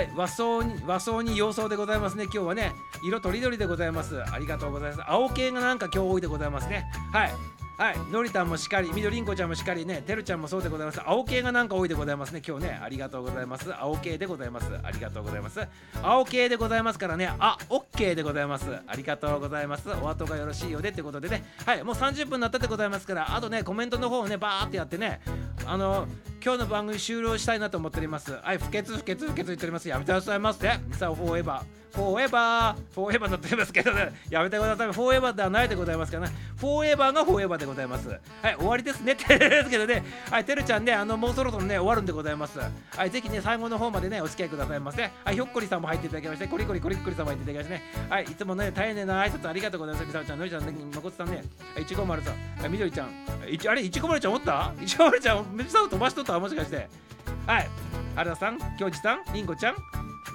[0.01, 2.25] い、和装に和装に洋装でございますね。
[2.25, 2.73] 今日はね、
[3.05, 4.21] 色とりどりでございます。
[4.21, 5.03] ありがとうございます。
[5.07, 6.91] 青系がなんか今日多いでございますね。
[7.13, 7.31] はい。
[7.77, 10.99] はい、のりたんもしっかり、みどりんこちゃんもしっかりね、てるちゃんもそうでございます。
[11.05, 12.41] 青系がなんか多いでございますね。
[12.45, 13.71] 今日ね、ありがとうございます。
[13.71, 14.67] 青系でございます。
[14.81, 15.59] ありがとうございます。
[16.01, 18.65] 青系でございますからね、あ、オッケーでございます。
[18.87, 19.87] ありがとうございます。
[19.91, 25.21] お後がよろしいようでってことでね、はい、もう30分になったでございますから、あとね、コメントの方をね、バーってやってね、
[25.67, 26.07] あの、
[26.43, 28.33] 今日の番組終了したいなと思っております。
[28.41, 29.87] はい、不潔不潔不潔言っております。
[29.87, 30.67] やめてくださいませ。
[30.97, 31.86] さあ、フォーエバー。
[31.93, 34.91] フォーエバー、フォーエバーになっておりますけどね、やめてください。
[34.91, 38.09] フォーエバーではないでございますからね、フォーエバーがフォーエバーでございます。
[38.09, 42.59] はい、終わりですねってですけどね、はい、てるちゃんね、あの、もうそろそろね、終わるんでございます。
[42.59, 45.01] はい、ぜひね、最後の方までね、お付き合いくださいませ。
[45.01, 50.05] はい、ひょっこりさんも入っていただきまして、コリコリコリコリさんも入っていただきましてね、はい、いつもね、大変な挨拶ありがとうございます。
[50.05, 51.43] みさおちゃん、のりちゃん、まこつさんね、
[51.79, 53.09] いちごまるさん、みどりちゃん、
[53.49, 54.73] いちあれ、いちごまるちゃんおった？
[54.81, 56.39] いちごまるちゃん、みさお飛ばしとった？
[56.39, 57.06] もしかして。
[57.47, 57.69] はい、
[58.15, 59.75] 原田さん、きょうじさん、りんごちゃん、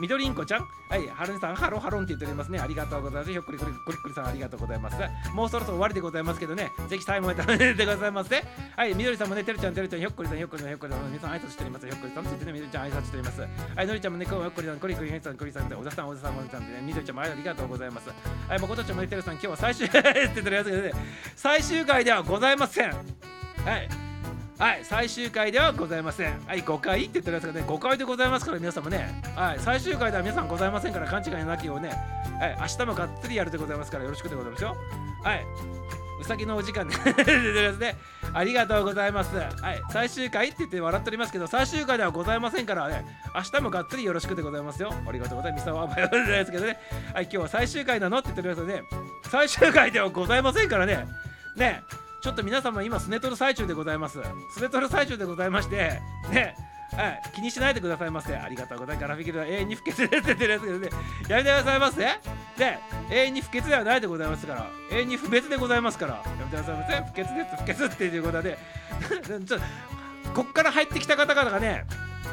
[0.01, 2.59] みどりんこちゃん、はい、はるんさん、ハロハロンって言っておりますね。
[2.59, 3.30] ありがとうございます。
[3.30, 4.97] ひょっこりこりこりこりさん、ありがとうございます。
[5.34, 8.43] もうそろそろ終わりでございますけどね、ぜひ最後まで食べてくださいませ。
[8.76, 11.86] はい、みどりさんもね、てるちゃん、てるちゃん、ひょっこりさん、ひょっこりさん、ひょっこりさん、皆さん挨拶しております。
[11.86, 13.40] ひょっこりさんって言ってね、みどりちゃん挨拶しております。
[13.40, 18.09] はい、のりちゃんもね、今日ひょっこりさん、こりこりさん、こりさん、小田さん、小田さん、小田さんでね、みどりちゃんもありがとうございます。
[18.48, 20.93] はい、もことちゃんもね、てるさん、今日は最終回 って言ってるやつけどね、
[21.36, 22.90] 最終回ではございません。
[22.90, 22.97] は
[23.76, 24.11] い。
[24.62, 26.40] はい、最終回ではございません。
[26.47, 31.89] はい、5回って言ってるやつがね、5回でございますから、皆さんもね、はい、最終回では皆さんございませんから、勘違いなきようね、
[32.39, 34.76] はい、明日もがっつりやるでございますから、よろしくでございますよ。
[35.24, 35.44] はい、
[36.20, 37.97] うさぎのお時間で出てるやつね、
[38.32, 39.36] ありがとうございます。
[39.36, 44.94] はい、最終回って言って笑っておりますけど、最終回ではございませんからね、明日もがっつりよろしくでございますよ。
[44.94, 45.66] ありがとうございます。
[45.66, 46.78] ミサワーバイオですけどね、
[47.12, 48.84] はい、今日は最終回なのって言ってるやつね、
[49.28, 51.05] 最終回ではございませんからね、
[51.56, 51.82] ね、
[52.23, 54.20] ちょっと皆様今スネトル最中でございます。
[54.55, 56.01] スネトル最中でございまして、
[56.31, 56.55] ね、
[56.97, 58.36] はい、気にしないでくださいませ。
[58.36, 59.03] ありがとうございます。
[59.03, 60.89] ガラフィギルは永遠に不潔ですって言ってるやつけどね、
[61.28, 62.01] やめてくださいませ。
[62.01, 62.78] で、
[63.11, 66.97] 永遠に不潔ではないでございますから、永遠に不別でございますから、やめてくださいませ。
[67.01, 68.59] 不潔です、不潔っていうことで、
[69.44, 69.59] ちょ
[70.32, 71.85] こっから入ってきた方々がね、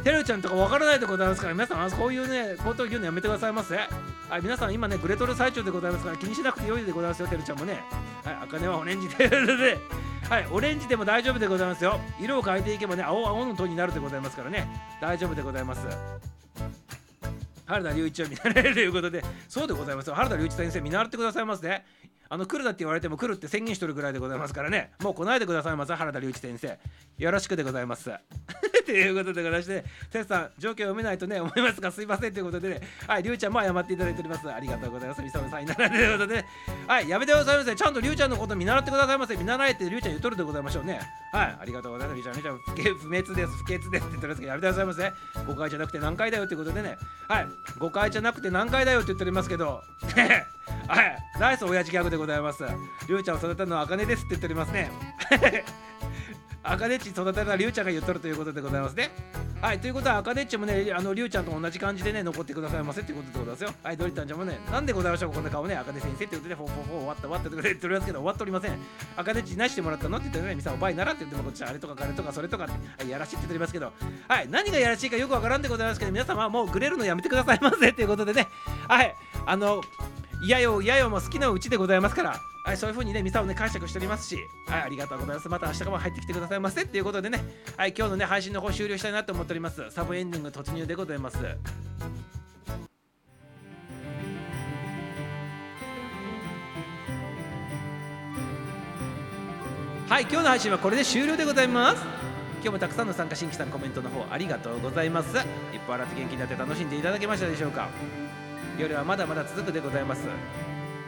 [0.03, 3.75] てるちゃんとかわからないでございますから、皆さん、あこういうね、ことを言うのやめてくださいませ。
[3.75, 7.81] はい、皆さん、今ね、グレトル最中でございますから、気にしなくてよいでございますよ、てるちゃんもね。
[8.23, 9.29] はい、茜はオレンジで、
[10.29, 11.99] はい、オレンジでも大丈夫でございますよ。
[12.19, 14.67] 色を変えていけばね、青青のトーンになるでございますからね、
[15.01, 15.87] 大丈夫でございます。
[17.65, 20.15] 原田隆一を見習えるということで、そうでございますよ。
[20.15, 21.85] 原田隆一先生、見習ってくださいますね。
[22.31, 26.79] あの来るなって言われても来るって宣言しとるぐらいでございますからね、もう来ないでくださいませ、原田隆一先生。
[27.17, 28.11] よろしくでございます。
[28.89, 34.51] ということでございまして、テスさん、状況を読めないとね、思いますが、すいませんということでね、はい、りゅうちゃんも謝っていただいております。
[34.51, 35.21] ありがとうございます。
[35.21, 36.45] みさむさんにならということで、ね、
[36.87, 37.75] はい、やめてくださいませ。
[37.75, 39.35] ちゃんとりゅうちゃんのこと見習ってくださいませ。
[39.35, 40.99] 見習えってりゅうちゃん言っとるでございましょうね。
[41.31, 42.21] はい、ありがとうございます。
[42.21, 45.13] りゅうちゃん、りゅうちゃん、不滅です、不潔ですって言ってるんですけど、やめてくださいませ。
[45.45, 46.97] 誤解じゃなくて何回だよっていうことでね、
[47.27, 47.47] はい、
[47.77, 49.83] 誤解じゃなくて何回だよって言っておりますけど、
[50.87, 52.63] はい、ナイス親父ギャグでございます。
[53.07, 54.91] りゅうちゃんを育てるのはあかねですって言っておりますね。
[56.71, 59.09] あかねっち育てるのはりゅうちゃんが言っとるということでございますね。
[59.59, 63.73] はい、ということは、あかねっちもね、あのりゅうちゃんと同じ感じでね、残ってくださいませってことでございますよ。
[63.83, 68.77] はい、ドリタンちゃんもね、なんでございましょう、こんな顔ね、あかね先生ってことで、フォーフォーフォー終わった終わったってことで言っておりますけど、終わっておりません。
[69.17, 73.91] あかねっち何してもらったのって言ってね、ミサおバイならって言っても、こっちあれとかあれとかそれとかって、はい、やらしいって言っておりますけど、
[74.27, 78.47] はい、何がやらしいかよくわからんでございますけど、皆様もうグレるのやめてくださいませっていうことでね、
[78.87, 79.15] はい、
[79.45, 79.81] あの、
[80.41, 84.37] いやよいやよも好きなうちでございますから、はい、そういう風にね、ミサをね、解釈しておりますし、
[84.67, 85.49] はい、ありがとうございます。
[85.49, 87.43] また明日からも入ってきてくださいませっていうことでね、
[87.75, 89.91] はい、今日のね、配信の方終了したいなと思っております。
[89.91, 91.37] サブエンディング突入でございます。
[100.07, 102.01] はい、今日の配信はこれで終了でございます。
[102.61, 105.29] 今日もたくさんの参加新規さんコメントの方ありがとうございます。
[105.73, 107.89] 一歩洗って元気になって楽しんでいただけましたでしょうか？
[108.79, 110.21] 夜はまだまだ続くでございます。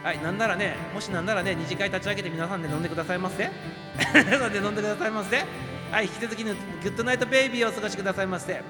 [0.02, 3.50] はい、なんならね、もしなんならね、二次会立ち上げて皆さんで飲んでくださいませ。
[4.12, 5.44] 皆さんで飲んでくださいませ。
[5.90, 8.62] はい、引き続きのグッドナイトベイビーをお過ごしくださいませ。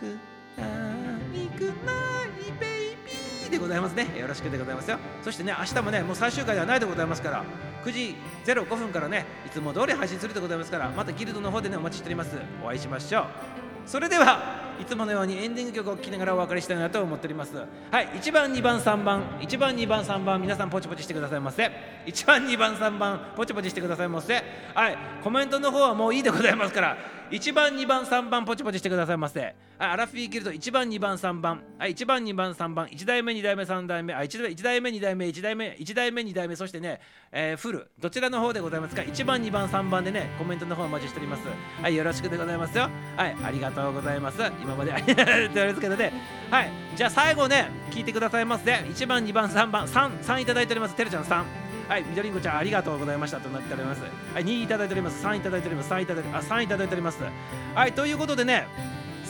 [0.00, 0.18] グッ
[0.58, 0.64] ナ
[1.34, 1.92] イグッナ
[2.46, 4.06] イベイビーでございますね。
[4.18, 4.98] よろしくでございますよ。
[5.22, 7.44] そしてね、明日もね、もう最終回ではないでございますから、
[7.84, 12.36] 9時05分からね、いつも通り配信するでございますから、またギルドの方でね、お待ちしております。
[12.62, 13.24] お会いしましょう。
[13.86, 17.56] それではいつものようにエンディング曲を聴きながらお別れしたいなと思っております。
[17.56, 21.70] はい1番2番3番1番2番3番皆さんポチポチしてくださいませ。
[22.06, 24.34] 1番2番3番ポチポチしてくださいませ。
[24.74, 26.96] はいコメントの方はもういいでございますから
[27.30, 29.40] 1番2番3番ポチポチしてくださいませ。
[29.40, 31.62] はいアラフィーギルド1番2番3番。
[31.78, 34.14] はい1番2番3番1代目2代目3代目。
[34.14, 36.56] あ 1, 1代目2代目1代目1代目2代目。
[36.56, 37.00] そしてね、
[37.30, 39.02] えーフルどちらの方でございますか。
[39.02, 41.42] 1番2番3番でねコメントの方お待ちしております。
[41.82, 42.88] はいよろしくでございますよ。
[43.16, 44.38] はいありがとうございます。
[44.68, 46.12] 今までありがとうございますけどね
[46.50, 51.44] はいじゃあ最後ね聞いてくださいませ1番2番3番33いただいておりますてるちゃん3
[51.88, 54.02] はい、みどりんこちゃんありがとうございましたとなっております。
[54.34, 55.24] はい、2いただいております。
[55.24, 55.90] 3いただいております。
[55.90, 57.18] 3いただいてあ3いただいております。
[57.74, 58.66] はい、ということでね、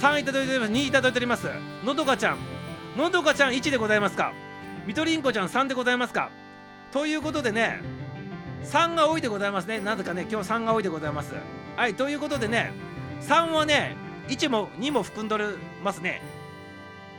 [0.01, 0.73] 3いただいております。
[0.73, 1.47] 2いただいております。
[1.85, 2.39] のどかちゃん、
[2.97, 4.33] のどかちゃん1でございますか？
[4.89, 6.31] みどりんこちゃん3でございますか？
[6.91, 7.81] ということでね、
[8.65, 9.79] 3が多いでございますね。
[9.79, 11.33] なぜかね、今日3が多いでございます。
[11.77, 12.73] はい、ということでね、
[13.21, 13.95] 3はね、
[14.29, 16.21] 1も2も含んどるますね。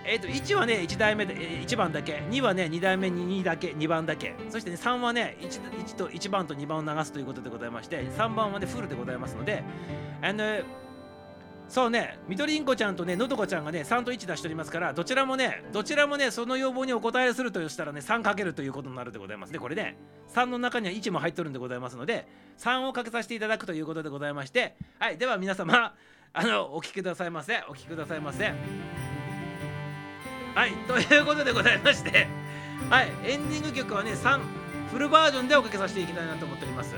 [0.06, 2.24] えー、と1はね1代目で、えー1番だけ。
[2.30, 4.36] 2はね2代目に2だけ2番だけ。
[4.50, 9.64] そして、ね、3はね 1, 1と1番と2番を流すということでございまして3番はねフルでございますので。
[10.22, 10.62] あの
[11.70, 19.54] そうねみどりんこちゃんとねのどかちゃんがね3と1出しておりますからどちらもねどちらもねその要望にお答えするとしたらね3かけるということになるでございます。
[19.54, 19.96] ねこれね
[20.34, 22.28] 3の中には1も入っとるんでございますので
[22.58, 24.76] 3をかけさせていただくということでございまして。
[24.98, 25.94] はいでは皆様
[26.34, 28.54] あのお聞きくださいませお聞きくださいませ
[30.56, 32.28] はい、ということでございまして、
[32.90, 34.40] はい、エンディング曲はね、3、
[34.92, 36.96] フルバージョンでおかけさせていきたいなと思っております。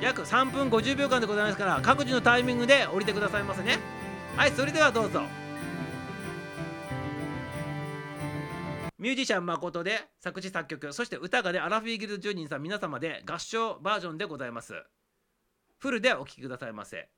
[0.00, 3.78] 約3分50秒間でございますから、各自のタイミングで降りてくださいませね。
[4.36, 5.22] はい、それではどうぞ。
[8.98, 14.72] ミュージシャン誠で作詞作曲、そして歌がね、アラフィーギルド住人さん皆様で合唱バージョンでございます。
[15.78, 17.13] フルでお聴きくださいませ。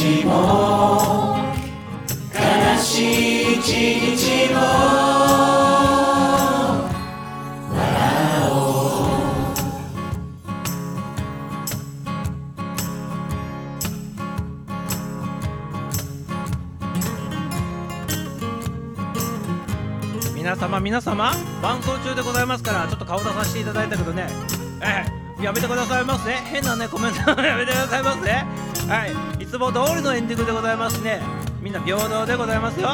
[0.00, 1.36] 日も
[2.32, 4.60] 悲しい一日も
[20.34, 24.28] 皆様皆様伴奏中でございますからちょっと顔出させていただいたけどね。
[24.80, 25.20] え。
[25.44, 26.36] やめてくださいますね。
[26.46, 27.18] 変なねコメント。
[27.42, 28.46] やめてくださいますね。
[28.88, 29.29] はい。
[29.50, 31.20] つも通りのエンディングでございますね。
[31.60, 32.88] みんな平等でございますよ。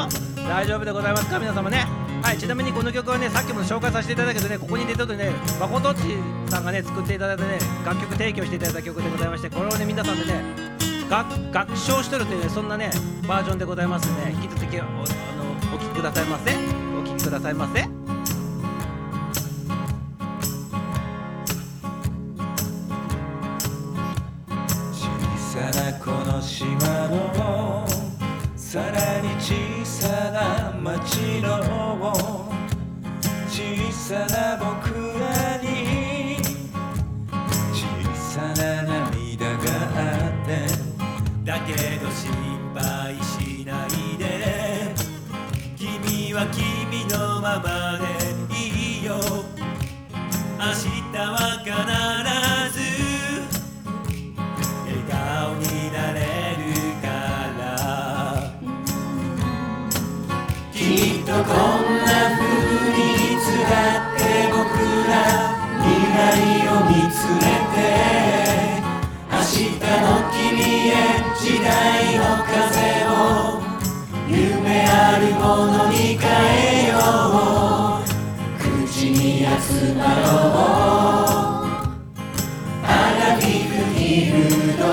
[0.47, 1.39] 大丈夫でございますか？
[1.39, 1.85] 皆様ね。
[2.23, 6.01] はいちなみにこの曲はねさっきも紹介させていただいたけどねここに出てるね誠っち
[6.49, 10.41] さんがね作っていただいてね楽曲提供していただいた曲でございましてこれをね皆さんでね
[11.09, 12.89] 楽楽唱してるというねそんなね
[13.27, 16.55] バージョンでございますので、引き続きおあのお聴きくださいませ。
[16.55, 17.96] お聴きくださいませ。
[29.39, 29.53] 小
[29.85, 31.57] さな町の
[33.47, 34.89] 小さな僕
[35.19, 36.37] らに
[37.71, 37.85] 小
[38.15, 39.57] さな涙が
[39.95, 40.49] あって
[41.45, 42.31] だけど心
[42.73, 44.93] 配しないで
[45.75, 48.05] 君は君のままで
[48.55, 49.15] いいよ
[50.57, 51.71] 明日は必
[52.23, 52.26] ず
[75.65, 76.27] のに変
[76.85, 78.07] えよう
[78.59, 81.57] 口に集まろう
[82.83, 84.33] アラフィフィー
[84.67, 84.83] ルド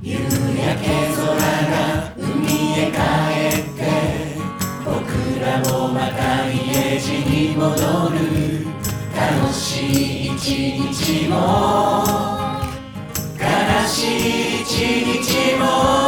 [0.00, 0.86] 夕焼け
[1.16, 1.74] 空が
[2.16, 2.22] 海
[2.78, 2.96] へ帰
[3.58, 3.80] って
[4.84, 4.94] 僕
[5.40, 6.20] らもまた
[6.50, 7.72] 家路に戻
[8.10, 8.16] る
[9.16, 10.38] 楽しい一
[10.78, 11.34] 日も
[13.38, 13.42] 悲
[13.88, 14.66] しい一
[15.22, 16.05] 日も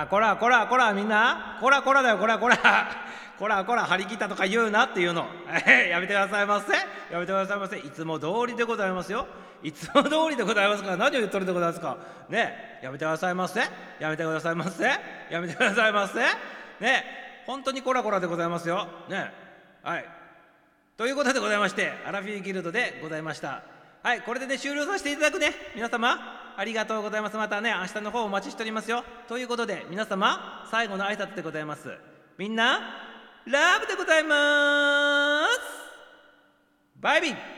[0.00, 1.58] らこらこらこらみんな。
[1.60, 2.56] こらこらだよこらこら。
[3.38, 5.26] こら こら張り切ったとか言うなっていうの。
[5.90, 6.72] やめてくださいませ。
[6.72, 7.78] やめてくださいませ。
[7.78, 9.26] いつも通りでございますよ。
[9.62, 10.96] いつも通りでございますから。
[10.96, 11.96] 何を言っとるでございますか。
[12.28, 12.80] ね。
[12.82, 13.60] やめてくださいませ。
[13.98, 14.84] やめてくださいませ。
[15.30, 16.20] やめてくださいませ。
[16.80, 17.44] ね。
[17.46, 18.88] 本当にこらこらでございますよ。
[19.08, 19.32] ね。
[19.82, 20.04] はい。
[20.96, 23.62] ということでございましてアラフィーギルドでございました。
[24.02, 24.22] はい。
[24.22, 25.52] これでね終了させていただくね。
[25.74, 26.45] 皆様。
[26.56, 27.36] ありがとうございます。
[27.36, 29.04] またね明日の方お待ちしておりますよ。
[29.28, 31.96] ということで皆様最後の挨拶でございます。
[32.38, 32.80] みんな
[33.44, 35.60] ラブでございます。
[37.00, 37.55] バイビー。